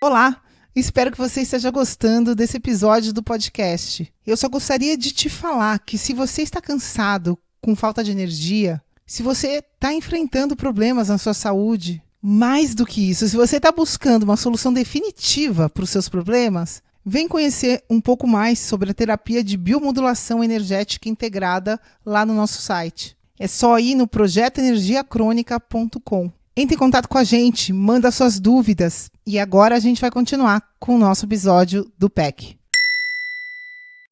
Olá, 0.00 0.40
espero 0.76 1.10
que 1.10 1.18
você 1.18 1.40
esteja 1.40 1.72
gostando 1.72 2.36
desse 2.36 2.58
episódio 2.58 3.12
do 3.12 3.20
podcast. 3.20 4.14
Eu 4.24 4.36
só 4.36 4.48
gostaria 4.48 4.96
de 4.96 5.10
te 5.10 5.28
falar 5.28 5.80
que 5.80 5.98
se 5.98 6.14
você 6.14 6.42
está 6.42 6.60
cansado, 6.60 7.36
com 7.60 7.74
falta 7.74 8.04
de 8.04 8.12
energia, 8.12 8.80
se 9.04 9.24
você 9.24 9.64
está 9.74 9.92
enfrentando 9.92 10.54
problemas 10.54 11.08
na 11.08 11.18
sua 11.18 11.34
saúde, 11.34 12.00
mais 12.22 12.76
do 12.76 12.86
que 12.86 13.10
isso, 13.10 13.28
se 13.28 13.36
você 13.36 13.56
está 13.56 13.72
buscando 13.72 14.22
uma 14.22 14.36
solução 14.36 14.72
definitiva 14.72 15.68
para 15.68 15.82
os 15.82 15.90
seus 15.90 16.08
problemas, 16.08 16.80
vem 17.04 17.28
conhecer 17.28 17.84
um 17.90 18.00
pouco 18.00 18.26
mais 18.26 18.58
sobre 18.58 18.90
a 18.90 18.94
terapia 18.94 19.44
de 19.44 19.56
biomodulação 19.56 20.42
energética 20.42 21.08
integrada 21.08 21.78
lá 22.04 22.26
no 22.26 22.34
nosso 22.34 22.60
site. 22.62 23.16
É 23.38 23.46
só 23.46 23.78
ir 23.78 23.94
no 23.94 24.06
projetoenergiacrônica.com. 24.06 26.30
Entre 26.54 26.76
em 26.76 26.78
contato 26.78 27.08
com 27.08 27.16
a 27.18 27.24
gente, 27.24 27.72
manda 27.72 28.10
suas 28.10 28.38
dúvidas 28.38 29.10
e 29.26 29.38
agora 29.38 29.74
a 29.74 29.80
gente 29.80 30.00
vai 30.00 30.10
continuar 30.10 30.62
com 30.78 30.96
o 30.96 30.98
nosso 30.98 31.24
episódio 31.24 31.90
do 31.98 32.10
PEC. 32.10 32.56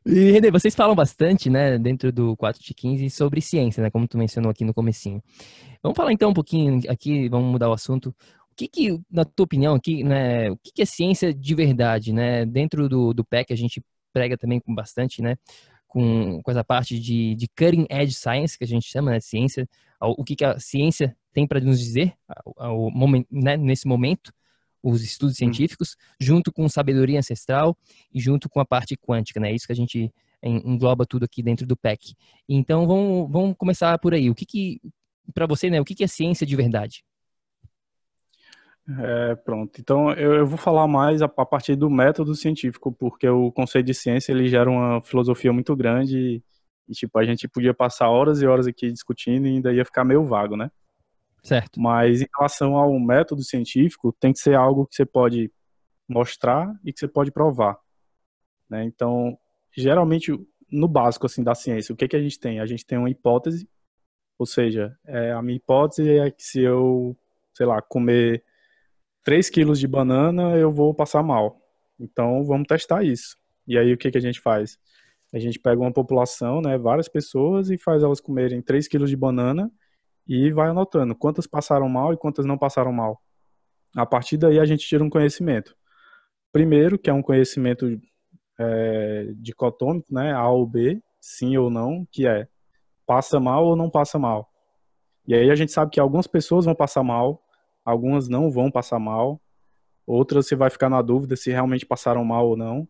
E, 0.06 0.32
Renê, 0.32 0.50
vocês 0.50 0.74
falam 0.74 0.94
bastante, 0.94 1.50
né, 1.50 1.78
dentro 1.78 2.10
do 2.10 2.34
4 2.36 2.62
de 2.62 2.72
15 2.72 3.10
sobre 3.10 3.42
ciência, 3.42 3.82
né, 3.82 3.90
como 3.90 4.08
tu 4.08 4.16
mencionou 4.16 4.50
aqui 4.50 4.64
no 4.64 4.72
comecinho. 4.72 5.22
Vamos 5.82 5.96
falar 5.96 6.12
então 6.12 6.30
um 6.30 6.34
pouquinho 6.34 6.80
aqui, 6.88 7.28
vamos 7.28 7.52
mudar 7.52 7.68
o 7.68 7.74
assunto. 7.74 8.14
O 8.52 8.56
que 8.56 8.68
que, 8.68 9.00
na 9.10 9.24
tua 9.24 9.44
opinião 9.44 9.74
aqui, 9.74 10.04
né, 10.04 10.50
o 10.50 10.56
que 10.56 10.72
que 10.72 10.82
é 10.82 10.84
ciência 10.84 11.32
de 11.32 11.54
verdade, 11.54 12.12
né? 12.12 12.44
Dentro 12.44 12.88
do, 12.88 13.14
do 13.14 13.24
PEC 13.24 13.52
a 13.52 13.56
gente 13.56 13.82
prega 14.12 14.36
também 14.36 14.60
com 14.60 14.74
bastante, 14.74 15.22
né, 15.22 15.36
com, 15.86 16.42
com 16.42 16.50
essa 16.50 16.64
parte 16.64 16.98
de, 16.98 17.34
de 17.34 17.48
cutting 17.48 17.86
edge 17.88 18.14
science, 18.14 18.58
que 18.58 18.64
a 18.64 18.66
gente 18.66 18.86
chama, 18.86 19.12
né, 19.12 19.20
ciência, 19.20 19.68
o 20.00 20.24
que 20.24 20.36
que 20.36 20.44
a 20.44 20.58
ciência 20.58 21.16
tem 21.32 21.46
para 21.46 21.60
nos 21.60 21.78
dizer 21.78 22.14
ao, 22.56 22.90
ao, 22.90 23.10
né, 23.30 23.56
nesse 23.56 23.86
momento, 23.86 24.32
os 24.82 25.02
estudos 25.02 25.34
hum. 25.36 25.38
científicos, 25.38 25.96
junto 26.18 26.52
com 26.52 26.68
sabedoria 26.68 27.18
ancestral 27.18 27.76
e 28.12 28.20
junto 28.20 28.48
com 28.48 28.60
a 28.60 28.64
parte 28.64 28.96
quântica, 28.96 29.38
né? 29.38 29.50
É 29.50 29.54
isso 29.54 29.66
que 29.66 29.72
a 29.72 29.76
gente 29.76 30.12
engloba 30.42 31.04
tudo 31.04 31.24
aqui 31.24 31.42
dentro 31.42 31.66
do 31.66 31.76
PEC. 31.76 32.14
Então, 32.48 32.86
vamos, 32.86 33.30
vamos 33.30 33.54
começar 33.58 33.98
por 33.98 34.14
aí. 34.14 34.30
O 34.30 34.34
que 34.34 34.46
que, 34.46 34.80
para 35.34 35.46
você, 35.46 35.68
né, 35.68 35.80
o 35.80 35.84
que 35.84 35.94
que 35.94 36.04
é 36.04 36.06
ciência 36.06 36.46
de 36.46 36.56
verdade? 36.56 37.04
É, 38.98 39.34
pronto. 39.36 39.80
Então, 39.80 40.12
eu, 40.12 40.34
eu, 40.34 40.46
vou 40.46 40.58
falar 40.58 40.88
mais 40.88 41.22
a, 41.22 41.26
a, 41.26 41.46
partir 41.46 41.76
do 41.76 41.88
método 41.88 42.34
científico, 42.34 42.90
porque 42.90 43.28
o 43.28 43.52
conceito 43.52 43.86
de 43.86 43.94
ciência, 43.94 44.32
ele 44.32 44.48
gera 44.48 44.68
uma 44.68 45.00
filosofia 45.02 45.52
muito 45.52 45.76
grande 45.76 46.18
e, 46.18 46.42
e, 46.88 46.92
tipo, 46.92 47.18
a 47.18 47.24
gente 47.24 47.46
podia 47.46 47.72
passar 47.72 48.08
horas 48.08 48.42
e 48.42 48.46
horas 48.46 48.66
aqui 48.66 48.90
discutindo 48.90 49.46
e 49.46 49.50
ainda 49.50 49.72
ia 49.72 49.84
ficar 49.84 50.04
meio 50.04 50.24
vago, 50.24 50.56
né? 50.56 50.70
Certo. 51.42 51.80
Mas 51.80 52.20
em 52.20 52.26
relação 52.36 52.76
ao 52.76 52.98
método 52.98 53.42
científico, 53.42 54.12
tem 54.18 54.32
que 54.32 54.40
ser 54.40 54.54
algo 54.54 54.86
que 54.86 54.94
você 54.94 55.06
pode 55.06 55.50
mostrar 56.08 56.72
e 56.84 56.92
que 56.92 56.98
você 56.98 57.08
pode 57.08 57.30
provar. 57.30 57.78
Né? 58.68 58.84
Então, 58.84 59.38
geralmente, 59.76 60.32
no 60.70 60.88
básico 60.88 61.26
assim 61.26 61.42
da 61.42 61.54
ciência, 61.54 61.92
o 61.92 61.96
que, 61.96 62.08
que 62.08 62.16
a 62.16 62.22
gente 62.22 62.38
tem? 62.38 62.60
A 62.60 62.66
gente 62.66 62.84
tem 62.84 62.98
uma 62.98 63.10
hipótese, 63.10 63.68
ou 64.38 64.46
seja, 64.46 64.96
é, 65.06 65.32
a 65.32 65.40
minha 65.40 65.56
hipótese 65.56 66.18
é 66.18 66.30
que 66.30 66.42
se 66.42 66.60
eu, 66.60 67.16
sei 67.54 67.66
lá, 67.66 67.80
comer 67.80 68.42
3 69.24 69.50
quilos 69.50 69.78
de 69.78 69.86
banana, 69.86 70.56
eu 70.56 70.72
vou 70.72 70.94
passar 70.94 71.22
mal. 71.22 71.60
Então, 71.98 72.44
vamos 72.44 72.66
testar 72.66 73.04
isso. 73.04 73.36
E 73.66 73.78
aí, 73.78 73.92
o 73.92 73.98
que, 73.98 74.10
que 74.10 74.18
a 74.18 74.22
gente 74.22 74.40
faz? 74.40 74.78
A 75.32 75.38
gente 75.38 75.58
pega 75.58 75.80
uma 75.80 75.92
população, 75.92 76.60
né, 76.60 76.76
várias 76.76 77.08
pessoas, 77.08 77.70
e 77.70 77.78
faz 77.78 78.02
elas 78.02 78.20
comerem 78.20 78.60
3 78.60 78.88
quilos 78.88 79.10
de 79.10 79.16
banana 79.16 79.70
e 80.26 80.50
vai 80.52 80.68
anotando 80.68 81.14
quantas 81.14 81.46
passaram 81.46 81.88
mal 81.88 82.12
e 82.12 82.16
quantas 82.16 82.44
não 82.46 82.58
passaram 82.58 82.92
mal. 82.92 83.20
A 83.96 84.06
partir 84.06 84.36
daí 84.36 84.58
a 84.58 84.64
gente 84.64 84.86
tira 84.86 85.02
um 85.02 85.10
conhecimento. 85.10 85.76
Primeiro, 86.52 86.98
que 86.98 87.10
é 87.10 87.12
um 87.12 87.22
conhecimento 87.22 88.00
é, 88.58 89.32
dicotômico, 89.36 90.12
né, 90.12 90.32
A 90.32 90.48
ou 90.48 90.66
B, 90.66 91.02
sim 91.20 91.56
ou 91.56 91.70
não, 91.70 92.06
que 92.10 92.26
é 92.26 92.48
passa 93.06 93.40
mal 93.40 93.66
ou 93.66 93.76
não 93.76 93.90
passa 93.90 94.18
mal. 94.18 94.48
E 95.26 95.34
aí 95.34 95.50
a 95.50 95.54
gente 95.54 95.72
sabe 95.72 95.90
que 95.90 96.00
algumas 96.00 96.26
pessoas 96.26 96.64
vão 96.64 96.74
passar 96.74 97.02
mal, 97.02 97.42
algumas 97.90 98.28
não 98.28 98.50
vão 98.50 98.70
passar 98.70 98.98
mal, 98.98 99.40
outras 100.06 100.46
você 100.46 100.56
vai 100.56 100.70
ficar 100.70 100.88
na 100.88 101.02
dúvida 101.02 101.36
se 101.36 101.50
realmente 101.50 101.86
passaram 101.86 102.24
mal 102.24 102.48
ou 102.48 102.56
não. 102.56 102.88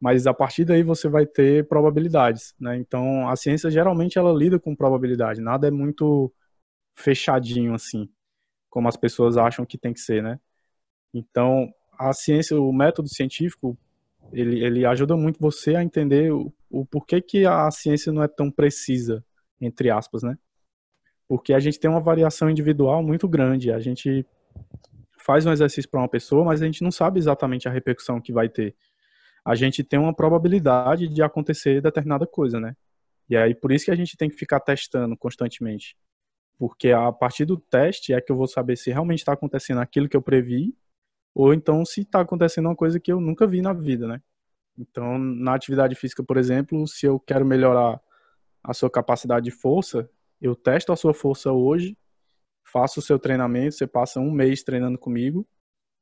Mas 0.00 0.26
a 0.26 0.34
partir 0.34 0.64
daí 0.64 0.82
você 0.82 1.08
vai 1.08 1.24
ter 1.26 1.68
probabilidades, 1.68 2.54
né? 2.58 2.76
Então 2.76 3.28
a 3.28 3.36
ciência 3.36 3.70
geralmente 3.70 4.18
ela 4.18 4.32
lida 4.32 4.58
com 4.58 4.74
probabilidade. 4.74 5.40
Nada 5.40 5.68
é 5.68 5.70
muito 5.70 6.32
fechadinho 6.96 7.74
assim, 7.74 8.08
como 8.68 8.88
as 8.88 8.96
pessoas 8.96 9.36
acham 9.36 9.64
que 9.64 9.78
tem 9.78 9.92
que 9.92 10.00
ser, 10.00 10.22
né? 10.22 10.40
Então, 11.14 11.72
a 11.98 12.12
ciência, 12.12 12.58
o 12.58 12.72
método 12.72 13.08
científico, 13.08 13.76
ele, 14.32 14.64
ele 14.64 14.86
ajuda 14.86 15.16
muito 15.16 15.38
você 15.38 15.76
a 15.76 15.84
entender 15.84 16.32
o, 16.32 16.52
o 16.70 16.86
porquê 16.86 17.20
que 17.20 17.44
a 17.44 17.70
ciência 17.70 18.10
não 18.12 18.22
é 18.22 18.28
tão 18.28 18.50
precisa, 18.50 19.24
entre 19.60 19.90
aspas, 19.90 20.22
né? 20.22 20.38
Porque 21.32 21.54
a 21.54 21.58
gente 21.58 21.80
tem 21.80 21.90
uma 21.90 21.98
variação 22.00 22.50
individual 22.50 23.02
muito 23.02 23.26
grande. 23.26 23.72
A 23.72 23.78
gente 23.78 24.26
faz 25.18 25.46
um 25.46 25.52
exercício 25.52 25.90
para 25.90 26.00
uma 26.00 26.08
pessoa, 26.08 26.44
mas 26.44 26.60
a 26.60 26.66
gente 26.66 26.82
não 26.82 26.90
sabe 26.90 27.18
exatamente 27.18 27.66
a 27.66 27.70
repercussão 27.70 28.20
que 28.20 28.32
vai 28.32 28.50
ter. 28.50 28.74
A 29.42 29.54
gente 29.54 29.82
tem 29.82 29.98
uma 29.98 30.14
probabilidade 30.14 31.08
de 31.08 31.22
acontecer 31.22 31.80
determinada 31.80 32.26
coisa, 32.26 32.60
né? 32.60 32.76
E 33.30 33.36
aí 33.36 33.54
por 33.54 33.72
isso 33.72 33.86
que 33.86 33.90
a 33.90 33.94
gente 33.94 34.16
tem 34.16 34.28
que 34.28 34.36
ficar 34.36 34.60
testando 34.60 35.16
constantemente 35.16 35.96
porque 36.62 36.92
a 36.92 37.10
partir 37.10 37.44
do 37.44 37.56
teste 37.56 38.12
é 38.12 38.20
que 38.20 38.30
eu 38.30 38.36
vou 38.36 38.46
saber 38.46 38.76
se 38.76 38.88
realmente 38.88 39.18
está 39.18 39.32
acontecendo 39.32 39.80
aquilo 39.80 40.08
que 40.08 40.16
eu 40.16 40.22
previ, 40.22 40.72
ou 41.34 41.52
então 41.52 41.84
se 41.84 42.02
está 42.02 42.20
acontecendo 42.20 42.66
uma 42.66 42.76
coisa 42.76 43.00
que 43.00 43.10
eu 43.10 43.20
nunca 43.20 43.48
vi 43.48 43.60
na 43.60 43.72
vida, 43.72 44.06
né? 44.06 44.22
Então, 44.78 45.18
na 45.18 45.54
atividade 45.54 45.96
física, 45.96 46.22
por 46.22 46.36
exemplo, 46.36 46.86
se 46.86 47.04
eu 47.04 47.18
quero 47.18 47.44
melhorar 47.44 48.00
a 48.62 48.72
sua 48.72 48.88
capacidade 48.88 49.44
de 49.44 49.50
força, 49.50 50.08
eu 50.42 50.56
testo 50.56 50.92
a 50.92 50.96
sua 50.96 51.14
força 51.14 51.52
hoje, 51.52 51.96
faço 52.64 52.98
o 52.98 53.02
seu 53.02 53.16
treinamento, 53.16 53.76
você 53.76 53.86
passa 53.86 54.18
um 54.18 54.30
mês 54.30 54.64
treinando 54.64 54.98
comigo, 54.98 55.46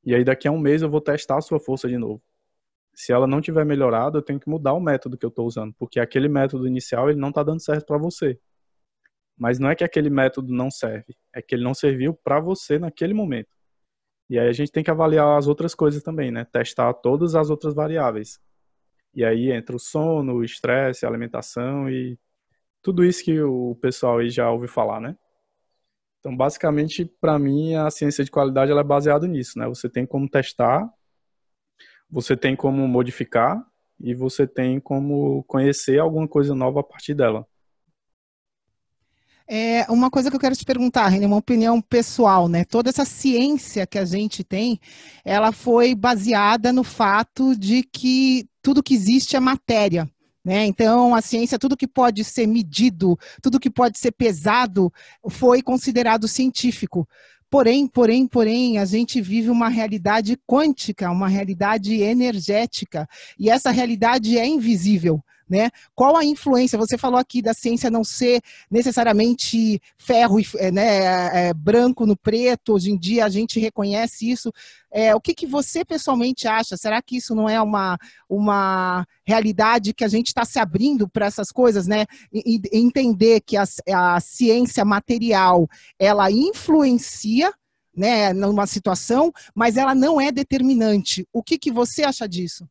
e 0.02 0.14
aí 0.14 0.24
daqui 0.24 0.48
a 0.48 0.50
um 0.50 0.58
mês 0.58 0.80
eu 0.80 0.88
vou 0.88 1.00
testar 1.00 1.36
a 1.36 1.42
sua 1.42 1.60
força 1.60 1.86
de 1.86 1.98
novo. 1.98 2.22
Se 2.94 3.12
ela 3.12 3.26
não 3.26 3.40
tiver 3.42 3.66
melhorado, 3.66 4.16
eu 4.16 4.22
tenho 4.22 4.40
que 4.40 4.48
mudar 4.48 4.72
o 4.72 4.80
método 4.80 5.18
que 5.18 5.26
eu 5.26 5.28
estou 5.28 5.46
usando, 5.46 5.74
porque 5.78 6.00
aquele 6.00 6.26
método 6.26 6.66
inicial 6.66 7.10
ele 7.10 7.20
não 7.20 7.28
está 7.28 7.42
dando 7.42 7.60
certo 7.60 7.84
para 7.84 7.98
você. 7.98 8.40
Mas 9.36 9.58
não 9.58 9.70
é 9.70 9.74
que 9.74 9.84
aquele 9.84 10.08
método 10.08 10.52
não 10.52 10.70
serve, 10.70 11.14
é 11.34 11.42
que 11.42 11.54
ele 11.54 11.64
não 11.64 11.74
serviu 11.74 12.14
para 12.14 12.40
você 12.40 12.78
naquele 12.78 13.12
momento. 13.12 13.50
E 14.28 14.38
aí 14.38 14.48
a 14.48 14.52
gente 14.52 14.72
tem 14.72 14.82
que 14.82 14.90
avaliar 14.90 15.36
as 15.36 15.48
outras 15.48 15.74
coisas 15.74 16.02
também, 16.02 16.30
né? 16.30 16.46
Testar 16.46 16.94
todas 16.94 17.34
as 17.34 17.50
outras 17.50 17.74
variáveis. 17.74 18.40
E 19.14 19.24
aí 19.24 19.50
entra 19.50 19.76
o 19.76 19.78
sono, 19.78 20.34
o 20.36 20.44
estresse, 20.44 21.04
a 21.04 21.08
alimentação 21.08 21.90
e 21.90 22.18
tudo 22.82 23.04
isso 23.04 23.24
que 23.24 23.40
o 23.40 23.76
pessoal 23.76 24.18
aí 24.18 24.30
já 24.30 24.50
ouviu 24.50 24.68
falar, 24.68 25.00
né? 25.00 25.16
Então, 26.18 26.36
basicamente, 26.36 27.04
para 27.04 27.38
mim, 27.38 27.74
a 27.74 27.90
ciência 27.90 28.22
de 28.22 28.30
qualidade 28.30 28.70
ela 28.70 28.82
é 28.82 28.84
baseada 28.84 29.26
nisso, 29.26 29.58
né? 29.58 29.66
Você 29.68 29.88
tem 29.88 30.04
como 30.04 30.28
testar, 30.28 30.88
você 32.10 32.36
tem 32.36 32.54
como 32.54 32.86
modificar 32.86 33.64
e 33.98 34.14
você 34.14 34.46
tem 34.46 34.78
como 34.80 35.42
conhecer 35.44 35.98
alguma 35.98 36.28
coisa 36.28 36.54
nova 36.54 36.80
a 36.80 36.82
partir 36.84 37.14
dela. 37.14 37.46
É 39.52 39.84
uma 39.90 40.10
coisa 40.10 40.30
que 40.30 40.36
eu 40.36 40.40
quero 40.40 40.54
te 40.54 40.64
perguntar, 40.64 41.08
René, 41.08 41.26
uma 41.26 41.36
opinião 41.36 41.80
pessoal, 41.80 42.48
né? 42.48 42.64
Toda 42.64 42.88
essa 42.88 43.04
ciência 43.04 43.84
que 43.84 43.98
a 43.98 44.04
gente 44.04 44.44
tem, 44.44 44.78
ela 45.24 45.50
foi 45.50 45.92
baseada 45.92 46.72
no 46.72 46.84
fato 46.84 47.56
de 47.56 47.82
que 47.82 48.48
tudo 48.62 48.82
que 48.82 48.94
existe 48.94 49.34
é 49.34 49.40
matéria. 49.40 50.08
Né? 50.44 50.66
Então, 50.66 51.14
a 51.14 51.20
ciência, 51.20 51.58
tudo 51.58 51.76
que 51.76 51.86
pode 51.86 52.24
ser 52.24 52.46
medido, 52.46 53.18
tudo 53.42 53.60
que 53.60 53.70
pode 53.70 53.98
ser 53.98 54.12
pesado, 54.12 54.92
foi 55.28 55.62
considerado 55.62 56.26
científico. 56.26 57.06
Porém, 57.50 57.86
porém, 57.86 58.26
porém, 58.26 58.78
a 58.78 58.84
gente 58.84 59.20
vive 59.20 59.50
uma 59.50 59.68
realidade 59.68 60.38
quântica, 60.46 61.10
uma 61.10 61.28
realidade 61.28 62.00
energética, 62.00 63.08
e 63.38 63.50
essa 63.50 63.70
realidade 63.70 64.38
é 64.38 64.46
invisível. 64.46 65.20
Né? 65.50 65.68
Qual 65.96 66.16
a 66.16 66.24
influência? 66.24 66.78
Você 66.78 66.96
falou 66.96 67.18
aqui 67.18 67.42
da 67.42 67.52
ciência 67.52 67.90
não 67.90 68.04
ser 68.04 68.40
necessariamente 68.70 69.82
ferro 69.98 70.38
e 70.38 70.46
é, 70.56 70.70
né, 70.70 71.48
é, 71.48 71.52
branco 71.52 72.06
no 72.06 72.16
preto. 72.16 72.74
Hoje 72.74 72.92
em 72.92 72.96
dia 72.96 73.24
a 73.24 73.28
gente 73.28 73.58
reconhece 73.58 74.30
isso. 74.30 74.52
É, 74.92 75.12
o 75.12 75.20
que, 75.20 75.34
que 75.34 75.48
você 75.48 75.84
pessoalmente 75.84 76.46
acha? 76.46 76.76
Será 76.76 77.02
que 77.02 77.16
isso 77.16 77.34
não 77.34 77.48
é 77.48 77.60
uma, 77.60 77.98
uma 78.28 79.04
realidade 79.24 79.92
que 79.92 80.04
a 80.04 80.08
gente 80.08 80.28
está 80.28 80.44
se 80.44 80.60
abrindo 80.60 81.08
para 81.08 81.26
essas 81.26 81.50
coisas, 81.50 81.88
né? 81.88 82.06
E, 82.32 82.60
e 82.72 82.78
entender 82.78 83.40
que 83.40 83.56
a, 83.56 83.64
a 83.92 84.20
ciência 84.20 84.84
material 84.84 85.68
ela 85.98 86.30
influencia 86.30 87.52
né, 87.92 88.32
numa 88.32 88.68
situação, 88.68 89.32
mas 89.52 89.76
ela 89.76 89.96
não 89.96 90.20
é 90.20 90.30
determinante. 90.30 91.26
O 91.32 91.42
que, 91.42 91.58
que 91.58 91.72
você 91.72 92.04
acha 92.04 92.28
disso? 92.28 92.68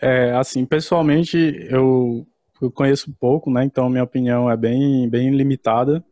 É, 0.00 0.32
assim, 0.32 0.64
pessoalmente, 0.64 1.36
eu, 1.68 2.26
eu 2.60 2.70
conheço 2.70 3.14
pouco, 3.18 3.50
né? 3.50 3.64
Então 3.64 3.88
minha 3.88 4.04
opinião 4.04 4.50
é 4.50 4.56
bem, 4.56 5.08
bem 5.08 5.30
limitada. 5.30 6.04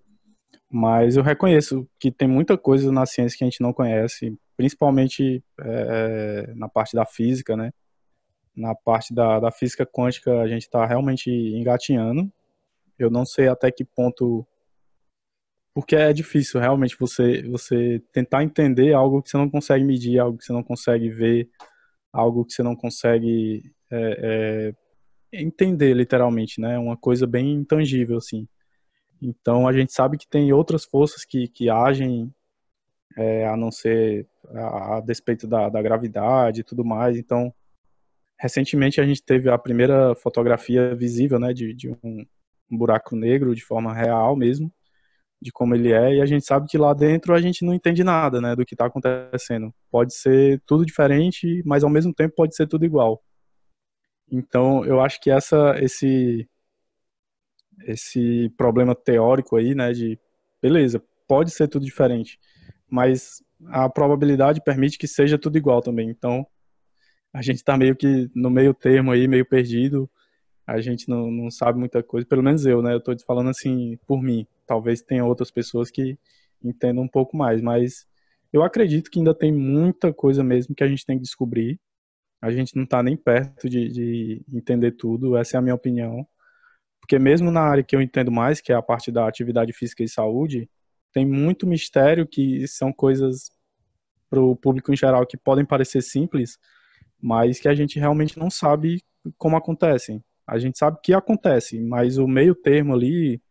Mas 0.72 1.16
eu 1.16 1.22
reconheço 1.22 1.88
que 1.98 2.12
tem 2.12 2.28
muita 2.28 2.56
coisa 2.56 2.92
na 2.92 3.04
ciência 3.04 3.36
que 3.36 3.42
a 3.42 3.46
gente 3.46 3.60
não 3.60 3.72
conhece, 3.72 4.38
principalmente 4.56 5.42
é, 5.60 6.52
na 6.54 6.68
parte 6.68 6.94
da 6.94 7.04
física, 7.04 7.56
né? 7.56 7.72
Na 8.54 8.74
parte 8.74 9.12
da, 9.12 9.40
da 9.40 9.50
física 9.50 9.84
quântica 9.84 10.40
a 10.40 10.46
gente 10.46 10.62
está 10.62 10.86
realmente 10.86 11.28
engatinhando. 11.28 12.30
Eu 12.96 13.10
não 13.10 13.24
sei 13.24 13.48
até 13.48 13.70
que 13.72 13.84
ponto 13.84 14.46
porque 15.74 15.96
é 15.96 16.12
difícil 16.12 16.60
realmente 16.60 16.96
você 16.98 17.42
você 17.48 18.02
tentar 18.12 18.44
entender 18.44 18.92
algo 18.92 19.22
que 19.22 19.30
você 19.30 19.36
não 19.36 19.50
consegue 19.50 19.84
medir, 19.84 20.18
algo 20.18 20.38
que 20.38 20.44
você 20.44 20.52
não 20.52 20.62
consegue 20.62 21.08
ver, 21.08 21.48
algo 22.12 22.44
que 22.44 22.52
você 22.52 22.62
não 22.62 22.76
consegue 22.76 23.62
é, 23.90 24.74
é, 25.32 25.38
entender 25.40 25.94
literalmente, 25.94 26.60
né? 26.60 26.78
Uma 26.78 26.96
coisa 26.96 27.26
bem 27.26 27.52
intangível 27.52 28.18
assim. 28.18 28.46
Então 29.22 29.68
a 29.68 29.72
gente 29.72 29.92
sabe 29.92 30.18
que 30.18 30.28
tem 30.28 30.52
outras 30.52 30.84
forças 30.84 31.24
que, 31.24 31.48
que 31.48 31.68
agem 31.68 32.32
é, 33.16 33.46
a 33.46 33.56
não 33.56 33.70
ser 33.70 34.26
a, 34.54 34.96
a 34.96 35.00
despeito 35.00 35.46
da, 35.46 35.68
da 35.68 35.82
gravidade 35.82 36.60
e 36.60 36.64
tudo 36.64 36.84
mais. 36.84 37.16
Então 37.16 37.52
recentemente 38.38 39.00
a 39.00 39.06
gente 39.06 39.22
teve 39.22 39.50
a 39.50 39.58
primeira 39.58 40.14
fotografia 40.14 40.94
visível, 40.94 41.38
né, 41.38 41.52
de, 41.52 41.74
de 41.74 41.90
um, 41.90 42.24
um 42.70 42.78
buraco 42.78 43.14
negro 43.14 43.54
de 43.54 43.62
forma 43.62 43.92
real 43.92 44.34
mesmo 44.34 44.72
de 45.40 45.50
como 45.50 45.74
ele 45.74 45.92
é, 45.92 46.16
e 46.16 46.20
a 46.20 46.26
gente 46.26 46.44
sabe 46.44 46.66
que 46.68 46.76
lá 46.76 46.92
dentro 46.92 47.34
a 47.34 47.40
gente 47.40 47.64
não 47.64 47.72
entende 47.72 48.04
nada, 48.04 48.40
né, 48.40 48.54
do 48.54 48.64
que 48.64 48.74
está 48.74 48.86
acontecendo. 48.86 49.72
Pode 49.90 50.14
ser 50.14 50.60
tudo 50.66 50.84
diferente, 50.84 51.62
mas 51.64 51.82
ao 51.82 51.90
mesmo 51.90 52.12
tempo 52.12 52.34
pode 52.36 52.54
ser 52.54 52.66
tudo 52.66 52.84
igual. 52.84 53.22
Então, 54.30 54.84
eu 54.84 55.00
acho 55.00 55.20
que 55.20 55.30
essa, 55.30 55.74
esse, 55.80 56.46
esse 57.86 58.50
problema 58.56 58.94
teórico 58.94 59.56
aí, 59.56 59.74
né, 59.74 59.92
de 59.92 60.18
beleza, 60.60 61.02
pode 61.26 61.50
ser 61.50 61.68
tudo 61.68 61.84
diferente, 61.86 62.38
mas 62.88 63.42
a 63.68 63.88
probabilidade 63.88 64.62
permite 64.62 64.98
que 64.98 65.08
seja 65.08 65.38
tudo 65.38 65.56
igual 65.56 65.80
também. 65.80 66.10
Então, 66.10 66.46
a 67.32 67.40
gente 67.40 67.56
está 67.56 67.76
meio 67.76 67.96
que 67.96 68.30
no 68.34 68.50
meio 68.50 68.74
termo 68.74 69.10
aí, 69.12 69.26
meio 69.26 69.46
perdido. 69.46 70.10
A 70.66 70.80
gente 70.80 71.08
não, 71.08 71.30
não 71.30 71.50
sabe 71.50 71.78
muita 71.78 72.02
coisa, 72.02 72.26
pelo 72.26 72.42
menos 72.42 72.66
eu, 72.66 72.82
né? 72.82 72.92
Eu 72.92 72.98
estou 72.98 73.16
falando 73.26 73.50
assim 73.50 73.98
por 74.06 74.22
mim 74.22 74.46
talvez 74.70 75.02
tenha 75.02 75.24
outras 75.24 75.50
pessoas 75.50 75.90
que 75.90 76.16
entendam 76.62 77.02
um 77.02 77.08
pouco 77.08 77.36
mais, 77.36 77.60
mas 77.60 78.06
eu 78.52 78.62
acredito 78.62 79.10
que 79.10 79.18
ainda 79.18 79.34
tem 79.34 79.52
muita 79.52 80.12
coisa 80.14 80.44
mesmo 80.44 80.76
que 80.76 80.84
a 80.84 80.86
gente 80.86 81.04
tem 81.04 81.16
que 81.16 81.24
descobrir. 81.24 81.80
A 82.40 82.52
gente 82.52 82.76
não 82.76 82.84
está 82.84 83.02
nem 83.02 83.16
perto 83.16 83.68
de, 83.68 83.88
de, 83.88 84.42
entender 84.52 84.92
tudo, 84.92 85.36
essa 85.36 85.56
é 85.56 85.58
a 85.58 85.60
minha 85.60 85.74
opinião. 85.74 86.24
Porque 87.00 87.18
mesmo 87.18 87.50
na 87.50 87.62
área 87.62 87.82
que 87.82 87.96
eu 87.96 88.00
entendo 88.00 88.30
mais, 88.30 88.60
que 88.60 88.72
é 88.72 88.76
a 88.76 88.82
parte 88.82 89.10
da 89.10 89.26
atividade 89.26 89.72
física 89.72 90.04
e 90.04 90.08
saúde, 90.08 90.70
tem 91.12 91.26
muito 91.26 91.66
mistério 91.66 92.24
que 92.24 92.64
são 92.68 92.92
coisas 92.92 93.50
para 94.30 94.40
o 94.40 94.54
público 94.54 94.92
em 94.92 94.96
geral 94.96 95.26
que 95.26 95.36
podem 95.36 95.64
parecer 95.64 96.00
simples, 96.00 96.58
mas 97.20 97.58
que 97.58 97.68
a 97.68 97.74
gente 97.74 97.98
realmente 97.98 98.38
não 98.38 98.48
sabe 98.48 99.02
como 99.36 99.56
acontecem. 99.56 100.22
A 100.46 100.58
gente 100.60 100.78
sabe 100.78 100.98
que 101.02 101.12
acontece, 101.12 101.80
mas 101.80 102.18
o 102.18 102.28
meio 102.28 102.54
termo 102.54 102.94
ali, 102.94 103.42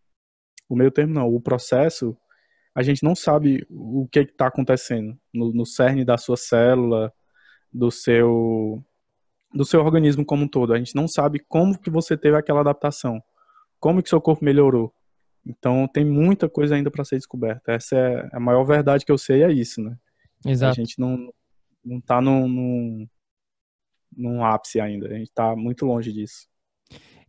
o 0.70 0.76
meio 0.76 0.92
termo 0.92 1.14
não, 1.14 1.28
o 1.28 1.42
processo, 1.42 2.16
a 2.76 2.84
gente 2.84 3.04
não 3.04 3.16
sabe 3.16 3.66
o 3.70 4.08
que 4.10 4.20
está 4.20 4.48
acontecendo 4.48 5.18
no, 5.34 5.52
no 5.52 5.66
cerne 5.66 6.06
da 6.06 6.18
sua 6.18 6.38
célula, 6.38 7.12
do 7.74 7.92
seu 7.92 8.84
do 9.52 9.66
seu 9.66 9.82
organismo 9.82 10.24
como 10.24 10.44
um 10.44 10.48
todo. 10.48 10.74
A 10.74 10.78
gente 10.78 10.96
não 10.96 11.08
sabe 11.08 11.40
como 11.40 11.80
que 11.80 11.90
você 11.90 12.16
teve 12.16 12.38
aquela 12.38 12.60
adaptação, 12.60 13.22
como 13.80 14.02
que 14.04 14.10
seu 14.10 14.22
corpo 14.22 14.46
melhorou. 14.46 14.94
Então 15.46 15.88
tem 15.88 16.06
muita 16.06 16.48
coisa 16.48 16.76
ainda 16.76 16.92
para 16.92 17.04
ser 17.04 17.16
descoberta. 17.16 17.72
Essa 17.72 17.96
é 17.98 18.30
a 18.32 18.40
maior 18.40 18.64
verdade 18.64 19.04
que 19.04 19.12
eu 19.12 19.18
sei 19.18 19.44
é 19.44 19.52
isso, 19.52 19.82
né? 19.82 19.98
Exato. 20.46 20.72
A 20.72 20.76
gente 20.76 21.00
não 21.00 21.34
não 21.84 22.00
tá 22.00 22.22
num, 22.22 22.48
num, 22.48 23.08
num 24.16 24.44
ápice 24.44 24.80
ainda. 24.80 25.08
A 25.08 25.14
gente 25.14 25.30
está 25.30 25.56
muito 25.56 25.86
longe 25.86 26.12
disso. 26.12 26.49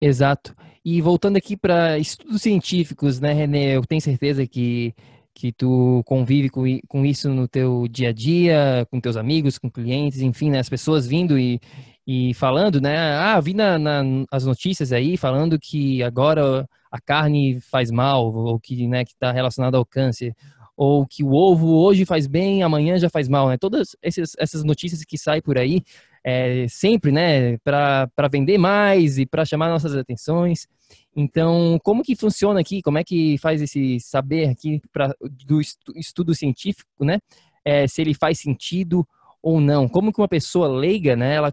Exato. 0.01 0.55
E 0.85 1.01
voltando 1.03 1.37
aqui 1.37 1.57
para 1.57 1.99
estudos 1.99 2.41
científicos, 2.41 3.21
né, 3.21 3.33
René? 3.33 3.77
Eu 3.77 3.85
tenho 3.85 4.01
certeza 4.01 4.47
que, 4.47 4.95
que 5.35 5.53
tu 5.53 6.03
convive 6.07 6.49
com, 6.49 6.63
com 6.89 7.05
isso 7.05 7.29
no 7.29 7.47
teu 7.47 7.87
dia 7.87 8.09
a 8.09 8.13
dia, 8.13 8.87
com 8.91 8.99
teus 9.01 9.17
amigos, 9.17 9.59
com 9.59 9.71
clientes, 9.71 10.21
enfim, 10.23 10.51
né, 10.51 10.59
as 10.59 10.71
pessoas 10.71 11.07
vindo 11.07 11.39
e, 11.39 11.61
e 12.07 12.33
falando, 12.35 12.81
né? 12.81 12.97
Ah, 12.99 13.39
vi 13.41 13.53
na, 13.53 13.79
na, 13.79 14.03
as 14.31 14.47
notícias 14.47 14.91
aí 14.91 15.17
falando 15.19 15.59
que 15.59 16.03
agora 16.03 16.67
a 16.91 17.01
carne 17.01 17.61
faz 17.61 17.91
mal, 17.91 18.33
ou 18.35 18.59
que 18.59 18.87
né, 18.89 19.03
está 19.03 19.31
relacionado 19.33 19.77
ao 19.77 19.85
câncer, 19.85 20.35
ou 20.77 21.07
que 21.07 21.23
o 21.23 21.33
ovo 21.33 21.77
hoje 21.77 22.07
faz 22.07 22.27
bem, 22.27 22.63
amanhã 22.63 22.99
já 22.99 23.11
faz 23.11 23.29
mal, 23.29 23.49
né? 23.51 23.59
Todas 23.59 23.95
essas, 24.03 24.33
essas 24.39 24.65
notícias 24.65 25.05
que 25.05 25.19
saem 25.19 25.43
por 25.43 25.59
aí 25.59 25.83
é, 26.25 26.67
sempre, 26.69 27.11
né, 27.11 27.57
para 27.59 28.29
vender 28.31 28.59
mais 28.59 29.19
e 29.19 29.27
para 29.27 29.45
chamar 29.45 29.69
nossas 29.69 29.95
atenções. 29.95 30.67
Então, 31.15 31.79
como 31.83 32.03
que 32.03 32.17
funciona 32.17 32.61
aqui? 32.61 32.83
Como 32.83 32.99
é 32.99 33.05
que 33.05 33.39
faz 33.39 33.61
esse 33.63 33.99
saber 34.01 34.49
aqui 34.49 34.81
pra, 34.93 35.15
do 35.21 35.61
estudo 35.97 36.35
científico, 36.35 37.05
né? 37.05 37.19
É, 37.65 37.87
se 37.87 38.01
ele 38.01 38.15
faz 38.15 38.39
sentido 38.39 39.07
ou 39.43 39.61
não? 39.61 39.89
Como 39.89 40.13
que 40.13 40.21
uma 40.21 40.29
pessoa 40.29 40.69
leiga, 40.69 41.17
né? 41.17 41.35
Ela, 41.35 41.53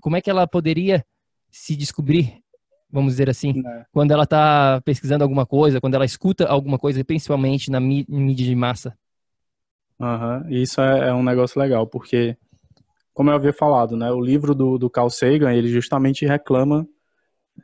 como 0.00 0.16
é 0.16 0.20
que 0.20 0.30
ela 0.30 0.46
poderia 0.46 1.04
se 1.50 1.74
descobrir, 1.74 2.42
vamos 2.90 3.14
dizer 3.14 3.30
assim, 3.30 3.62
é. 3.66 3.84
quando 3.92 4.12
ela 4.12 4.24
está 4.24 4.80
pesquisando 4.84 5.24
alguma 5.24 5.46
coisa, 5.46 5.80
quando 5.80 5.94
ela 5.94 6.04
escuta 6.04 6.46
alguma 6.46 6.78
coisa, 6.78 7.02
principalmente 7.04 7.70
na 7.70 7.80
mídia 7.80 8.46
de 8.46 8.54
massa? 8.54 8.96
Uhum. 9.98 10.48
Isso 10.50 10.80
é, 10.80 11.08
é 11.08 11.14
um 11.14 11.24
negócio 11.24 11.60
legal, 11.60 11.86
porque 11.86 12.36
como 13.18 13.30
eu 13.30 13.34
havia 13.34 13.52
falado, 13.52 13.96
né, 13.96 14.12
o 14.12 14.20
livro 14.20 14.54
do, 14.54 14.78
do 14.78 14.88
Carl 14.88 15.10
Sagan, 15.10 15.52
ele 15.52 15.66
justamente 15.66 16.24
reclama 16.24 16.86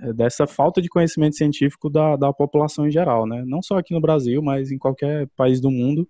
é, 0.00 0.12
dessa 0.12 0.48
falta 0.48 0.82
de 0.82 0.88
conhecimento 0.88 1.36
científico 1.36 1.88
da, 1.88 2.16
da 2.16 2.32
população 2.32 2.88
em 2.88 2.90
geral, 2.90 3.24
né? 3.24 3.44
Não 3.46 3.62
só 3.62 3.78
aqui 3.78 3.94
no 3.94 4.00
Brasil, 4.00 4.42
mas 4.42 4.72
em 4.72 4.78
qualquer 4.78 5.28
país 5.36 5.60
do 5.60 5.70
mundo. 5.70 6.08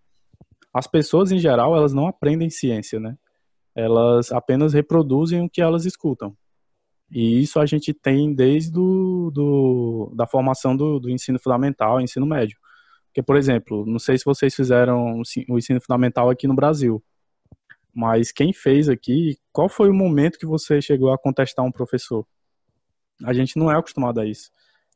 As 0.73 0.87
pessoas 0.87 1.31
em 1.31 1.39
geral, 1.39 1.77
elas 1.77 1.93
não 1.93 2.07
aprendem 2.07 2.49
ciência, 2.49 2.99
né? 2.99 3.19
Elas 3.77 4.33
apenas 4.33 4.73
reproduzem 4.73 5.43
o 5.43 5.51
que 5.51 5.61
elas 5.61 5.85
escutam. 5.85 6.35
E 7.13 7.43
isso 7.43 7.61
a 7.61 7.67
gente 7.67 7.93
tem 7.93 8.35
desde 8.35 8.73
do, 8.73 9.31
do 9.31 10.15
da 10.17 10.27
formação 10.27 10.75
do, 10.75 10.99
do 10.99 11.11
ensino 11.11 11.39
fundamental, 11.39 12.01
ensino 12.01 12.25
médio. 12.25 12.57
Porque, 13.09 13.23
por 13.23 13.37
exemplo, 13.37 13.85
não 13.85 13.99
sei 13.99 14.17
se 14.17 14.25
vocês 14.25 14.55
fizeram 14.55 15.21
o 15.51 15.59
ensino 15.59 15.83
fundamental 15.83 16.31
aqui 16.31 16.49
no 16.49 16.55
Brasil. 16.55 17.05
Mas 17.95 18.33
quem 18.33 18.53
fez 18.53 18.89
aqui, 18.89 19.39
qual 19.53 19.69
foi 19.69 19.89
o 19.89 19.95
momento 19.95 20.39
que 20.39 20.47
você 20.47 20.83
chegou 20.83 21.13
a 21.13 21.19
contestar 21.19 21.65
um 21.65 21.71
professor? 21.71 22.27
A 23.23 23.33
gente 23.33 23.57
não 23.57 23.71
é 23.71 23.77
acostumado 23.77 24.21
a 24.21 24.27
isso. 24.27 24.51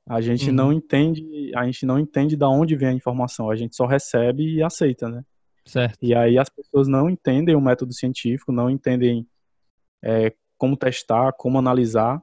A 0.09 0.21
gente 0.21 0.49
uhum. 0.49 0.55
não 0.55 0.73
entende, 0.73 1.53
a 1.55 1.65
gente 1.65 1.85
não 1.85 1.99
entende 1.99 2.37
da 2.37 2.49
onde 2.49 2.75
vem 2.75 2.89
a 2.89 2.93
informação, 2.93 3.51
a 3.51 3.57
gente 3.57 3.77
só 3.77 3.87
recebe 3.87 4.55
e 4.55 4.63
aceita, 4.63 5.09
né? 5.09 5.23
Certo. 5.67 5.99
E 6.01 6.15
aí 6.15 6.39
as 6.39 6.49
pessoas 6.49 6.89
não 6.89 7.11
entendem 7.11 7.55
o 7.55 7.61
método 7.61 7.93
científico, 7.93 8.51
não 8.51 8.71
entendem 8.71 9.27
é, 10.03 10.33
como 10.57 10.79
testar, 10.79 11.33
como 11.35 11.59
analisar, 11.59 12.23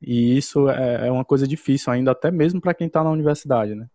e 0.00 0.36
isso 0.36 0.70
é, 0.70 1.08
é 1.08 1.10
uma 1.10 1.24
coisa 1.24 1.48
difícil 1.48 1.92
ainda, 1.92 2.12
até 2.12 2.30
mesmo 2.30 2.60
para 2.60 2.72
quem 2.72 2.86
está 2.86 3.02
na 3.02 3.10
universidade, 3.10 3.74
né? 3.74 3.88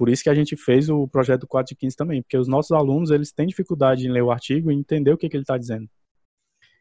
Por 0.00 0.08
isso 0.08 0.22
que 0.22 0.30
a 0.30 0.34
gente 0.34 0.56
fez 0.56 0.88
o 0.88 1.06
projeto 1.06 1.46
4 1.46 1.74
de 1.74 1.78
15 1.78 1.94
também, 1.94 2.22
porque 2.22 2.38
os 2.38 2.48
nossos 2.48 2.72
alunos, 2.72 3.10
eles 3.10 3.32
têm 3.32 3.46
dificuldade 3.46 4.06
em 4.06 4.10
ler 4.10 4.22
o 4.22 4.30
artigo 4.30 4.72
e 4.72 4.74
entender 4.74 5.12
o 5.12 5.18
que, 5.18 5.28
que 5.28 5.36
ele 5.36 5.42
está 5.42 5.58
dizendo. 5.58 5.86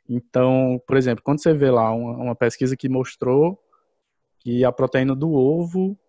Então, 0.07 0.81
por 0.87 0.95
exemplo, 0.95 1.21
quando 1.21 1.43
você 1.43 1.53
vê 1.53 1.69
lá 1.69 1.91
uma, 1.91 2.15
uma 2.15 2.33
pesquisa 2.33 2.77
que 2.77 2.87
mostrou 2.87 3.59
que 4.39 4.63
a 4.63 4.71
proteína 4.71 5.13
do 5.13 5.33
ovo 5.33 5.99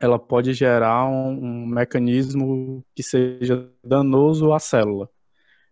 ela 0.00 0.18
pode 0.18 0.54
gerar 0.54 1.06
um, 1.10 1.44
um, 1.44 1.66
mecanismo 1.66 2.82
que 2.94 3.02
seja 3.02 3.70
danoso 3.84 4.54
à 4.54 4.58
célula. 4.58 5.10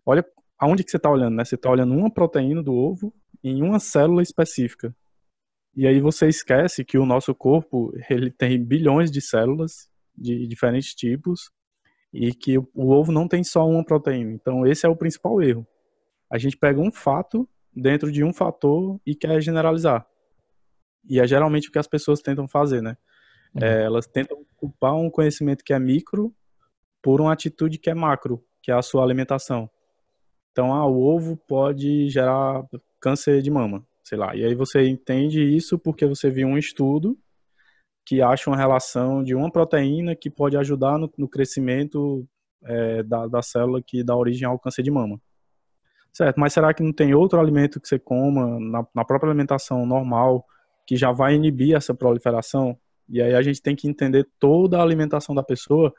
Olha 0.05 0.23
aonde 0.59 0.83
que 0.83 0.91
você 0.91 0.97
está 0.97 1.09
olhando, 1.09 1.35
né? 1.35 1.43
Você 1.43 1.55
está 1.55 1.71
olhando 1.71 1.95
uma 1.95 2.13
proteína 2.13 2.61
do 2.61 2.75
ovo 2.75 3.11
em 3.43 3.63
uma 3.63 3.79
célula 3.79 4.21
específica. 4.21 4.95
E 5.75 5.87
aí 5.87 5.99
você 5.99 6.27
esquece 6.27 6.85
que 6.85 6.99
o 6.99 7.07
nosso 7.07 7.33
corpo 7.33 7.91
ele 8.07 8.29
tem 8.29 8.63
bilhões 8.63 9.09
de 9.09 9.19
células 9.19 9.91
de 10.15 10.47
diferentes 10.47 10.93
tipos 10.93 11.51
e 12.13 12.33
que 12.33 12.57
o, 12.57 12.69
o 12.73 12.91
ovo 12.91 13.11
não 13.11 13.27
tem 13.27 13.43
só 13.43 13.67
uma 13.67 13.83
proteína. 13.83 14.31
Então 14.31 14.65
esse 14.65 14.85
é 14.85 14.89
o 14.89 14.95
principal 14.95 15.41
erro. 15.41 15.67
A 16.31 16.37
gente 16.37 16.57
pega 16.57 16.79
um 16.79 16.91
fato 16.91 17.47
dentro 17.75 18.11
de 18.11 18.23
um 18.23 18.33
fator 18.33 18.99
e 19.05 19.15
quer 19.15 19.41
generalizar. 19.41 20.05
E 21.09 21.19
é 21.19 21.27
geralmente 21.27 21.69
o 21.69 21.71
que 21.71 21.79
as 21.79 21.87
pessoas 21.87 22.21
tentam 22.21 22.47
fazer, 22.47 22.81
né? 22.81 22.95
É, 23.61 23.79
uhum. 23.79 23.85
elas 23.85 24.07
tentam 24.07 24.45
culpar 24.55 24.95
um 24.95 25.09
conhecimento 25.09 25.63
que 25.63 25.73
é 25.73 25.79
micro 25.79 26.33
por 27.01 27.19
uma 27.19 27.33
atitude 27.33 27.77
que 27.77 27.89
é 27.89 27.93
macro, 27.93 28.43
que 28.61 28.71
é 28.71 28.73
a 28.73 28.81
sua 28.81 29.03
alimentação. 29.03 29.69
Então, 30.51 30.73
ah, 30.73 30.87
o 30.87 31.01
ovo 31.01 31.35
pode 31.35 32.09
gerar 32.09 32.63
câncer 32.99 33.41
de 33.41 33.51
mama, 33.51 33.85
sei 34.03 34.17
lá. 34.17 34.35
E 34.35 34.45
aí 34.45 34.55
você 34.55 34.87
entende 34.87 35.41
isso 35.41 35.77
porque 35.77 36.05
você 36.05 36.29
viu 36.29 36.47
um 36.47 36.57
estudo 36.57 37.17
que 38.05 38.21
acha 38.21 38.49
uma 38.49 38.57
relação 38.57 39.23
de 39.23 39.33
uma 39.35 39.51
proteína 39.51 40.15
que 40.15 40.29
pode 40.29 40.57
ajudar 40.57 40.97
no, 40.97 41.11
no 41.17 41.27
crescimento 41.27 42.27
é, 42.63 43.03
da, 43.03 43.27
da 43.27 43.41
célula 43.41 43.81
que 43.81 44.03
dá 44.03 44.15
origem 44.15 44.47
ao 44.47 44.59
câncer 44.59 44.83
de 44.83 44.91
mama. 44.91 45.19
Certo, 46.11 46.39
mas 46.39 46.53
será 46.53 46.73
que 46.73 46.83
não 46.83 46.93
tem 46.93 47.13
outro 47.13 47.39
alimento 47.39 47.79
que 47.79 47.87
você 47.87 47.97
coma 47.97 48.59
na, 48.59 48.85
na 48.93 49.05
própria 49.05 49.29
alimentação 49.29 49.85
normal 49.85 50.45
que 50.85 50.95
já 50.95 51.11
vai 51.11 51.35
inibir 51.35 51.75
essa 51.75 51.93
proliferação? 51.93 52.77
E 53.09 53.21
aí 53.21 53.33
a 53.33 53.41
gente 53.41 53.61
tem 53.61 53.75
que 53.75 53.87
entender 53.87 54.27
toda 54.39 54.77
a 54.77 54.83
alimentação 54.83 55.33
da 55.33 55.41
pessoa 55.41 55.93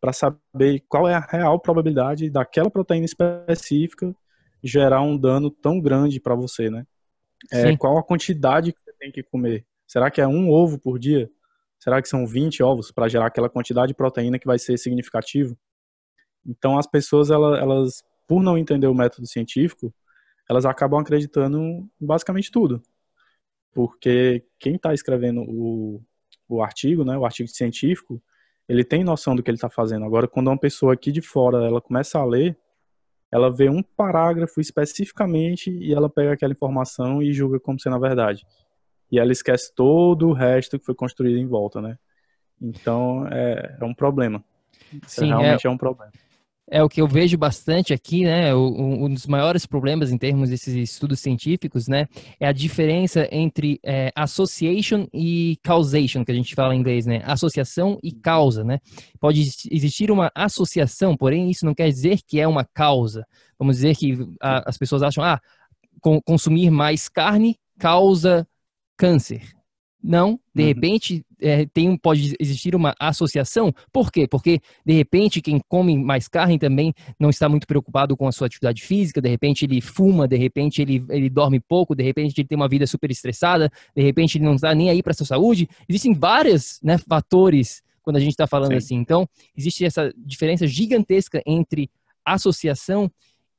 para 0.00 0.12
saber 0.12 0.82
qual 0.88 1.08
é 1.08 1.14
a 1.14 1.20
real 1.20 1.58
probabilidade 1.60 2.30
daquela 2.30 2.70
proteína 2.70 3.06
específica 3.06 4.14
gerar 4.62 5.02
um 5.02 5.16
dano 5.16 5.50
tão 5.50 5.78
grande 5.78 6.18
para 6.20 6.34
você, 6.34 6.70
né? 6.70 6.86
É, 7.52 7.76
qual 7.76 7.98
a 7.98 8.02
quantidade 8.02 8.72
que 8.72 8.78
você 8.82 8.92
tem 8.98 9.12
que 9.12 9.22
comer? 9.22 9.66
Será 9.86 10.10
que 10.10 10.20
é 10.20 10.26
um 10.26 10.50
ovo 10.50 10.78
por 10.78 10.98
dia? 10.98 11.30
Será 11.78 12.00
que 12.00 12.08
são 12.08 12.26
20 12.26 12.62
ovos 12.62 12.90
para 12.90 13.08
gerar 13.08 13.26
aquela 13.26 13.50
quantidade 13.50 13.88
de 13.88 13.94
proteína 13.94 14.38
que 14.38 14.46
vai 14.46 14.58
ser 14.58 14.78
significativo? 14.78 15.56
Então 16.46 16.78
as 16.78 16.86
pessoas 16.86 17.30
elas, 17.30 18.02
por 18.26 18.42
não 18.42 18.56
entender 18.56 18.86
o 18.86 18.94
método 18.94 19.26
científico, 19.26 19.94
elas 20.48 20.64
acabam 20.64 21.00
acreditando 21.00 21.58
em 21.58 21.90
basicamente 22.00 22.50
tudo. 22.50 22.82
Porque 23.72 24.44
quem 24.58 24.76
está 24.76 24.94
escrevendo 24.94 25.42
o, 25.42 26.02
o 26.48 26.62
artigo, 26.62 27.04
né, 27.04 27.16
o 27.18 27.24
artigo 27.24 27.48
científico, 27.48 28.22
ele 28.68 28.84
tem 28.84 29.04
noção 29.04 29.34
do 29.34 29.42
que 29.42 29.50
ele 29.50 29.56
está 29.56 29.68
fazendo. 29.68 30.04
Agora, 30.04 30.28
quando 30.28 30.48
uma 30.48 30.58
pessoa 30.58 30.94
aqui 30.94 31.10
de 31.12 31.20
fora 31.20 31.66
ela 31.66 31.80
começa 31.80 32.18
a 32.18 32.24
ler, 32.24 32.56
ela 33.30 33.50
vê 33.50 33.68
um 33.68 33.82
parágrafo 33.82 34.60
especificamente 34.60 35.70
e 35.70 35.92
ela 35.92 36.08
pega 36.08 36.32
aquela 36.32 36.52
informação 36.52 37.20
e 37.20 37.32
julga 37.32 37.58
como 37.58 37.80
sendo 37.80 37.96
a 37.96 37.98
verdade. 37.98 38.46
E 39.14 39.18
ela 39.18 39.32
esquece 39.32 39.72
todo 39.74 40.28
o 40.28 40.32
resto 40.32 40.78
que 40.78 40.84
foi 40.84 40.94
construído 40.94 41.38
em 41.38 41.46
volta, 41.46 41.80
né? 41.80 41.96
Então, 42.60 43.26
é, 43.28 43.76
é 43.80 43.84
um 43.84 43.94
problema. 43.94 44.42
Sim, 45.06 45.26
realmente 45.26 45.66
é, 45.66 45.68
é 45.68 45.70
um 45.70 45.78
problema 45.78 46.12
é 46.70 46.82
o 46.82 46.88
que 46.88 47.00
eu 47.00 47.06
vejo 47.06 47.36
bastante 47.36 47.92
aqui, 47.92 48.24
né? 48.24 48.54
um 48.54 49.12
dos 49.12 49.26
maiores 49.26 49.66
problemas 49.66 50.10
em 50.10 50.16
termos 50.16 50.48
desses 50.48 50.74
estudos 50.74 51.20
científicos, 51.20 51.86
né? 51.86 52.08
É 52.40 52.46
a 52.46 52.52
diferença 52.52 53.28
entre 53.30 53.78
é, 53.84 54.10
association 54.16 55.06
e 55.12 55.58
causation, 55.62 56.24
que 56.24 56.32
a 56.32 56.34
gente 56.34 56.54
fala 56.54 56.74
em 56.74 56.78
inglês, 56.78 57.04
né? 57.04 57.22
Associação 57.24 57.98
e 58.02 58.12
causa, 58.12 58.64
né? 58.64 58.78
Pode 59.20 59.40
existir 59.70 60.10
uma 60.10 60.30
associação, 60.34 61.16
porém 61.16 61.50
isso 61.50 61.66
não 61.66 61.74
quer 61.74 61.88
dizer 61.88 62.20
que 62.26 62.40
é 62.40 62.48
uma 62.48 62.64
causa. 62.64 63.26
Vamos 63.58 63.76
dizer 63.76 63.94
que 63.94 64.18
a, 64.40 64.68
as 64.68 64.78
pessoas 64.78 65.02
acham, 65.02 65.22
ah, 65.22 65.40
consumir 66.24 66.70
mais 66.70 67.08
carne 67.08 67.58
causa 67.78 68.46
câncer. 68.96 69.42
Não, 70.06 70.38
de 70.54 70.60
uhum. 70.60 70.68
repente 70.68 71.24
é, 71.40 71.64
tem, 71.64 71.96
pode 71.96 72.34
existir 72.38 72.74
uma 72.74 72.94
associação. 73.00 73.72
Por 73.90 74.12
quê? 74.12 74.28
Porque 74.28 74.60
de 74.84 74.92
repente 74.92 75.40
quem 75.40 75.58
come 75.66 75.96
mais 75.96 76.28
carne 76.28 76.58
também 76.58 76.92
não 77.18 77.30
está 77.30 77.48
muito 77.48 77.66
preocupado 77.66 78.14
com 78.14 78.28
a 78.28 78.32
sua 78.32 78.46
atividade 78.46 78.82
física, 78.82 79.18
de 79.22 79.30
repente 79.30 79.64
ele 79.64 79.80
fuma, 79.80 80.28
de 80.28 80.36
repente 80.36 80.82
ele, 80.82 81.02
ele 81.08 81.30
dorme 81.30 81.58
pouco, 81.58 81.94
de 81.94 82.04
repente 82.04 82.38
ele 82.38 82.46
tem 82.46 82.54
uma 82.54 82.68
vida 82.68 82.86
super 82.86 83.10
estressada, 83.10 83.70
de 83.96 84.02
repente 84.02 84.36
ele 84.36 84.44
não 84.44 84.56
está 84.56 84.74
nem 84.74 84.90
aí 84.90 85.02
para 85.02 85.12
a 85.12 85.14
sua 85.14 85.24
saúde. 85.24 85.66
Existem 85.88 86.12
vários 86.12 86.78
né, 86.82 86.98
fatores 86.98 87.82
quando 88.02 88.16
a 88.16 88.20
gente 88.20 88.32
está 88.32 88.46
falando 88.46 88.72
Sim. 88.72 88.76
assim. 88.76 88.96
Então, 88.96 89.26
existe 89.56 89.86
essa 89.86 90.12
diferença 90.18 90.66
gigantesca 90.66 91.42
entre 91.46 91.90
associação 92.24 93.10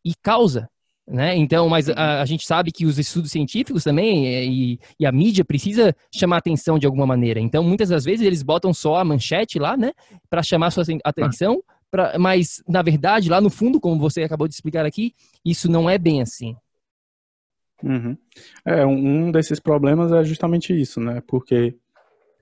e 0.04 0.14
causa. 0.14 0.70
Né? 1.08 1.36
Então, 1.36 1.70
mas 1.70 1.88
a, 1.88 2.22
a, 2.22 2.26
gente 2.26 2.48
sabe 2.48 2.72
que 2.72 2.84
os 2.84 2.98
estudos 2.98 3.32
científicos 3.32 3.84
também 3.84 4.28
é, 4.28 4.44
e, 4.44 4.80
e, 5.00 5.06
a 5.06 5.12
mídia 5.12 5.46
precisa 5.46 5.96
chamar 6.12 6.38
atenção 6.38 6.80
de 6.80 6.88
alguma 6.88 7.06
maneira. 7.06 7.40
Então, 7.40 7.64
muitas 7.64 7.90
das 7.90 8.04
vezes 8.04 8.26
eles 8.26 8.42
botam 8.42 8.74
só 8.74 8.96
a 8.96 9.06
manchete 9.06 9.60
lá, 9.60 9.78
né, 9.78 9.92
para 10.28 10.42
chamar 10.42 10.72
sua 10.72 10.84
atenção, 11.04 11.64
pra, 11.92 12.18
mas 12.18 12.64
na 12.68 12.82
verdade, 12.82 13.30
lá 13.30 13.40
no 13.40 13.52
fundo, 13.52 13.80
como 13.80 14.00
você 14.00 14.24
acabou 14.24 14.48
de 14.48 14.56
explicar 14.56 14.84
aqui, 14.84 15.14
isso 15.46 15.70
não 15.70 15.88
é 15.88 16.00
bem 16.00 16.24
assim. 16.24 16.56
Uhum. 17.84 18.18
É, 18.66 18.84
um 18.84 19.32
desses 19.32 19.60
problemas 19.60 20.12
é 20.12 20.24
justamente 20.24 20.74
isso, 20.74 21.00
né? 21.00 21.22
Porque 21.28 21.76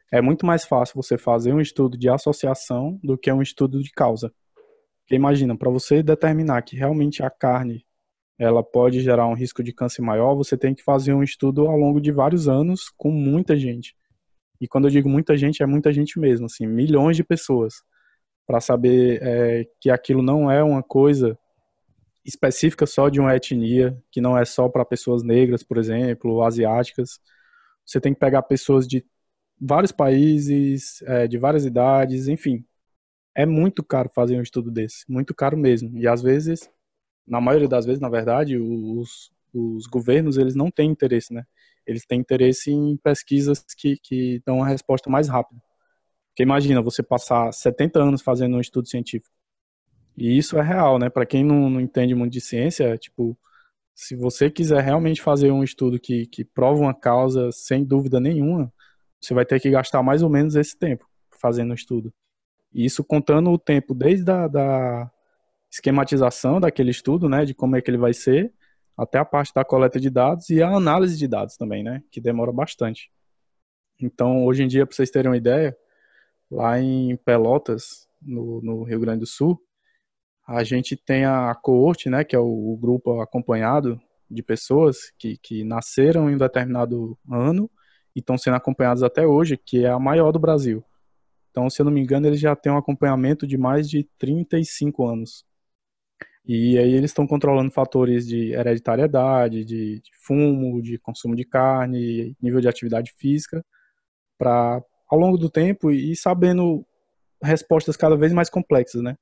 é 0.09 0.21
muito 0.21 0.45
mais 0.45 0.63
fácil 0.63 0.95
você 0.95 1.17
fazer 1.17 1.53
um 1.53 1.59
estudo 1.59 1.97
de 1.97 2.07
associação 2.07 2.97
do 3.03 3.17
que 3.17 3.29
um 3.29 3.41
estudo 3.41 3.83
de 3.83 3.91
causa. 3.91 4.31
Porque 5.01 5.15
imagina, 5.15 5.57
para 5.57 5.69
você 5.69 6.01
determinar 6.01 6.61
que 6.61 6.77
realmente 6.77 7.21
a 7.21 7.29
carne 7.29 7.85
ela 8.37 8.63
pode 8.63 9.01
gerar 9.01 9.27
um 9.27 9.33
risco 9.33 9.63
de 9.63 9.71
câncer 9.73 10.01
maior, 10.01 10.35
você 10.35 10.57
tem 10.57 10.73
que 10.73 10.83
fazer 10.83 11.13
um 11.13 11.23
estudo 11.23 11.67
ao 11.67 11.77
longo 11.77 12.01
de 12.01 12.11
vários 12.11 12.47
anos 12.47 12.89
com 12.97 13.11
muita 13.11 13.55
gente. 13.55 13.95
E 14.59 14.67
quando 14.67 14.85
eu 14.85 14.91
digo 14.91 15.09
muita 15.09 15.35
gente, 15.37 15.61
é 15.61 15.65
muita 15.65 15.91
gente 15.91 16.19
mesmo, 16.19 16.45
assim, 16.45 16.65
milhões 16.65 17.17
de 17.17 17.23
pessoas, 17.23 17.75
para 18.45 18.59
saber 18.59 19.19
é, 19.21 19.65
que 19.79 19.89
aquilo 19.89 20.21
não 20.21 20.49
é 20.49 20.63
uma 20.63 20.81
coisa 20.81 21.37
específica 22.25 22.85
só 22.85 23.09
de 23.09 23.19
uma 23.19 23.35
etnia, 23.35 23.97
que 24.11 24.21
não 24.21 24.37
é 24.37 24.45
só 24.45 24.69
para 24.69 24.85
pessoas 24.85 25.23
negras, 25.23 25.63
por 25.63 25.77
exemplo, 25.77 26.31
ou 26.31 26.43
asiáticas. 26.43 27.19
Você 27.85 27.99
tem 27.99 28.13
que 28.13 28.19
pegar 28.19 28.41
pessoas 28.43 28.87
de 28.87 29.05
vários 29.59 29.91
países, 29.91 31.01
é, 31.03 31.27
de 31.27 31.37
várias 31.37 31.65
idades, 31.65 32.27
enfim. 32.27 32.65
É 33.35 33.45
muito 33.45 33.83
caro 33.83 34.09
fazer 34.13 34.37
um 34.37 34.41
estudo 34.41 34.71
desse, 34.71 35.03
muito 35.09 35.33
caro 35.33 35.57
mesmo. 35.57 35.97
E 35.97 36.07
às 36.07 36.21
vezes 36.21 36.69
na 37.27 37.41
maioria 37.41 37.67
das 37.67 37.85
vezes, 37.85 38.01
na 38.01 38.09
verdade, 38.09 38.57
os, 38.57 39.31
os 39.53 39.87
governos 39.87 40.37
eles 40.37 40.55
não 40.55 40.69
têm 40.69 40.91
interesse, 40.91 41.33
né? 41.33 41.43
Eles 41.85 42.05
têm 42.05 42.19
interesse 42.19 42.71
em 42.71 42.97
pesquisas 42.97 43.63
que, 43.77 43.97
que 44.01 44.41
dão 44.45 44.57
uma 44.57 44.67
resposta 44.67 45.09
mais 45.09 45.27
rápida. 45.27 45.61
Porque 46.29 46.43
imagina 46.43 46.81
você 46.81 47.03
passar 47.03 47.51
70 47.51 48.01
anos 48.01 48.21
fazendo 48.21 48.57
um 48.57 48.61
estudo 48.61 48.87
científico. 48.87 49.35
E 50.17 50.37
isso 50.37 50.57
é 50.57 50.61
real, 50.61 50.97
né? 50.99 51.09
Para 51.09 51.25
quem 51.25 51.43
não, 51.43 51.69
não 51.69 51.81
entende 51.81 52.15
muito 52.15 52.33
de 52.33 52.41
ciência, 52.41 52.97
tipo, 52.97 53.37
se 53.95 54.15
você 54.15 54.49
quiser 54.49 54.81
realmente 54.81 55.21
fazer 55.21 55.51
um 55.51 55.63
estudo 55.63 55.99
que, 55.99 56.25
que 56.27 56.43
prova 56.43 56.81
uma 56.81 56.93
causa 56.93 57.51
sem 57.51 57.83
dúvida 57.83 58.19
nenhuma, 58.19 58.71
você 59.21 59.33
vai 59.33 59.45
ter 59.45 59.59
que 59.59 59.69
gastar 59.69 60.01
mais 60.03 60.23
ou 60.23 60.29
menos 60.29 60.55
esse 60.55 60.77
tempo 60.77 61.07
fazendo 61.39 61.71
o 61.71 61.75
estudo. 61.75 62.13
E 62.73 62.85
isso 62.85 63.03
contando 63.03 63.51
o 63.51 63.57
tempo 63.57 63.93
desde 63.93 64.29
a 64.31 64.47
da, 64.47 65.11
esquematização 65.73 66.59
daquele 66.59 66.91
estudo, 66.91 67.27
né, 67.27 67.45
de 67.45 67.53
como 67.55 67.75
é 67.75 67.81
que 67.81 67.89
ele 67.89 67.97
vai 67.97 68.13
ser, 68.13 68.53
até 68.95 69.17
a 69.17 69.25
parte 69.25 69.51
da 69.55 69.65
coleta 69.65 69.99
de 69.99 70.07
dados 70.07 70.51
e 70.51 70.61
a 70.61 70.69
análise 70.69 71.17
de 71.17 71.27
dados 71.27 71.57
também, 71.57 71.83
né, 71.83 72.03
que 72.11 72.21
demora 72.21 72.51
bastante. 72.51 73.11
Então, 73.99 74.45
hoje 74.45 74.63
em 74.63 74.67
dia, 74.67 74.85
para 74.85 74.95
vocês 74.95 75.09
terem 75.09 75.31
uma 75.31 75.37
ideia, 75.37 75.75
lá 76.49 76.79
em 76.79 77.17
Pelotas, 77.17 78.07
no, 78.21 78.61
no, 78.61 78.83
Rio 78.83 78.99
Grande 78.99 79.21
do 79.21 79.25
Sul, 79.25 79.59
a 80.47 80.63
gente 80.63 80.95
tem 80.95 81.25
a 81.25 81.55
coorte, 81.55 82.07
né, 82.07 82.23
que 82.23 82.35
é 82.35 82.39
o, 82.39 82.73
o 82.73 82.77
grupo 82.77 83.19
acompanhado 83.19 83.99
de 84.29 84.43
pessoas 84.43 85.11
que, 85.17 85.37
que 85.37 85.63
nasceram 85.63 86.29
em 86.29 86.35
um 86.35 86.37
determinado 86.37 87.17
ano 87.31 87.69
e 88.15 88.19
estão 88.19 88.37
sendo 88.37 88.57
acompanhados 88.57 89.01
até 89.01 89.25
hoje, 89.25 89.57
que 89.57 89.85
é 89.85 89.89
a 89.89 89.97
maior 89.97 90.31
do 90.31 90.39
Brasil. 90.39 90.83
Então, 91.49 91.67
se 91.67 91.81
eu 91.81 91.85
não 91.85 91.91
me 91.91 92.01
engano, 92.01 92.27
eles 92.27 92.39
já 92.39 92.55
têm 92.55 92.71
um 92.71 92.77
acompanhamento 92.77 93.47
de 93.47 93.57
mais 93.57 93.89
de 93.89 94.07
35 94.19 95.07
anos. 95.07 95.45
E 96.45 96.77
aí 96.77 96.93
eles 96.93 97.11
estão 97.11 97.25
controlando 97.25 97.71
fatores 97.71 98.27
de 98.27 98.53
hereditariedade, 98.53 99.63
de, 99.63 99.99
de, 100.01 100.11
fumo, 100.25 100.81
de 100.81 100.97
consumo 100.97 101.35
de 101.35 101.45
carne, 101.45 102.35
nível 102.41 102.59
de 102.59 102.67
atividade 102.67 103.13
física, 103.17 103.63
para 104.37 104.81
ao 105.09 105.19
longo 105.19 105.37
do 105.37 105.49
tempo 105.49 105.91
e 105.91 106.15
sabendo 106.15 106.85
respostas 107.41 107.95
cada 107.95 108.17
vez 108.17 108.33
mais 108.33 108.49
complexas, 108.49 109.01
né? 109.01 109.15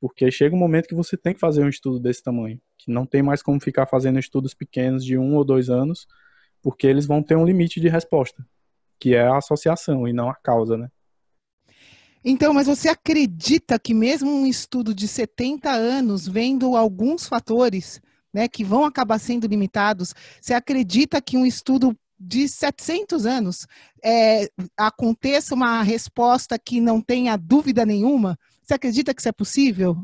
Porque 0.00 0.30
chega 0.30 0.56
um 0.56 0.58
momento 0.58 0.88
que 0.88 0.94
você 0.94 1.16
tem 1.16 1.34
que 1.34 1.40
fazer 1.40 1.62
um 1.62 1.68
estudo 1.68 2.00
desse 2.00 2.22
tamanho, 2.22 2.60
que 2.78 2.90
não 2.90 3.06
tem 3.06 3.22
mais 3.22 3.42
como 3.42 3.60
ficar 3.60 3.86
fazendo 3.86 4.18
estudos 4.18 4.54
pequenos 4.54 5.04
de 5.04 5.16
um 5.16 5.36
ou 5.36 5.44
dois 5.44 5.70
anos, 5.70 6.06
porque 6.62 6.86
eles 6.86 7.06
vão 7.06 7.22
ter 7.22 7.36
um 7.36 7.44
limite 7.44 7.80
de 7.80 7.88
resposta, 7.88 8.44
que 8.98 9.14
é 9.14 9.22
a 9.22 9.38
associação 9.38 10.08
e 10.08 10.12
não 10.12 10.28
a 10.28 10.34
causa, 10.34 10.76
né? 10.76 10.90
Então, 12.24 12.52
mas 12.52 12.66
você 12.66 12.88
acredita 12.88 13.78
que 13.78 13.94
mesmo 13.94 14.30
um 14.30 14.46
estudo 14.46 14.94
de 14.94 15.08
70 15.08 15.70
anos, 15.70 16.28
vendo 16.28 16.76
alguns 16.76 17.26
fatores, 17.26 18.00
né, 18.32 18.46
que 18.46 18.62
vão 18.62 18.84
acabar 18.84 19.18
sendo 19.18 19.46
limitados, 19.46 20.14
você 20.40 20.52
acredita 20.52 21.20
que 21.20 21.36
um 21.36 21.46
estudo 21.46 21.96
de 22.18 22.46
700 22.46 23.24
anos 23.24 23.66
é, 24.04 24.48
aconteça 24.76 25.54
uma 25.54 25.82
resposta 25.82 26.58
que 26.58 26.80
não 26.80 27.00
tenha 27.00 27.36
dúvida 27.36 27.86
nenhuma? 27.86 28.38
Você 28.62 28.74
acredita 28.74 29.14
que 29.14 29.22
isso 29.22 29.28
é 29.28 29.32
possível? 29.32 29.96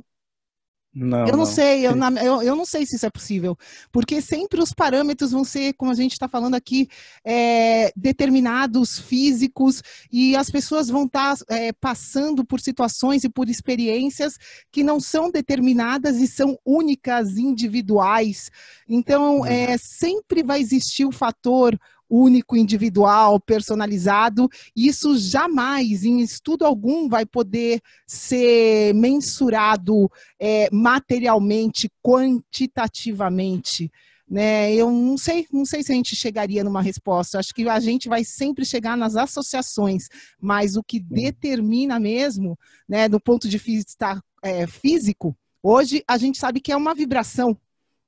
Não, 0.99 1.27
eu 1.27 1.33
não, 1.33 1.39
não. 1.41 1.45
sei, 1.45 1.87
eu, 1.87 1.93
eu, 2.25 2.43
eu, 2.43 2.57
não 2.57 2.65
sei 2.65 2.87
se 2.87 2.97
isso 2.97 3.05
é 3.05 3.11
possível, 3.11 3.55
porque 3.93 4.23
sempre 4.23 4.63
os 4.63 4.73
parâmetros 4.73 5.31
vão 5.31 5.45
ser, 5.45 5.75
como 5.75 5.91
a 5.91 5.95
gente 5.95 6.13
está 6.13 6.27
falando 6.27 6.55
aqui, 6.55 6.89
é, 7.23 7.93
determinados, 7.95 8.99
físicos, 8.99 9.83
e 10.11 10.35
as 10.35 10.49
pessoas 10.49 10.89
vão 10.89 11.05
estar 11.05 11.37
tá, 11.37 11.45
é, 11.55 11.71
passando 11.71 12.47
por 12.47 12.61
situações 12.61 13.25
e 13.25 13.29
por 13.29 13.51
experiências 13.51 14.39
que 14.73 14.83
não 14.83 14.99
são 14.99 15.31
determinadas 15.31 16.17
e 16.17 16.27
são 16.27 16.59
únicas, 16.65 17.37
individuais. 17.37 18.51
Então, 18.89 19.41
uhum. 19.41 19.47
é, 19.47 19.77
sempre 19.77 20.43
vai 20.43 20.63
existir 20.63 21.05
o 21.05 21.13
fator 21.13 21.79
único, 22.09 22.57
individual, 22.57 23.41
personalizado. 23.41 24.49
Isso 24.75 25.17
jamais, 25.19 26.05
em 26.05 26.21
estudo 26.21 26.65
algum, 26.65 27.09
vai 27.09 27.27
poder 27.27 27.81
ser 28.07 28.95
mensurado 28.95 30.11
é, 30.41 30.69
materialmente, 30.73 31.91
quantitativamente. 32.03 33.91
Né? 34.29 34.75
Eu 34.75 34.91
não 34.91 35.17
sei, 35.17 35.47
não 35.53 35.65
sei 35.65 35.83
se 35.83 35.93
a 35.93 35.95
gente 35.95 36.17
chegaria 36.17 36.65
numa 36.65 36.83
resposta. 36.83 37.39
Acho 37.39 37.55
que 37.55 37.69
a 37.69 37.79
gente 37.79 38.09
vai 38.09 38.25
sempre 38.25 38.65
chegar 38.65 38.97
nas 38.97 39.15
associações, 39.17 40.09
mas 40.41 40.77
o 40.77 40.83
que 40.83 40.99
determina 40.99 42.01
mesmo, 42.01 42.59
né, 42.89 43.09
do 43.09 43.21
ponto 43.21 43.49
de 43.49 43.59
vista 43.59 44.21
é, 44.43 44.67
físico, 44.67 45.37
hoje 45.63 46.03
a 46.09 46.19
gente 46.19 46.39
sabe 46.39 46.61
que 46.61 46.73
é 46.73 46.77
uma 46.77 46.95
vibração 46.95 47.57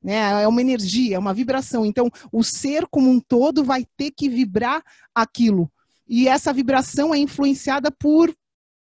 né? 0.02 0.42
É 0.42 0.48
uma 0.48 0.60
energia, 0.60 1.16
é 1.16 1.18
uma 1.18 1.34
vibração. 1.34 1.84
Então, 1.84 2.10
o 2.32 2.42
ser 2.42 2.86
como 2.86 3.10
um 3.10 3.20
todo 3.20 3.64
vai 3.64 3.86
ter 3.96 4.10
que 4.10 4.28
vibrar 4.28 4.82
aquilo. 5.14 5.70
E 6.08 6.28
essa 6.28 6.52
vibração 6.52 7.14
é 7.14 7.18
influenciada 7.18 7.90
por 7.90 8.34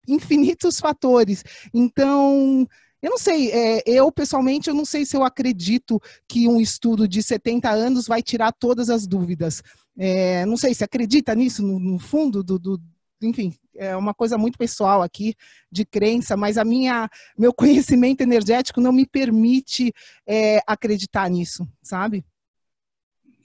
infinitos 0.07 0.79
fatores. 0.79 1.43
Então, 1.73 2.67
eu 3.01 3.09
não 3.11 3.17
sei, 3.17 3.51
é, 3.51 3.83
eu 3.85 4.11
pessoalmente, 4.11 4.69
eu 4.69 4.75
não 4.75 4.85
sei 4.85 5.05
se 5.05 5.15
eu 5.15 5.23
acredito 5.23 6.01
que 6.27 6.47
um 6.47 6.59
estudo 6.59 7.07
de 7.07 7.23
70 7.23 7.69
anos 7.69 8.07
vai 8.07 8.21
tirar 8.21 8.51
todas 8.51 8.89
as 8.89 9.07
dúvidas. 9.07 9.61
É, 9.97 10.45
não 10.45 10.57
sei 10.57 10.73
se 10.73 10.83
acredita 10.83 11.35
nisso 11.35 11.61
no, 11.61 11.79
no 11.79 11.99
fundo 11.99 12.43
do, 12.43 12.57
do, 12.57 12.81
enfim, 13.21 13.53
é 13.75 13.95
uma 13.95 14.13
coisa 14.13 14.37
muito 14.37 14.57
pessoal 14.57 15.01
aqui 15.01 15.35
de 15.71 15.85
crença, 15.85 16.37
mas 16.37 16.57
a 16.57 16.65
minha 16.65 17.09
meu 17.37 17.53
conhecimento 17.53 18.21
energético 18.21 18.81
não 18.81 18.91
me 18.91 19.05
permite 19.05 19.93
é, 20.27 20.59
acreditar 20.67 21.29
nisso, 21.29 21.67
sabe? 21.81 22.23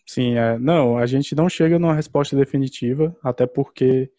Sim, 0.07 0.37
é, 0.37 0.59
não, 0.59 0.99
a 0.99 1.07
gente 1.07 1.35
não 1.35 1.49
chega 1.49 1.79
numa 1.79 1.95
resposta 1.95 2.37
definitiva, 2.37 3.17
até 3.23 3.47
porque 3.47 4.11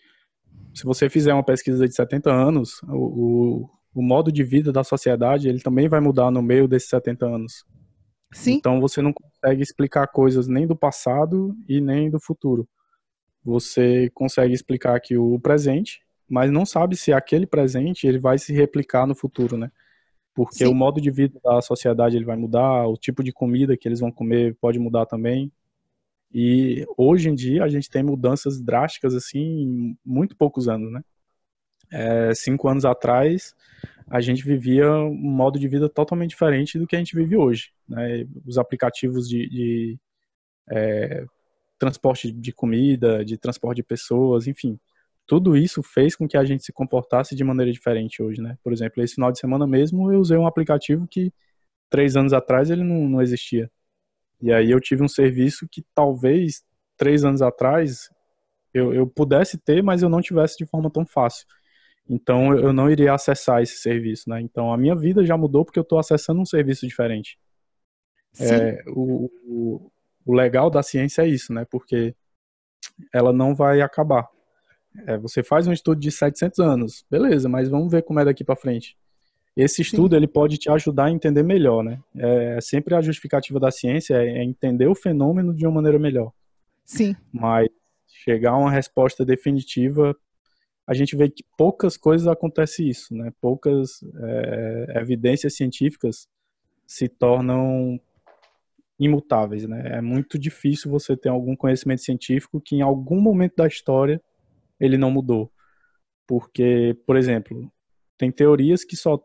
se 0.74 0.84
você 0.84 1.10
fizer 1.10 1.34
uma 1.34 1.44
pesquisa 1.44 1.88
de 1.88 1.94
70 1.94 2.32
anos, 2.32 2.82
o, 2.84 2.96
o, 2.96 3.70
o 3.94 4.02
modo 4.02 4.32
de 4.32 4.44
vida 4.44 4.72
da 4.72 4.84
sociedade 4.84 5.48
ele 5.48 5.62
também 5.62 5.88
vai 5.88 6.00
mudar 6.00 6.32
no 6.32 6.42
meio 6.42 6.68
desses 6.68 6.90
70 6.90 7.26
anos. 7.26 7.66
Sim. 8.34 8.56
Então 8.56 8.82
você 8.82 9.02
não 9.02 9.14
consegue 9.14 9.62
explicar 9.62 10.08
coisas 10.08 10.48
nem 10.48 10.66
do 10.66 10.76
passado 10.76 11.56
e 11.70 11.80
nem 11.80 12.10
do 12.10 12.20
futuro 12.20 12.68
você 13.46 14.10
consegue 14.14 14.54
explicar 14.54 14.96
aqui 14.96 15.16
o 15.16 15.40
presente, 15.40 16.02
mas 16.28 16.52
não 16.52 16.66
sabe 16.66 16.96
se 16.96 17.14
aquele 17.14 17.46
presente 17.46 18.08
ele 18.08 18.18
vai 18.18 18.40
se 18.40 18.52
replicar 18.52 19.06
no 19.06 19.14
futuro, 19.14 19.56
né? 19.58 19.72
Porque 20.34 20.66
Sim. 20.66 20.72
o 20.72 20.74
modo 20.74 21.00
de 21.00 21.12
vida 21.12 21.40
da 21.44 21.62
sociedade 21.62 22.16
ele 22.18 22.26
vai 22.26 22.36
mudar, 22.36 22.88
o 22.88 22.98
tipo 22.98 23.24
de 23.24 23.32
comida 23.32 23.78
que 23.78 23.88
eles 23.88 24.00
vão 24.00 24.12
comer 24.12 24.56
pode 24.60 24.80
mudar 24.80 25.06
também. 25.06 25.52
E 26.34 26.86
hoje 26.98 27.30
em 27.30 27.36
dia 27.36 27.64
a 27.64 27.70
gente 27.70 27.90
tem 27.90 28.04
mudanças 28.04 28.60
drásticas 28.60 29.14
assim 29.14 29.40
em 29.40 29.98
muito 30.04 30.36
poucos 30.36 30.68
anos, 30.68 30.92
né? 30.92 31.02
É, 31.92 32.34
cinco 32.34 32.68
anos 32.68 32.84
atrás 32.84 33.54
a 34.08 34.20
gente 34.20 34.44
vivia 34.44 34.92
um 34.92 35.14
modo 35.14 35.60
de 35.60 35.68
vida 35.68 35.88
totalmente 35.88 36.32
diferente 36.32 36.78
do 36.78 36.88
que 36.88 36.96
a 36.96 37.00
gente 37.00 37.16
vive 37.16 37.38
hoje. 37.38 37.72
Né? 37.88 38.26
Os 38.46 38.58
aplicativos 38.58 39.28
de, 39.28 39.50
de 39.50 40.00
é, 40.70 41.26
transporte 41.78 42.32
de 42.32 42.52
comida, 42.52 43.24
de 43.24 43.38
transporte 43.38 43.78
de 43.78 43.84
pessoas, 43.84 44.48
enfim. 44.48 44.80
Tudo 45.28 45.58
isso 45.58 45.82
fez 45.82 46.16
com 46.16 46.28
que 46.28 46.38
a 46.38 46.46
gente 46.46 46.64
se 46.64 46.72
comportasse 46.72 47.36
de 47.36 47.44
maneira 47.44 47.72
diferente 47.72 48.22
hoje, 48.22 48.42
né? 48.42 48.58
Por 48.64 48.72
exemplo, 48.72 49.04
esse 49.04 49.16
final 49.16 49.32
de 49.32 49.40
semana 49.40 49.66
mesmo 49.66 50.12
eu 50.12 50.20
usei 50.20 50.38
um 50.38 50.48
aplicativo 50.48 51.08
que 51.08 51.32
três 51.90 52.16
anos 52.16 52.34
atrás 52.34 52.70
ele 52.70 52.84
não, 52.84 53.10
não 53.10 53.22
existia. 53.22 53.70
E 54.42 54.52
aí 54.52 54.70
eu 54.70 54.80
tive 54.80 55.04
um 55.04 55.08
serviço 55.08 55.68
que 55.70 55.84
talvez 55.94 56.64
três 56.98 57.26
anos 57.26 57.42
atrás 57.42 58.10
eu, 58.74 58.94
eu 58.94 59.08
pudesse 59.08 59.58
ter, 59.58 59.82
mas 59.82 60.04
eu 60.04 60.10
não 60.10 60.22
tivesse 60.22 60.58
de 60.58 60.66
forma 60.66 60.92
tão 60.92 61.06
fácil. 61.06 61.46
Então 62.08 62.56
eu 62.56 62.72
não 62.72 62.90
iria 62.90 63.14
acessar 63.14 63.62
esse 63.62 63.78
serviço, 63.78 64.30
né? 64.30 64.40
Então 64.42 64.72
a 64.72 64.78
minha 64.78 64.96
vida 64.96 65.26
já 65.26 65.36
mudou 65.36 65.66
porque 65.66 65.80
eu 65.80 65.84
estou 65.84 65.98
acessando 65.98 66.40
um 66.40 66.46
serviço 66.46 66.86
diferente. 66.86 67.40
É, 68.40 68.84
o, 68.88 69.32
o, 69.46 69.92
o 70.26 70.34
legal 70.34 70.70
da 70.70 70.82
ciência 70.82 71.22
é 71.22 71.28
isso, 71.28 71.54
né? 71.54 71.66
Porque 71.70 72.16
ela 73.14 73.32
não 73.32 73.54
vai 73.54 73.82
acabar. 73.82 74.28
É, 75.06 75.18
você 75.18 75.44
faz 75.44 75.68
um 75.68 75.74
estudo 75.74 76.00
de 76.00 76.12
700 76.12 76.60
anos, 76.60 77.06
beleza, 77.10 77.50
mas 77.50 77.70
vamos 77.70 77.92
ver 77.92 78.04
como 78.04 78.20
é 78.20 78.26
daqui 78.26 78.44
para 78.44 78.56
frente. 78.56 78.98
Esse 79.56 79.82
estudo 79.82 80.12
Sim. 80.12 80.18
ele 80.18 80.28
pode 80.28 80.58
te 80.58 80.70
ajudar 80.70 81.06
a 81.06 81.12
entender 81.12 81.44
melhor, 81.44 81.82
né? 81.84 82.02
É 82.18 82.60
sempre 82.60 82.94
a 82.94 83.02
justificativa 83.02 83.60
da 83.60 83.72
ciência 83.72 84.16
é 84.16 84.44
entender 84.44 84.88
o 84.88 84.96
fenômeno 84.96 85.54
de 85.54 85.66
uma 85.66 85.76
maneira 85.76 85.98
melhor. 85.98 86.32
Sim. 86.84 87.16
Mas 87.32 87.70
chegar 88.06 88.52
a 88.52 88.58
uma 88.58 88.72
resposta 88.72 89.24
definitiva, 89.24 90.16
a 90.86 90.94
gente 90.94 91.16
vê 91.16 91.30
que 91.30 91.44
poucas 91.58 91.96
coisas 91.96 92.28
acontece 92.28 92.88
isso, 92.88 93.16
né? 93.16 93.32
Poucas 93.40 94.04
é, 94.22 95.00
evidências 95.00 95.56
científicas 95.56 96.28
se 96.86 97.08
tornam 97.08 98.00
imutáveis, 99.00 99.68
né? 99.68 99.98
É 99.98 100.02
muito 100.02 100.40
difícil 100.40 100.90
você 100.90 101.16
ter 101.18 101.30
algum 101.30 101.56
conhecimento 101.56 102.02
científico 102.02 102.62
que 102.62 102.76
em 102.76 102.82
algum 102.82 103.20
momento 103.20 103.56
da 103.58 103.68
história 103.68 104.22
ele 104.80 104.98
não 104.98 105.12
mudou. 105.12 105.52
Porque, 106.28 106.98
por 107.06 107.16
exemplo, 107.16 107.72
tem 108.18 108.32
teorias 108.32 108.84
que 108.84 108.96
só 108.96 109.22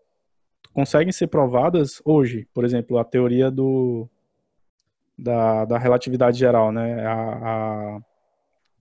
conseguem 0.72 1.12
ser 1.12 1.28
provadas 1.28 2.02
hoje. 2.04 2.48
Por 2.52 2.64
exemplo, 2.64 2.98
a 2.98 3.04
teoria 3.04 3.50
do 3.50 4.08
da, 5.16 5.64
da 5.64 5.78
relatividade 5.78 6.38
geral, 6.38 6.72
né? 6.72 7.06
A, 7.06 7.14
a, 7.22 8.00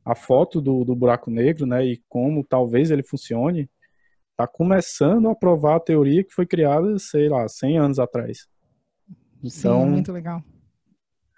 a 0.05 0.15
foto 0.15 0.61
do, 0.61 0.83
do 0.83 0.95
buraco 0.95 1.29
negro, 1.29 1.65
né? 1.65 1.85
E 1.85 2.01
como 2.07 2.43
talvez 2.43 2.91
ele 2.91 3.03
funcione, 3.03 3.69
está 4.31 4.47
começando 4.47 5.29
a 5.29 5.35
provar 5.35 5.75
a 5.75 5.79
teoria 5.81 6.23
que 6.23 6.33
foi 6.33 6.45
criada, 6.45 6.97
sei 6.97 7.27
lá, 7.27 7.47
100 7.47 7.77
anos 7.77 7.99
atrás. 7.99 8.47
Então, 9.43 9.83
Sim, 9.83 9.89
muito 9.89 10.11
legal. 10.11 10.41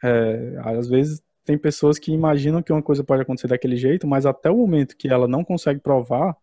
É, 0.03 0.55
às 0.63 0.87
vezes 0.87 1.21
tem 1.43 1.57
pessoas 1.57 1.99
que 1.99 2.11
imaginam 2.11 2.61
que 2.61 2.71
uma 2.71 2.81
coisa 2.81 3.03
pode 3.03 3.21
acontecer 3.21 3.47
daquele 3.47 3.75
jeito, 3.75 4.07
mas 4.07 4.25
até 4.25 4.49
o 4.49 4.57
momento 4.57 4.95
que 4.97 5.07
ela 5.09 5.27
não 5.27 5.43
consegue 5.43 5.79
provar, 5.79 6.35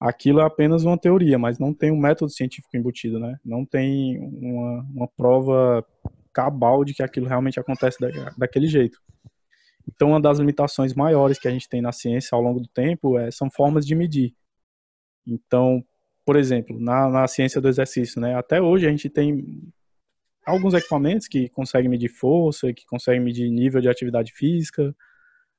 aquilo 0.00 0.40
é 0.40 0.44
apenas 0.44 0.84
uma 0.84 0.98
teoria, 0.98 1.38
mas 1.38 1.58
não 1.58 1.72
tem 1.74 1.90
um 1.90 1.98
método 1.98 2.30
científico 2.30 2.76
embutido, 2.76 3.18
né? 3.18 3.36
Não 3.44 3.64
tem 3.64 4.18
uma, 4.18 4.82
uma 4.94 5.08
prova 5.08 5.84
cabal 6.32 6.84
de 6.84 6.94
que 6.94 7.02
aquilo 7.02 7.26
realmente 7.26 7.60
acontece 7.60 8.00
da, 8.00 8.08
daquele 8.36 8.66
jeito. 8.66 8.98
Então, 9.88 10.08
uma 10.10 10.20
das 10.20 10.38
limitações 10.38 10.94
maiores 10.94 11.38
que 11.38 11.48
a 11.48 11.50
gente 11.50 11.68
tem 11.68 11.82
na 11.82 11.92
ciência 11.92 12.34
ao 12.34 12.42
longo 12.42 12.60
do 12.60 12.68
tempo 12.68 13.18
é, 13.18 13.30
são 13.30 13.50
formas 13.50 13.86
de 13.86 13.94
medir. 13.94 14.34
Então, 15.26 15.84
por 16.24 16.36
exemplo, 16.36 16.78
na, 16.78 17.08
na 17.08 17.26
ciência 17.26 17.60
do 17.60 17.68
exercício, 17.68 18.20
né? 18.20 18.34
Até 18.36 18.60
hoje 18.60 18.86
a 18.86 18.90
gente 18.90 19.08
tem 19.08 19.44
alguns 20.44 20.74
equipamentos 20.74 21.28
que 21.28 21.48
conseguem 21.48 21.88
medir 21.88 22.08
força, 22.08 22.72
que 22.72 22.84
conseguem 22.86 23.20
medir 23.20 23.50
nível 23.50 23.80
de 23.80 23.88
atividade 23.88 24.32
física, 24.32 24.94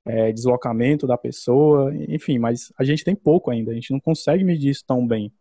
é, 0.06 0.32
deslocamento 0.32 1.08
da 1.08 1.18
pessoa, 1.18 1.94
enfim, 2.10 2.38
mas 2.38 2.74
a 2.78 2.84
gente 2.84 3.04
tem 3.04 3.16
pouco 3.16 3.50
ainda, 3.50 3.72
a 3.72 3.74
gente 3.74 3.92
não 3.92 4.00
consegue 4.00 4.44
medir 4.44 4.70
isso 4.70 4.84
tão 4.86 5.06
bem. 5.08 5.32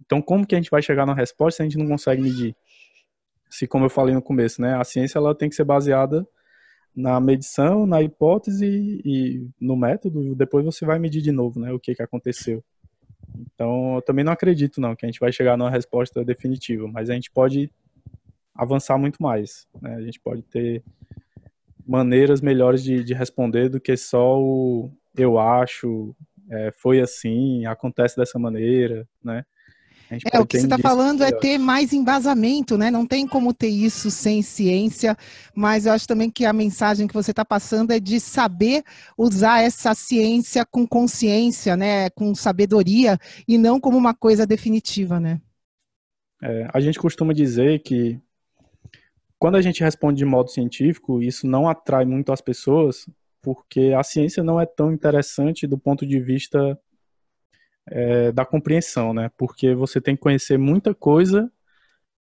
Então, 0.00 0.22
como 0.22 0.46
que 0.46 0.54
a 0.54 0.58
gente 0.58 0.70
vai 0.70 0.80
chegar 0.80 1.04
na 1.04 1.14
resposta 1.14 1.56
se 1.56 1.62
a 1.62 1.64
gente 1.64 1.78
não 1.78 1.86
consegue 1.86 2.22
medir? 2.22 2.54
Se, 3.50 3.66
como 3.66 3.84
eu 3.84 3.90
falei 3.90 4.14
no 4.14 4.22
começo, 4.22 4.62
né, 4.62 4.76
a 4.76 4.84
ciência 4.84 5.18
ela 5.18 5.34
tem 5.34 5.48
que 5.48 5.56
ser 5.56 5.64
baseada 5.64 6.26
na 6.94 7.20
medição, 7.20 7.86
na 7.86 8.02
hipótese 8.02 9.00
e 9.04 9.48
no 9.60 9.76
método, 9.76 10.34
depois 10.34 10.64
você 10.64 10.84
vai 10.84 10.98
medir 10.98 11.20
de 11.20 11.32
novo, 11.32 11.60
né, 11.60 11.72
o 11.72 11.78
que 11.78 11.94
que 11.94 12.02
aconteceu. 12.02 12.64
Então, 13.36 13.96
eu 13.96 14.02
também 14.02 14.24
não 14.24 14.32
acredito 14.32 14.80
não 14.80 14.96
que 14.96 15.04
a 15.04 15.08
gente 15.08 15.20
vai 15.20 15.32
chegar 15.32 15.56
numa 15.56 15.70
resposta 15.70 16.24
definitiva, 16.24 16.88
mas 16.88 17.10
a 17.10 17.14
gente 17.14 17.30
pode 17.30 17.70
avançar 18.60 18.98
muito 18.98 19.22
mais. 19.22 19.66
Né? 19.80 19.94
A 19.94 20.02
gente 20.02 20.20
pode 20.20 20.42
ter 20.42 20.82
maneiras 21.86 22.42
melhores 22.42 22.82
de, 22.82 23.02
de 23.02 23.14
responder 23.14 23.70
do 23.70 23.80
que 23.80 23.96
só 23.96 24.38
o 24.38 24.92
eu 25.16 25.38
acho, 25.38 26.14
é, 26.48 26.70
foi 26.70 27.00
assim, 27.00 27.66
acontece 27.66 28.16
dessa 28.16 28.38
maneira, 28.38 29.08
né? 29.24 29.44
É, 30.32 30.40
o 30.40 30.46
que 30.46 30.58
você 30.58 30.66
está 30.66 30.78
falando 30.78 31.22
é 31.22 31.30
ter 31.30 31.56
mais 31.56 31.92
embasamento, 31.92 32.76
né? 32.76 32.90
Não 32.90 33.06
tem 33.06 33.28
como 33.28 33.54
ter 33.54 33.68
isso 33.68 34.10
sem 34.10 34.42
ciência, 34.42 35.16
mas 35.54 35.86
eu 35.86 35.92
acho 35.92 36.06
também 36.06 36.28
que 36.28 36.44
a 36.44 36.52
mensagem 36.52 37.06
que 37.06 37.14
você 37.14 37.30
está 37.30 37.44
passando 37.44 37.92
é 37.92 38.00
de 38.00 38.18
saber 38.18 38.82
usar 39.16 39.62
essa 39.62 39.94
ciência 39.94 40.66
com 40.66 40.84
consciência, 40.86 41.76
né? 41.76 42.10
Com 42.10 42.34
sabedoria 42.34 43.18
e 43.46 43.56
não 43.56 43.78
como 43.78 43.96
uma 43.96 44.12
coisa 44.12 44.44
definitiva, 44.44 45.20
né? 45.20 45.40
É, 46.42 46.68
a 46.72 46.80
gente 46.80 46.98
costuma 46.98 47.32
dizer 47.32 47.80
que 47.80 48.20
quando 49.40 49.56
a 49.56 49.62
gente 49.62 49.82
responde 49.82 50.18
de 50.18 50.24
modo 50.26 50.50
científico, 50.50 51.22
isso 51.22 51.46
não 51.46 51.66
atrai 51.66 52.04
muito 52.04 52.30
as 52.30 52.42
pessoas, 52.42 53.08
porque 53.40 53.94
a 53.96 54.02
ciência 54.02 54.44
não 54.44 54.60
é 54.60 54.66
tão 54.66 54.92
interessante 54.92 55.66
do 55.66 55.78
ponto 55.78 56.06
de 56.06 56.20
vista 56.20 56.78
é, 57.88 58.30
da 58.32 58.44
compreensão, 58.44 59.14
né? 59.14 59.30
Porque 59.38 59.74
você 59.74 59.98
tem 59.98 60.14
que 60.14 60.20
conhecer 60.20 60.58
muita 60.58 60.94
coisa 60.94 61.50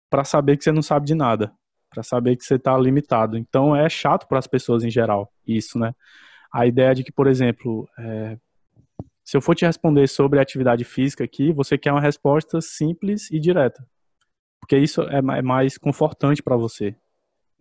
para 0.09 0.25
saber 0.25 0.57
que 0.57 0.65
você 0.65 0.73
não 0.73 0.81
sabe 0.81 1.07
de 1.07 1.15
nada, 1.15 1.53
para 1.89 2.03
saber 2.03 2.35
que 2.35 2.43
você 2.43 2.55
está 2.55 2.77
limitado. 2.77 3.37
Então 3.37 3.73
é 3.73 3.87
chato 3.87 4.27
para 4.27 4.39
as 4.39 4.45
pessoas 4.45 4.83
em 4.83 4.89
geral 4.89 5.31
isso, 5.47 5.79
né? 5.79 5.95
A 6.51 6.67
ideia 6.67 6.93
de 6.93 7.01
que, 7.01 7.13
por 7.13 7.27
exemplo, 7.27 7.87
é, 7.97 8.37
se 9.23 9.37
eu 9.37 9.41
for 9.41 9.55
te 9.55 9.65
responder 9.65 10.05
sobre 10.09 10.37
atividade 10.41 10.83
física 10.83 11.23
aqui, 11.23 11.53
você 11.53 11.77
quer 11.77 11.93
uma 11.93 12.01
resposta 12.01 12.59
simples 12.59 13.31
e 13.31 13.39
direta, 13.39 13.87
porque 14.59 14.77
isso 14.77 15.01
é, 15.03 15.19
é 15.19 15.41
mais 15.41 15.77
confortante 15.77 16.43
para 16.43 16.57
você, 16.57 16.93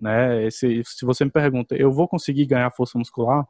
né? 0.01 0.51
Se, 0.51 0.83
você 1.03 1.25
me 1.25 1.31
pergunta, 1.31 1.77
eu 1.77 1.93
vou 1.93 2.09
conseguir 2.09 2.47
ganhar 2.47 2.71
força 2.73 2.99
muscular? 2.99 3.47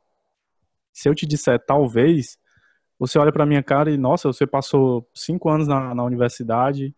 Se 0.93 1.09
eu 1.09 1.15
te 1.15 1.27
disser 1.27 1.59
talvez, 1.67 2.39
você 2.99 3.19
olha 3.19 3.33
para 3.33 3.47
minha 3.47 3.63
cara 3.63 3.91
e, 3.91 3.97
nossa, 3.99 4.29
você 4.29 4.47
passou 4.47 5.09
cinco 5.15 5.49
anos 5.51 5.69
na, 5.69 5.95
na 5.95 6.05
universidade, 6.05 6.95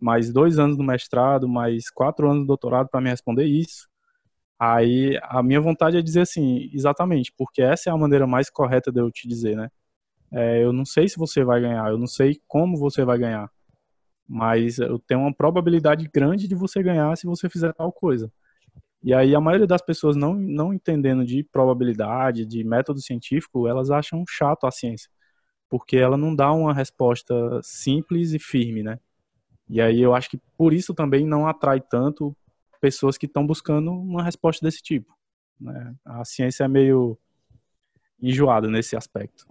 mais 0.00 0.32
dois 0.32 0.58
anos 0.58 0.76
no 0.78 0.84
mestrado, 0.84 1.48
mais 1.48 1.90
quatro 1.90 2.28
anos 2.28 2.42
no 2.42 2.46
doutorado 2.46 2.88
para 2.88 3.00
me 3.00 3.10
responder 3.10 3.44
isso. 3.46 3.88
Aí 4.58 5.18
a 5.24 5.42
minha 5.42 5.60
vontade 5.60 5.98
é 5.98 6.02
dizer 6.02 6.22
assim, 6.22 6.70
exatamente, 6.72 7.32
porque 7.36 7.62
essa 7.62 7.90
é 7.90 7.92
a 7.92 7.96
maneira 7.96 8.26
mais 8.26 8.50
correta 8.50 8.90
de 8.92 9.00
eu 9.00 9.10
te 9.10 9.28
dizer, 9.28 9.56
né? 9.56 9.70
É, 10.32 10.64
eu 10.64 10.72
não 10.72 10.84
sei 10.84 11.08
se 11.08 11.18
você 11.18 11.44
vai 11.44 11.60
ganhar, 11.60 11.90
eu 11.90 11.98
não 11.98 12.06
sei 12.06 12.40
como 12.48 12.78
você 12.78 13.04
vai 13.04 13.18
ganhar, 13.18 13.50
mas 14.28 14.78
eu 14.78 14.98
tenho 14.98 15.20
uma 15.20 15.34
probabilidade 15.34 16.08
grande 16.12 16.48
de 16.48 16.54
você 16.54 16.82
ganhar 16.82 17.16
se 17.16 17.26
você 17.26 17.48
fizer 17.48 17.72
tal 17.74 17.92
coisa. 17.92 18.32
E 19.06 19.14
aí 19.14 19.34
a 19.34 19.40
maioria 19.40 19.66
das 19.66 19.80
pessoas 19.80 20.16
não, 20.16 20.34
não 20.34 20.74
entendendo 20.74 21.24
de 21.24 21.42
probabilidade, 21.44 22.44
de 22.44 22.62
método 22.62 23.00
científico, 23.00 23.66
elas 23.66 23.90
acham 23.90 24.22
chato 24.28 24.66
a 24.66 24.70
ciência 24.70 25.08
porque 25.68 25.96
ela 25.96 26.16
não 26.16 26.34
dá 26.34 26.52
uma 26.52 26.72
resposta 26.72 27.34
simples 27.62 28.32
e 28.32 28.38
firme, 28.38 28.82
né? 28.82 28.98
E 29.68 29.80
aí 29.80 30.00
eu 30.00 30.14
acho 30.14 30.30
que 30.30 30.38
por 30.56 30.72
isso 30.72 30.94
também 30.94 31.26
não 31.26 31.46
atrai 31.46 31.80
tanto 31.80 32.36
pessoas 32.80 33.18
que 33.18 33.26
estão 33.26 33.44
buscando 33.44 33.90
uma 33.90 34.22
resposta 34.22 34.64
desse 34.64 34.80
tipo. 34.80 35.12
Né? 35.60 35.94
A 36.04 36.24
ciência 36.24 36.64
é 36.64 36.68
meio 36.68 37.18
enjoada 38.22 38.68
nesse 38.68 38.96
aspecto. 38.96 39.44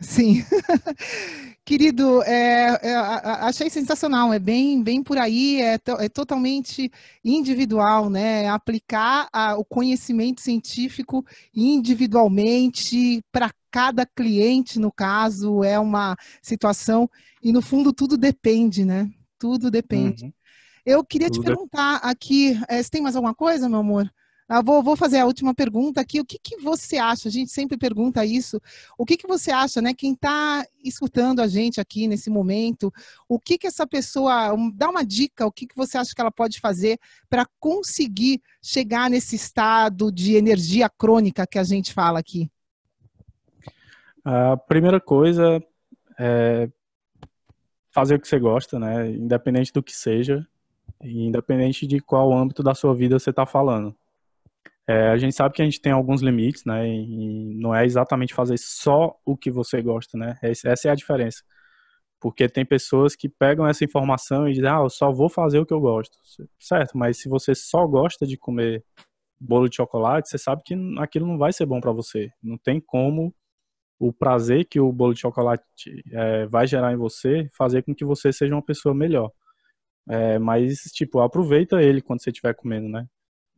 Sim. 0.00 0.42
Querido, 1.64 2.22
é, 2.22 2.78
é, 2.82 2.94
achei 2.94 3.68
sensacional, 3.68 4.32
é 4.32 4.38
bem, 4.38 4.82
bem 4.82 5.02
por 5.02 5.18
aí, 5.18 5.60
é, 5.60 5.78
to, 5.78 5.92
é 5.92 6.08
totalmente 6.08 6.90
individual, 7.24 8.08
né? 8.08 8.48
Aplicar 8.48 9.28
a, 9.32 9.56
o 9.56 9.64
conhecimento 9.64 10.40
científico 10.40 11.24
individualmente 11.54 13.22
para 13.30 13.50
cada 13.70 14.04
cliente, 14.04 14.80
no 14.80 14.90
caso, 14.90 15.62
é 15.62 15.78
uma 15.78 16.16
situação, 16.42 17.08
e 17.42 17.52
no 17.52 17.62
fundo 17.62 17.92
tudo 17.92 18.16
depende, 18.16 18.84
né? 18.84 19.08
Tudo 19.38 19.70
depende. 19.70 20.24
Uhum. 20.24 20.32
Eu 20.84 21.04
queria 21.04 21.28
tudo 21.28 21.42
te 21.42 21.46
perguntar 21.46 21.96
aqui, 21.96 22.58
é, 22.68 22.82
você 22.82 22.90
tem 22.90 23.02
mais 23.02 23.14
alguma 23.14 23.34
coisa, 23.34 23.68
meu 23.68 23.78
amor? 23.78 24.10
Ah, 24.52 24.62
vou, 24.62 24.82
vou, 24.82 24.96
fazer 24.96 25.18
a 25.18 25.26
última 25.26 25.54
pergunta 25.54 26.00
aqui. 26.00 26.18
O 26.18 26.24
que, 26.24 26.36
que, 26.36 26.56
você 26.56 26.98
acha? 26.98 27.28
A 27.28 27.30
gente 27.30 27.52
sempre 27.52 27.78
pergunta 27.78 28.26
isso. 28.26 28.60
O 28.98 29.06
que, 29.06 29.16
que 29.16 29.28
você 29.28 29.52
acha, 29.52 29.80
né? 29.80 29.94
Quem 29.94 30.14
está 30.14 30.66
escutando 30.82 31.38
a 31.38 31.46
gente 31.46 31.80
aqui 31.80 32.08
nesse 32.08 32.28
momento, 32.28 32.92
o 33.28 33.38
que, 33.38 33.56
que 33.56 33.68
essa 33.68 33.86
pessoa. 33.86 34.52
Dá 34.74 34.90
uma 34.90 35.04
dica, 35.04 35.46
o 35.46 35.52
que, 35.52 35.68
que 35.68 35.76
você 35.76 35.96
acha 35.96 36.12
que 36.12 36.20
ela 36.20 36.32
pode 36.32 36.58
fazer 36.58 36.98
para 37.28 37.46
conseguir 37.60 38.42
chegar 38.60 39.08
nesse 39.08 39.36
estado 39.36 40.10
de 40.10 40.34
energia 40.34 40.88
crônica 40.88 41.46
que 41.46 41.58
a 41.58 41.62
gente 41.62 41.94
fala 41.94 42.18
aqui? 42.18 42.50
A 44.24 44.56
primeira 44.56 45.00
coisa 45.00 45.62
é 46.18 46.68
fazer 47.92 48.16
o 48.16 48.20
que 48.20 48.26
você 48.26 48.40
gosta, 48.40 48.80
né? 48.80 49.12
Independente 49.12 49.72
do 49.72 49.80
que 49.80 49.96
seja, 49.96 50.44
independente 51.00 51.86
de 51.86 52.00
qual 52.00 52.32
âmbito 52.32 52.64
da 52.64 52.74
sua 52.74 52.96
vida 52.96 53.16
você 53.16 53.30
está 53.30 53.46
falando. 53.46 53.94
É, 54.90 55.08
a 55.08 55.16
gente 55.16 55.36
sabe 55.36 55.54
que 55.54 55.62
a 55.62 55.64
gente 55.64 55.80
tem 55.80 55.92
alguns 55.92 56.20
limites, 56.20 56.64
né? 56.64 56.84
E 56.88 57.54
não 57.54 57.72
é 57.72 57.84
exatamente 57.84 58.34
fazer 58.34 58.58
só 58.58 59.16
o 59.24 59.36
que 59.36 59.48
você 59.48 59.80
gosta, 59.80 60.18
né? 60.18 60.36
Essa 60.42 60.88
é 60.88 60.90
a 60.90 60.96
diferença. 60.96 61.44
Porque 62.20 62.48
tem 62.48 62.66
pessoas 62.66 63.14
que 63.14 63.28
pegam 63.28 63.68
essa 63.68 63.84
informação 63.84 64.48
e 64.48 64.52
dizem, 64.52 64.68
ah, 64.68 64.80
eu 64.82 64.90
só 64.90 65.12
vou 65.12 65.28
fazer 65.28 65.60
o 65.60 65.66
que 65.66 65.72
eu 65.72 65.80
gosto. 65.80 66.18
Certo, 66.58 66.98
mas 66.98 67.18
se 67.18 67.28
você 67.28 67.54
só 67.54 67.86
gosta 67.86 68.26
de 68.26 68.36
comer 68.36 68.84
bolo 69.40 69.68
de 69.68 69.76
chocolate, 69.76 70.28
você 70.28 70.38
sabe 70.38 70.62
que 70.64 70.74
aquilo 70.98 71.26
não 71.26 71.38
vai 71.38 71.52
ser 71.52 71.66
bom 71.66 71.80
para 71.80 71.92
você. 71.92 72.28
Não 72.42 72.58
tem 72.58 72.80
como 72.80 73.32
o 73.98 74.12
prazer 74.12 74.64
que 74.66 74.80
o 74.80 74.92
bolo 74.92 75.14
de 75.14 75.20
chocolate 75.20 75.64
é, 76.12 76.46
vai 76.46 76.66
gerar 76.66 76.92
em 76.92 76.96
você 76.96 77.48
fazer 77.56 77.82
com 77.84 77.94
que 77.94 78.04
você 78.04 78.32
seja 78.32 78.54
uma 78.54 78.62
pessoa 78.62 78.94
melhor. 78.94 79.30
É, 80.08 80.38
mas, 80.40 80.78
tipo, 80.92 81.20
aproveita 81.20 81.80
ele 81.80 82.02
quando 82.02 82.22
você 82.22 82.30
estiver 82.30 82.54
comendo, 82.54 82.88
né? 82.88 83.06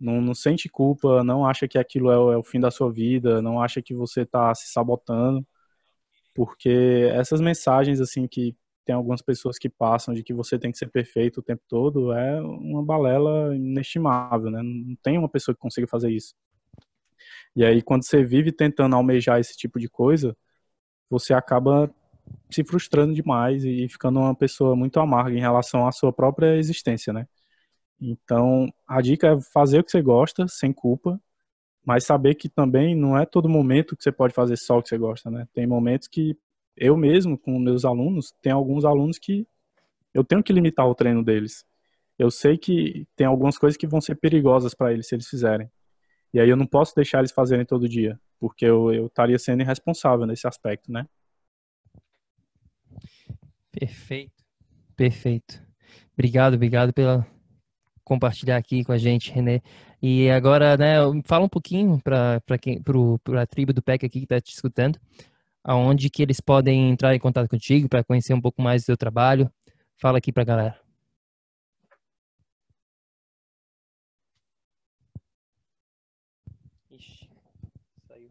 Não, 0.03 0.21
não 0.21 0.35
sente 0.35 0.69
culpa, 0.69 1.23
não 1.25 1.47
acha 1.47 1.69
que 1.69 1.79
aquilo 1.79 2.11
é 2.11 2.19
o, 2.19 2.33
é 2.33 2.37
o 2.37 2.43
fim 2.43 2.61
da 2.61 2.71
sua 2.71 2.93
vida, 2.93 3.41
não 3.41 3.63
acha 3.63 3.81
que 3.83 3.95
você 3.95 4.23
está 4.23 4.55
se 4.55 4.73
sabotando, 4.73 5.47
porque 6.35 7.09
essas 7.13 7.41
mensagens 7.41 8.01
assim 8.01 8.27
que 8.29 8.57
tem 8.85 8.95
algumas 8.95 9.23
pessoas 9.23 9.59
que 9.59 9.69
passam 9.69 10.13
de 10.15 10.25
que 10.25 10.35
você 10.35 10.59
tem 10.59 10.73
que 10.73 10.79
ser 10.79 10.89
perfeito 10.91 11.39
o 11.39 11.43
tempo 11.43 11.63
todo 11.69 12.13
é 12.13 12.43
uma 12.43 12.85
balela 12.85 13.55
inestimável, 13.57 14.51
né? 14.51 14.61
Não 14.63 14.97
tem 15.03 15.19
uma 15.19 15.29
pessoa 15.29 15.55
que 15.55 15.61
consiga 15.61 15.87
fazer 15.87 16.11
isso. 16.11 16.35
E 17.55 17.65
aí 17.65 17.83
quando 17.83 18.05
você 18.05 18.25
vive 18.25 18.53
tentando 18.53 18.97
almejar 18.97 19.39
esse 19.41 19.57
tipo 19.57 19.79
de 19.79 19.89
coisa, 19.89 20.37
você 21.11 21.35
acaba 21.35 21.95
se 22.51 22.65
frustrando 22.65 23.15
demais 23.15 23.65
e 23.65 23.89
ficando 23.89 24.21
uma 24.21 24.35
pessoa 24.35 24.77
muito 24.77 24.99
amarga 25.01 25.37
em 25.37 25.41
relação 25.41 25.87
à 25.87 25.93
sua 25.93 26.13
própria 26.13 26.57
existência, 26.57 27.13
né? 27.13 27.27
Então, 28.05 28.69
a 28.85 29.01
dica 29.01 29.29
é 29.29 29.41
fazer 29.41 29.79
o 29.79 29.85
que 29.85 29.93
você 29.93 30.03
gosta, 30.03 30.49
sem 30.49 30.73
culpa, 30.73 31.21
mas 31.87 32.05
saber 32.05 32.35
que 32.35 32.49
também 32.49 32.97
não 32.97 33.17
é 33.17 33.25
todo 33.25 33.49
momento 33.49 33.97
que 33.97 34.03
você 34.03 34.11
pode 34.11 34.35
fazer 34.35 34.57
só 34.57 34.79
o 34.79 34.83
que 34.83 34.89
você 34.89 34.99
gosta, 34.99 35.31
né? 35.31 35.47
Tem 35.55 35.69
momentos 35.69 36.09
que 36.09 36.37
eu 36.77 36.97
mesmo, 36.97 37.39
com 37.39 37.57
meus 37.61 37.85
alunos, 37.85 38.35
tem 38.43 38.51
alguns 38.51 38.85
alunos 38.85 39.21
que 39.21 39.47
eu 40.13 40.25
tenho 40.25 40.43
que 40.43 40.53
limitar 40.53 40.85
o 40.89 40.97
treino 40.97 41.25
deles. 41.25 41.65
Eu 42.19 42.29
sei 42.29 42.59
que 42.59 43.07
tem 43.15 43.25
algumas 43.27 43.57
coisas 43.57 43.77
que 43.77 43.87
vão 43.87 44.01
ser 44.01 44.17
perigosas 44.17 44.75
para 44.75 44.93
eles 44.93 45.07
se 45.07 45.15
eles 45.15 45.29
fizerem. 45.29 45.71
E 46.35 46.41
aí 46.41 46.49
eu 46.49 46.57
não 46.57 46.67
posso 46.67 46.95
deixar 46.97 47.21
eles 47.21 47.31
fazerem 47.31 47.65
todo 47.65 47.89
dia, 47.89 48.19
porque 48.41 48.65
eu, 48.65 48.93
eu 48.93 49.07
estaria 49.07 49.39
sendo 49.39 49.63
irresponsável 49.63 50.27
nesse 50.27 50.47
aspecto, 50.49 50.91
né? 50.91 51.07
Perfeito, 53.71 54.45
perfeito. 54.97 55.63
Obrigado, 56.15 56.55
obrigado 56.55 56.93
pela, 56.93 57.27
compartilhar 58.05 58.57
aqui 58.57 58.85
com 58.85 58.93
a 58.93 58.99
gente, 58.99 59.31
René. 59.33 59.61
E 60.03 60.31
agora, 60.31 60.77
né, 60.77 60.97
fala 61.25 61.45
um 61.45 61.49
pouquinho 61.49 62.01
para 62.03 62.43
a 63.41 63.47
tribo 63.47 63.73
do 63.73 63.83
PEC 63.83 64.07
aqui 64.07 64.19
que 64.21 64.25
está 64.25 64.41
te 64.41 64.53
escutando, 64.53 64.99
aonde 65.65 66.11
que 66.11 66.23
eles 66.23 66.41
podem 66.41 66.91
entrar 66.91 67.15
em 67.15 67.21
contato 67.21 67.49
contigo 67.49 67.89
para 67.89 68.05
conhecer 68.05 68.35
um 68.35 68.41
pouco 68.41 68.61
mais 68.63 68.83
do 68.83 68.87
seu 68.87 68.97
trabalho. 68.97 69.51
Fala 69.99 70.19
aqui 70.19 70.33
para 70.33 70.43
a 70.43 70.47
galera. 70.47 70.81
Ixi, 76.91 77.29
saiu. 78.09 78.31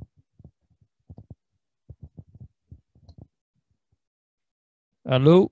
Alô? 5.06 5.52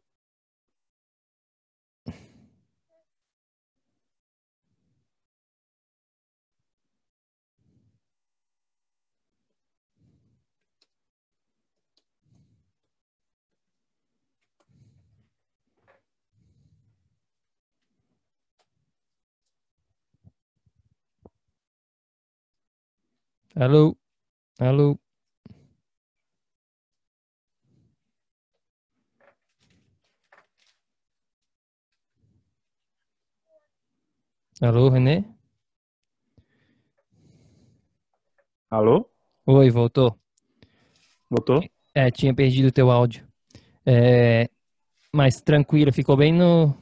Alô? 23.63 23.95
Alô? 24.59 24.99
Alô, 34.61 34.89
Renê? 34.89 35.23
Alô? 38.69 39.07
Oi, 39.45 39.69
voltou. 39.69 40.19
Voltou? 41.29 41.63
É, 41.93 42.09
tinha 42.11 42.33
perdido 42.33 42.67
o 42.67 42.71
teu 42.71 42.89
áudio. 42.91 43.27
É, 43.85 44.49
mas 45.13 45.41
tranquilo, 45.41 45.93
ficou 45.93 46.17
bem 46.17 46.33
no. 46.33 46.75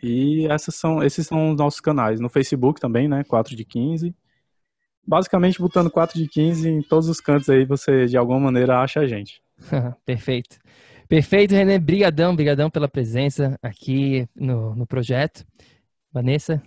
E 0.00 0.46
essas 0.46 0.76
são, 0.76 1.02
esses 1.02 1.26
são 1.26 1.50
os 1.50 1.56
nossos 1.56 1.80
canais. 1.80 2.20
No 2.20 2.28
Facebook 2.28 2.80
também, 2.80 3.08
né? 3.08 3.24
4 3.24 3.56
de 3.56 3.64
15. 3.64 4.14
Basicamente, 5.04 5.58
botando 5.58 5.90
4 5.90 6.16
de 6.16 6.28
15 6.28 6.68
em 6.68 6.80
todos 6.80 7.08
os 7.08 7.20
cantos 7.20 7.50
aí, 7.50 7.64
você 7.64 8.06
de 8.06 8.16
alguma 8.16 8.38
maneira 8.38 8.80
acha 8.80 9.00
a 9.00 9.06
gente. 9.08 9.43
Perfeito. 10.04 10.58
Perfeito, 11.08 11.54
René. 11.54 11.78
Brigadão, 11.78 12.34
brigadão 12.34 12.70
pela 12.70 12.88
presença 12.88 13.58
aqui 13.62 14.28
no, 14.34 14.74
no 14.74 14.86
projeto. 14.86 15.44
Vanessa? 16.12 16.62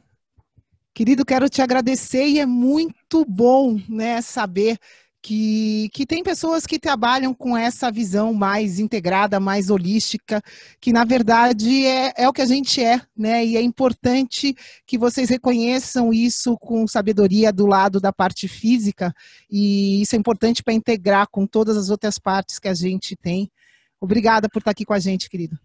Querido, 0.94 1.24
quero 1.24 1.48
te 1.48 1.62
agradecer 1.62 2.26
e 2.28 2.40
é 2.40 2.46
muito 2.46 3.24
bom, 3.24 3.80
né, 3.88 4.20
saber 4.22 4.78
que, 5.22 5.90
que 5.94 6.06
tem 6.06 6.24
pessoas 6.24 6.66
que 6.66 6.80
trabalham 6.80 7.34
com 7.34 7.58
essa 7.58 7.92
visão 7.92 8.34
mais 8.34 8.80
integrada, 8.80 9.40
mais 9.40 9.70
holística, 9.70 10.42
que 10.80 10.94
na 10.94 11.04
verdade 11.04 11.86
é, 11.86 12.14
é 12.16 12.30
o 12.30 12.34
que 12.34 12.42
a 12.42 12.46
gente 12.46 12.84
é, 12.84 13.02
né? 13.16 13.46
E 13.46 13.58
é 13.58 13.62
importante 13.62 14.56
que 14.86 14.98
vocês 14.98 15.30
reconheçam 15.30 16.14
isso 16.14 16.58
com 16.58 16.88
sabedoria 16.88 17.52
do 17.52 17.66
lado 17.66 18.00
da 18.00 18.14
parte 18.14 18.48
física, 18.48 19.14
e 19.50 20.02
isso 20.02 20.16
é 20.16 20.20
importante 20.20 20.64
para 20.64 20.74
integrar 20.74 21.28
com 21.30 21.46
todas 21.46 21.76
as 21.78 21.90
outras 21.90 22.18
partes 22.18 22.60
que 22.60 22.68
a 22.68 22.74
gente 22.74 23.16
tem. 23.16 23.52
Obrigada 24.00 24.48
por 24.48 24.60
estar 24.60 24.72
aqui 24.72 24.86
com 24.86 24.94
a 24.94 25.00
gente, 25.00 25.30
querido. 25.30 25.58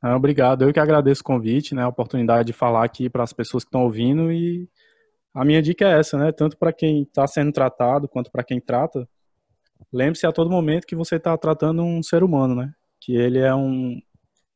Ah, 0.00 0.16
obrigado, 0.16 0.62
eu 0.62 0.72
que 0.72 0.78
agradeço 0.78 1.22
o 1.22 1.24
convite, 1.24 1.74
né, 1.74 1.82
a 1.82 1.88
oportunidade 1.88 2.46
de 2.46 2.52
falar 2.52 2.84
aqui 2.84 3.08
para 3.08 3.22
as 3.22 3.32
pessoas 3.32 3.64
que 3.64 3.68
estão 3.68 3.84
ouvindo 3.84 4.30
e 4.30 4.68
a 5.34 5.44
minha 5.44 5.60
dica 5.60 5.84
é 5.84 5.98
essa, 5.98 6.16
né? 6.16 6.30
Tanto 6.30 6.56
para 6.56 6.72
quem 6.72 7.02
está 7.02 7.26
sendo 7.26 7.52
tratado 7.52 8.08
quanto 8.08 8.30
para 8.30 8.44
quem 8.44 8.60
trata. 8.60 9.08
Lembre-se 9.92 10.26
a 10.26 10.32
todo 10.32 10.48
momento 10.48 10.86
que 10.86 10.94
você 10.94 11.16
está 11.16 11.36
tratando 11.36 11.82
um 11.82 12.02
ser 12.02 12.22
humano, 12.22 12.54
né? 12.54 12.72
Que 13.00 13.16
ele 13.16 13.40
é 13.40 13.52
um, 13.52 14.00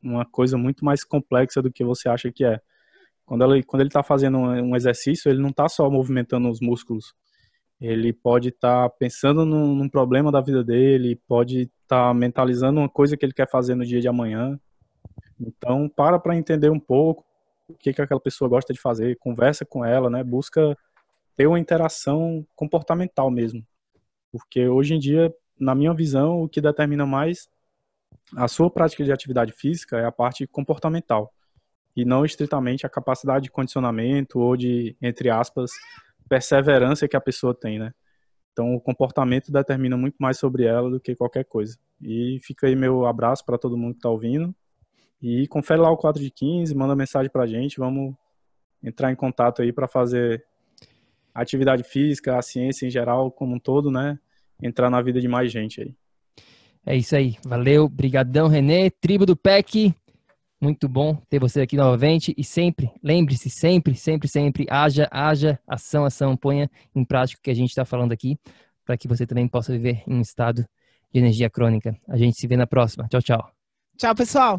uma 0.01 0.24
coisa 0.24 0.57
muito 0.57 0.85
mais 0.85 1.03
complexa 1.03 1.61
do 1.61 1.72
que 1.72 1.85
você 1.85 2.09
acha 2.09 2.31
que 2.31 2.45
é. 2.45 2.61
Quando 3.26 3.45
ele 3.45 3.62
quando 3.64 3.83
ele 3.83 3.89
está 3.89 4.03
fazendo 4.05 4.39
um 4.39 4.76
exercício, 4.76 5.29
ele 5.29 5.43
não 5.43 5.51
está 5.51 5.68
só 5.68 5.91
movimentando 5.91 6.49
os 6.49 6.61
músculos. 6.61 7.12
Ele 7.81 8.12
pode 8.12 8.49
estar 8.51 8.89
tá 8.89 8.97
pensando 8.99 9.45
num, 9.45 9.74
num, 9.74 9.89
problema 9.89 10.33
da 10.33 10.41
vida 10.41 10.64
dele, 10.64 11.20
pode 11.29 11.62
estar 11.83 12.09
tá 12.09 12.14
mentalizando 12.14 12.81
uma 12.81 12.89
coisa 12.89 13.16
que 13.16 13.24
ele 13.24 13.33
quer 13.33 13.49
fazer 13.51 13.74
no 13.74 13.85
dia 13.85 14.01
de 14.01 14.09
amanhã. 14.09 14.59
Então, 15.41 15.89
para 15.89 16.18
para 16.18 16.37
entender 16.37 16.70
um 16.70 16.81
pouco, 16.81 17.24
o 17.69 17.75
que, 17.75 17.93
que 17.93 18.03
aquela 18.03 18.21
pessoa 18.21 18.49
gosta 18.49 18.73
de 18.73 18.81
fazer, 18.81 19.16
conversa 19.19 19.64
com 19.64 19.85
ela, 19.85 20.09
né? 20.09 20.25
Busca 20.25 20.77
ter 21.37 21.47
uma 21.47 21.61
interação 21.61 22.45
comportamental 22.57 23.31
mesmo. 23.31 23.64
Porque 24.33 24.66
hoje 24.66 24.95
em 24.95 24.99
dia, 24.99 25.33
na 25.59 25.75
minha 25.75 25.93
visão, 25.95 26.43
o 26.43 26.49
que 26.49 26.61
determina 26.61 27.07
mais 27.07 27.49
a 28.37 28.49
sua 28.49 28.71
prática 28.71 29.05
de 29.05 29.12
atividade 29.12 29.53
física 29.53 29.99
é 29.99 30.05
a 30.05 30.12
parte 30.12 30.47
comportamental 30.47 31.33
e 31.95 32.05
não 32.05 32.25
estritamente 32.25 32.87
a 32.87 32.89
capacidade 32.89 33.45
de 33.45 33.51
condicionamento 33.51 34.39
ou 34.39 34.57
de, 34.57 34.97
entre 35.01 35.31
aspas, 35.31 35.71
perseverança 36.29 37.09
que 37.09 37.16
a 37.16 37.21
pessoa 37.21 37.55
tem, 37.55 37.79
né? 37.79 37.93
Então, 38.53 38.75
o 38.75 38.81
comportamento 38.81 39.53
determina 39.53 39.97
muito 39.97 40.16
mais 40.19 40.39
sobre 40.39 40.64
ela 40.64 40.91
do 40.91 41.01
que 41.01 41.14
qualquer 41.14 41.45
coisa. 41.45 41.79
E 42.01 42.41
fica 42.43 42.66
aí 42.66 42.75
meu 42.75 43.07
abraço 43.07 43.45
para 43.45 43.59
todo 43.59 43.77
mundo 43.77 43.93
que 43.93 43.99
está 43.99 44.11
ouvindo 44.11 44.55
e 45.21 45.47
confere 45.49 45.81
lá 45.81 45.91
o 45.91 45.97
4 45.97 46.23
de 46.23 46.31
15, 46.31 46.75
manda 46.75 46.95
mensagem 46.95 47.31
pra 47.31 47.47
gente, 47.47 47.79
vamos 47.79 48.14
entrar 48.83 49.11
em 49.11 49.16
contato 49.16 49.62
aí 49.62 49.73
para 49.73 49.89
fazer 49.89 50.45
atividade 51.35 51.83
física, 51.83 52.39
a 52.39 52.43
ciência 52.43 52.87
em 52.87 52.91
geral, 52.91 53.31
como 53.31 53.55
um 53.55 53.59
todo, 53.59 53.91
né? 53.91 54.19
Entrar 54.62 54.91
na 54.91 55.01
vida 55.03 55.21
de 55.21 55.29
mais 55.29 55.51
gente 55.53 55.81
aí. 55.81 55.95
É 56.87 56.97
isso 56.97 57.14
aí. 57.14 57.37
Valeu, 57.45 57.89
brigadão, 57.89 58.49
Renê, 58.49 58.91
tribo 58.91 59.27
do 59.27 59.37
PEC. 59.37 59.95
Muito 60.61 60.89
bom 60.89 61.14
ter 61.29 61.39
você 61.39 61.61
aqui 61.61 61.77
novamente 61.77 62.35
e 62.37 62.43
sempre, 62.43 62.91
lembre-se, 63.03 63.49
sempre, 63.49 63.95
sempre, 63.95 64.29
sempre, 64.29 64.66
haja, 64.69 65.07
haja, 65.11 65.61
ação, 65.69 66.05
ação, 66.05 66.37
ponha 66.37 66.69
em 66.95 67.05
prática 67.05 67.39
o 67.39 67.43
que 67.43 67.51
a 67.51 67.55
gente 67.55 67.69
está 67.69 67.85
falando 67.85 68.11
aqui, 68.11 68.37
para 68.85 68.97
que 68.97 69.07
você 69.07 69.25
também 69.25 69.47
possa 69.47 69.73
viver 69.73 70.03
em 70.05 70.14
um 70.14 70.21
estado 70.21 70.66
de 71.12 71.21
energia 71.21 71.49
crônica. 71.49 71.97
A 72.09 72.16
gente 72.16 72.37
se 72.37 72.47
vê 72.49 72.57
na 72.57 72.66
próxima. 72.66 73.07
Tchau, 73.09 73.23
tchau. 73.23 73.51
Tchau, 73.97 74.14
pessoal. 74.16 74.59